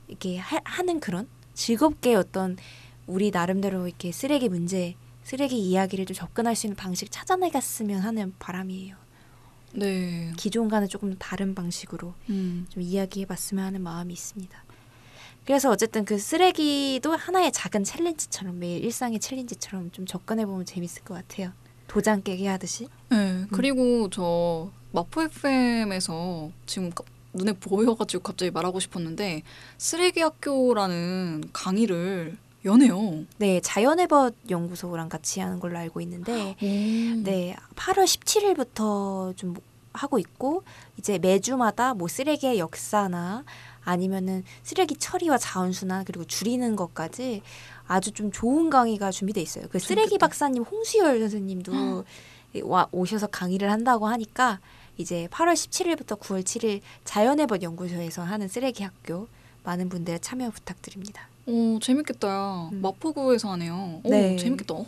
이렇게 0.08 0.40
하, 0.40 0.60
하는 0.64 1.00
그런 1.00 1.28
즐겁게 1.54 2.16
어떤 2.16 2.58
우리 3.06 3.30
나름대로 3.30 3.88
이렇게 3.88 4.12
쓰레기 4.12 4.50
문제, 4.50 4.96
쓰레기 5.24 5.60
이야기를 5.60 6.08
좀 6.08 6.16
접근할 6.16 6.56
수 6.56 6.66
있는 6.66 6.76
방식 6.76 7.12
찾아내갔으면 7.12 8.00
하는 8.02 8.34
바람이에요. 8.40 9.07
네. 9.74 10.32
기존과는 10.38 10.88
조금 10.90 11.16
다른 11.18 11.54
방식으로 11.56 12.14
음. 12.30 12.66
좀 12.70 12.82
이야기해봤으면 12.82 13.64
하는 13.66 13.82
마음이 13.82 14.14
있습니다. 14.14 14.64
그래서 15.46 15.70
어쨌든 15.72 16.04
그 16.04 16.18
쓰레기도 16.18 17.16
하나의 17.16 17.52
작은 17.54 17.84
챌린지처럼 17.84 18.60
매일 18.60 18.84
일상의 18.84 19.20
챌린지처럼 19.20 19.92
좀 19.92 20.06
접근해보면 20.06 20.66
재밌을 20.66 21.04
것 21.04 21.14
같아요. 21.14 21.52
도장 21.88 22.22
깨기 22.22 22.46
하듯이. 22.48 22.90
네. 23.10 23.46
그리고 23.52 24.10
저 24.10 24.70
마포 24.92 25.22
FM에서 25.24 26.52
지금 26.66 26.90
까- 26.92 27.04
눈에 27.34 27.54
보여가지고 27.54 28.24
갑자기 28.24 28.52
말하고 28.52 28.80
싶었는데 28.80 29.44
쓰레기 29.78 30.20
학교라는 30.22 31.44
강의를 31.54 32.36
여네요. 32.66 33.26
네, 33.38 33.60
자연의벗 33.62 34.36
연구소랑 34.50 35.10
같이 35.10 35.40
하는 35.40 35.60
걸로 35.60 35.78
알고 35.78 36.02
있는데, 36.02 36.56
네. 36.60 37.16
네, 37.24 37.56
8월 37.76 38.04
17일부터 38.06 39.36
좀 39.38 39.56
하고 39.94 40.20
있고, 40.20 40.64
이제 40.98 41.18
매주마다 41.18 41.94
뭐 41.94 42.08
쓰레기의 42.08 42.60
역사나 42.60 43.44
아니면은 43.84 44.44
쓰레기 44.64 44.96
처리와 44.96 45.38
자원순환 45.38 46.04
그리고 46.04 46.26
줄이는 46.26 46.76
것까지 46.76 47.42
아주 47.88 48.12
좀 48.12 48.32
좋은 48.32 48.70
강의가 48.70 49.12
준비돼 49.12 49.42
있어요. 49.42 49.66
그 49.70 49.80
쓰레기 49.80 50.10
재밌겠다. 50.10 50.28
박사님 50.28 50.64
홍수열 50.64 51.20
선생님도 51.20 52.04
와 52.64 52.88
오셔서 52.92 53.28
강의를 53.28 53.72
한다고 53.72 54.08
하니까 54.08 54.60
이제 54.98 55.30
8월 55.32 55.54
17일부터 55.54 56.20
9월 56.20 56.44
7일 56.44 56.82
자연의벗 57.06 57.62
연구소에서 57.62 58.24
하는 58.24 58.50
쓰레기 58.50 58.84
학교 58.84 59.28
많은 59.64 59.88
분들 59.88 60.20
참여 60.20 60.50
부탁드립니다. 60.50 61.30
오 61.48 61.80
재밌겠다. 61.80 62.70
음. 62.74 62.82
마포구에서 62.82 63.52
하네요. 63.54 64.02
오, 64.04 64.10
네. 64.10 64.36
재밌겠다. 64.36 64.74
어, 64.76 64.86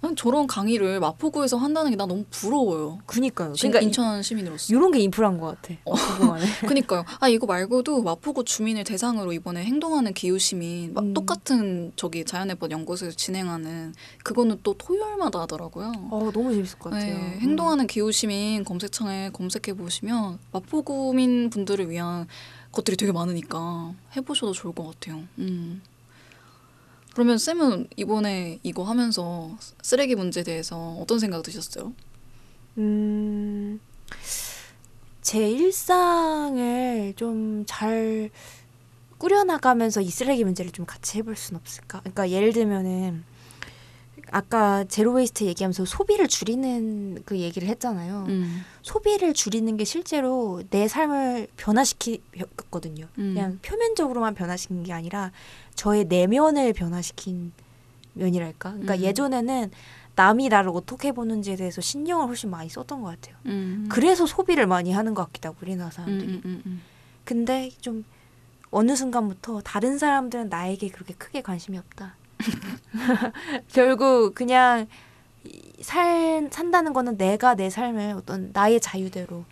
난 0.00 0.14
저런 0.14 0.46
강의를 0.46 1.00
마포구에서 1.00 1.56
한다는 1.56 1.90
게 1.90 1.96
나 1.96 2.06
너무 2.06 2.24
부러워요. 2.30 2.98
그니까요. 3.06 3.52
신- 3.54 3.70
그러니까 3.72 3.84
인천 3.84 4.22
시민으로서. 4.22 4.72
이런 4.72 4.92
게 4.92 5.00
인프라인 5.00 5.38
것 5.38 5.60
같아. 5.60 5.74
어. 5.86 5.92
그니까요. 6.68 7.04
아 7.18 7.28
이거 7.28 7.46
말고도 7.46 8.02
마포구 8.02 8.44
주민을 8.44 8.84
대상으로 8.84 9.32
이번에 9.32 9.64
행동하는 9.64 10.14
기후 10.14 10.38
시민 10.38 10.94
막 10.94 11.02
음. 11.02 11.14
똑같은 11.14 11.90
저기 11.96 12.24
자연의 12.24 12.56
법 12.56 12.70
연구소에서 12.70 13.16
진행하는 13.16 13.92
그거는 14.22 14.60
또 14.62 14.74
토요일마다 14.74 15.40
하더라고요. 15.40 15.90
어 16.12 16.30
너무 16.32 16.52
재밌을 16.54 16.78
것 16.78 16.90
같아요. 16.90 17.14
네, 17.16 17.38
행동하는 17.40 17.88
기후 17.88 18.12
시민 18.12 18.62
검색창에 18.62 19.30
검색해 19.32 19.74
보시면 19.76 20.38
마포구민 20.52 21.50
분들을 21.50 21.90
위한 21.90 22.28
것들이 22.78 22.96
되게 22.96 23.12
많으니까 23.12 23.94
해보셔도 24.16 24.52
좋을 24.52 24.74
것 24.74 24.84
같아요. 24.86 25.24
음. 25.38 25.82
그러면 27.12 27.36
쌤은 27.38 27.88
이번에 27.96 28.60
이거 28.62 28.84
하면서 28.84 29.50
쓰레기 29.82 30.14
문제에 30.14 30.44
대해서 30.44 30.96
어떤 31.00 31.18
생각 31.18 31.42
드셨어요? 31.42 31.92
음, 32.78 33.80
제 35.20 35.50
일상을 35.50 37.14
좀 37.16 37.64
잘 37.66 38.30
꾸려나가면서 39.18 40.00
이 40.00 40.10
쓰레기 40.10 40.44
문제를 40.44 40.70
좀 40.70 40.86
같이 40.86 41.18
해볼 41.18 41.34
순 41.34 41.56
없을까? 41.56 42.00
그러니까 42.00 42.30
예를 42.30 42.52
들면은 42.52 43.24
아까 44.30 44.84
zero 44.84 45.12
waste 45.12 45.44
얘기하면서 45.44 45.84
소비를 45.84 46.28
줄이는 46.28 47.22
그 47.24 47.38
얘기를 47.38 47.68
했잖아요. 47.68 48.26
음. 48.28 48.62
소비를 48.82 49.34
줄이는 49.34 49.76
게 49.76 49.84
실제로 49.84 50.62
내 50.70 50.88
삶을 50.88 51.48
변화시켰거든요. 51.56 53.06
음. 53.18 53.34
그냥 53.34 53.58
표면적으로만 53.62 54.34
변화시킨 54.34 54.82
게 54.82 54.92
아니라 54.92 55.32
저의 55.74 56.04
내면을 56.04 56.72
변화시킨 56.72 57.52
면이랄까. 58.14 58.70
그러니까 58.72 58.94
음. 58.94 59.00
예전에는 59.00 59.70
남이 60.16 60.48
나를 60.48 60.70
어떻게 60.74 61.12
보는지에 61.12 61.56
대해서 61.56 61.80
신경을 61.80 62.26
훨씬 62.26 62.50
많이 62.50 62.68
썼던 62.68 63.02
것 63.02 63.08
같아요. 63.08 63.36
음. 63.46 63.86
그래서 63.88 64.26
소비를 64.26 64.66
많이 64.66 64.92
하는 64.92 65.14
것 65.14 65.24
같기도 65.26 65.50
하고 65.50 65.58
우리나라 65.62 65.88
음, 65.88 65.92
사람들이. 65.92 66.32
음, 66.32 66.42
음, 66.44 66.62
음. 66.66 66.82
근데 67.24 67.70
좀 67.80 68.04
어느 68.70 68.96
순간부터 68.96 69.60
다른 69.62 69.96
사람들은 69.98 70.48
나에게 70.48 70.88
그렇게 70.88 71.14
크게 71.14 71.40
관심이 71.42 71.78
없다. 71.78 72.16
결국 73.68 74.34
그냥 74.34 74.86
이- 75.44 75.72
살 75.80 76.48
산다는 76.50 76.92
거는 76.92 77.16
내가 77.16 77.54
내 77.54 77.70
삶을 77.70 78.14
어떤 78.16 78.50
나의 78.52 78.80
자유대로 78.80 79.44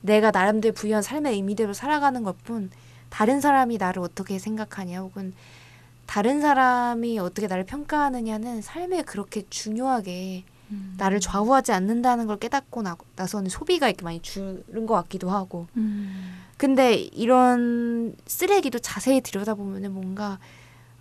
내가 0.00 0.30
나름대로 0.30 0.74
부여한 0.74 1.02
삶의 1.02 1.34
의미대로 1.34 1.72
살아가는 1.72 2.22
것뿐 2.22 2.70
다른 3.08 3.40
사람이 3.40 3.78
나를 3.78 4.02
어떻게 4.02 4.38
생각하냐 4.38 5.00
혹은 5.00 5.32
다른 6.06 6.40
사람이 6.40 7.18
어떻게 7.18 7.46
나를 7.46 7.64
평가하느냐는 7.64 8.62
삶에 8.62 9.02
그렇게 9.02 9.42
중요하게 9.50 10.44
음. 10.70 10.94
나를 10.98 11.20
좌우하지 11.20 11.72
않는다는 11.72 12.26
걸 12.26 12.38
깨닫고 12.38 12.82
나, 12.82 12.96
나서는 13.16 13.48
소비가 13.48 13.88
이렇게 13.88 14.04
많이 14.04 14.20
줄은 14.20 14.86
것 14.86 14.94
같기도 14.94 15.30
하고 15.30 15.66
음. 15.76 16.42
근데 16.56 16.94
이런 16.94 18.14
쓰레기도 18.26 18.78
자세히 18.78 19.20
들여다보면 19.20 19.84
은 19.84 19.92
뭔가 19.92 20.38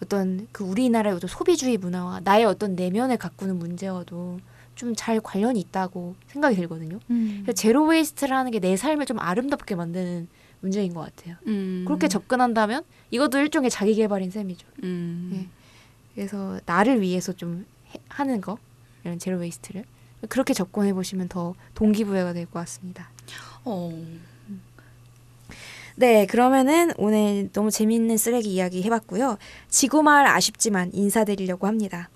어떤 0.04 0.48
그 0.52 0.64
우리나라의 0.64 1.16
어떤 1.16 1.28
소비주의 1.30 1.78
문화와 1.78 2.22
나의 2.24 2.46
어떤 2.46 2.76
내면을 2.76 3.18
가꾸는 3.18 3.58
문제와도 3.60 4.40
좀 4.76 4.94
잘 4.96 5.22
관련이 5.22 5.58
있다고 5.62 6.16
생각이 6.28 6.56
들거든요. 6.58 7.00
음. 7.10 7.40
그래서 7.44 7.56
zero 7.56 7.86
waste라는 7.88 8.52
게 8.52 8.60
내 8.60 8.76
삶을 8.76 9.06
좀 9.06 9.18
아름답게 9.20 9.74
만드는 9.76 10.28
문제인 10.60 10.94
것 10.94 11.00
같아요. 11.02 11.38
음. 11.48 11.84
그렇게 11.88 12.10
접근한다면 12.10 12.84
이것도 13.10 13.38
일종의 13.38 13.70
자기 13.70 13.96
개발인 13.96 14.32
셈이죠. 14.32 14.68
음. 14.84 15.30
네. 15.32 15.48
그래서 16.14 16.60
나를 16.66 17.00
위해서 17.02 17.32
좀 17.32 17.66
해- 17.94 18.00
하는 18.10 18.42
거 18.42 18.58
이런 19.06 19.18
zero 19.18 19.38
waste를 19.38 19.86
그렇게 20.28 20.54
접근해 20.54 20.94
보시면 20.94 21.30
더 21.30 21.56
동기부여가 21.76 22.34
될 22.34 22.46
것 22.46 22.60
같습니다. 22.60 23.10
어. 23.64 23.92
네, 25.98 26.26
그러면은 26.26 26.92
오늘 26.98 27.50
너무 27.54 27.72
재밌는 27.72 28.18
쓰레기 28.18 28.54
이야기 28.54 28.84
해봤고요. 28.84 29.38
지구 29.70 30.04
마을 30.04 30.28
아쉽지만 30.28 30.92
인사드리려고 30.94 31.68
합니다. 31.68 32.10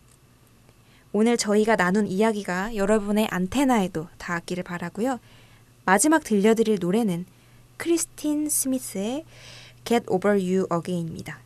오늘 1.11 1.37
저희가 1.37 1.75
나눈 1.75 2.05
이야기가 2.05 2.75
여러분의 2.75 3.27
안테나에도 3.31 4.07
닿았기를 4.17 4.63
바라고요. 4.63 5.19
마지막 5.85 6.23
들려드릴 6.23 6.77
노래는 6.79 7.25
크리스틴 7.77 8.49
스미스의 8.49 9.25
Get 9.85 10.05
Over 10.09 10.37
You 10.37 10.67
Again입니다. 10.71 11.39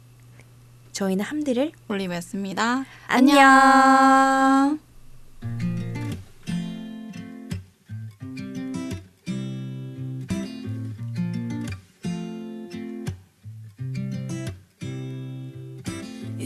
저희는 0.92 1.24
함들을 1.24 1.72
올리브였습니다. 1.88 2.86
안녕. 3.08 4.80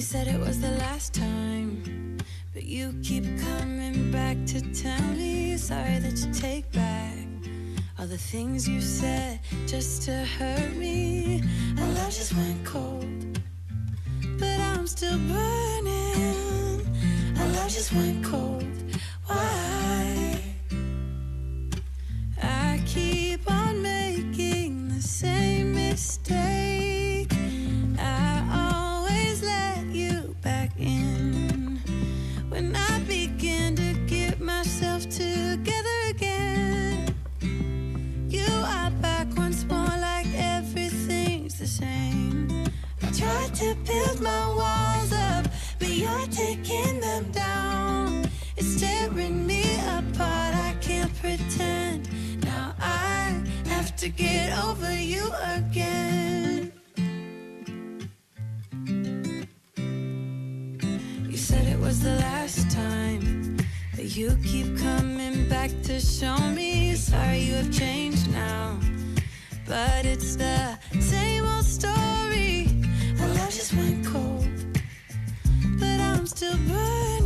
Said 0.08 0.30
it 0.30 0.40
was 0.40 0.62
the 0.62 0.72
last 0.80 1.14
time, 1.14 2.18
but 2.54 2.64
you 2.64 2.96
keep 3.04 3.26
coming 3.42 4.10
back 4.10 4.38
to 4.46 4.62
tell 4.74 5.02
me 5.18 5.50
you're 5.50 5.58
sorry 5.58 6.00
that 6.00 6.18
you 6.26 6.34
take 6.34 6.72
back 6.72 7.28
all 8.00 8.08
the 8.08 8.18
things 8.18 8.70
you 8.70 8.80
said 8.80 9.38
just 9.66 10.04
to 10.04 10.14
hurt 10.40 10.74
me. 10.78 11.44
Our 11.78 11.88
love 11.90 12.14
just 12.14 12.34
went 12.36 12.64
cold, 12.64 13.42
but 14.40 14.60
I'm 14.62 14.88
still 14.88 15.18
burning. 15.18 16.88
Our 17.40 17.48
love 17.48 17.70
just 17.70 17.92
went 17.92 18.24
cold. 18.24 18.64
Why? 19.26 20.42
I 22.42 22.82
keep 22.86 23.52
on 23.52 23.82
making 23.82 24.88
the 24.88 25.02
same 25.02 25.74
mistake. 25.74 26.97
To 43.54 43.76
build 43.86 44.22
my 44.22 44.48
walls 44.50 45.14
up, 45.14 45.46
but 45.80 45.90
you're 45.90 46.28
taking 46.28 47.00
them 47.00 47.32
down. 47.32 48.30
It's 48.58 48.80
tearing 48.80 49.46
me 49.46 49.64
apart. 49.86 50.56
I 50.56 50.76
can't 50.82 51.14
pretend. 51.22 52.10
Now 52.44 52.76
I 52.80 53.42
have 53.68 53.96
to 53.98 54.10
get 54.10 54.58
over 54.64 54.94
you 54.94 55.32
again. 55.56 56.72
You 61.30 61.38
said 61.38 61.68
it 61.68 61.80
was 61.80 62.02
the 62.02 62.16
last 62.16 62.70
time. 62.72 63.58
But 63.96 64.16
you 64.16 64.38
keep 64.44 64.78
coming 64.78 65.48
back 65.48 65.72
to 65.84 66.00
show 66.00 66.38
me. 66.38 66.96
Sorry, 66.96 67.40
you 67.40 67.54
have 67.54 67.72
changed 67.72 68.30
now. 68.32 68.78
But 69.66 70.06
it's 70.06 70.36
the 70.36 70.78
same 71.00 71.46
old 71.46 71.66
story. 71.66 72.67
comes 76.28 76.34
to 76.42 76.58
birth. 76.68 77.17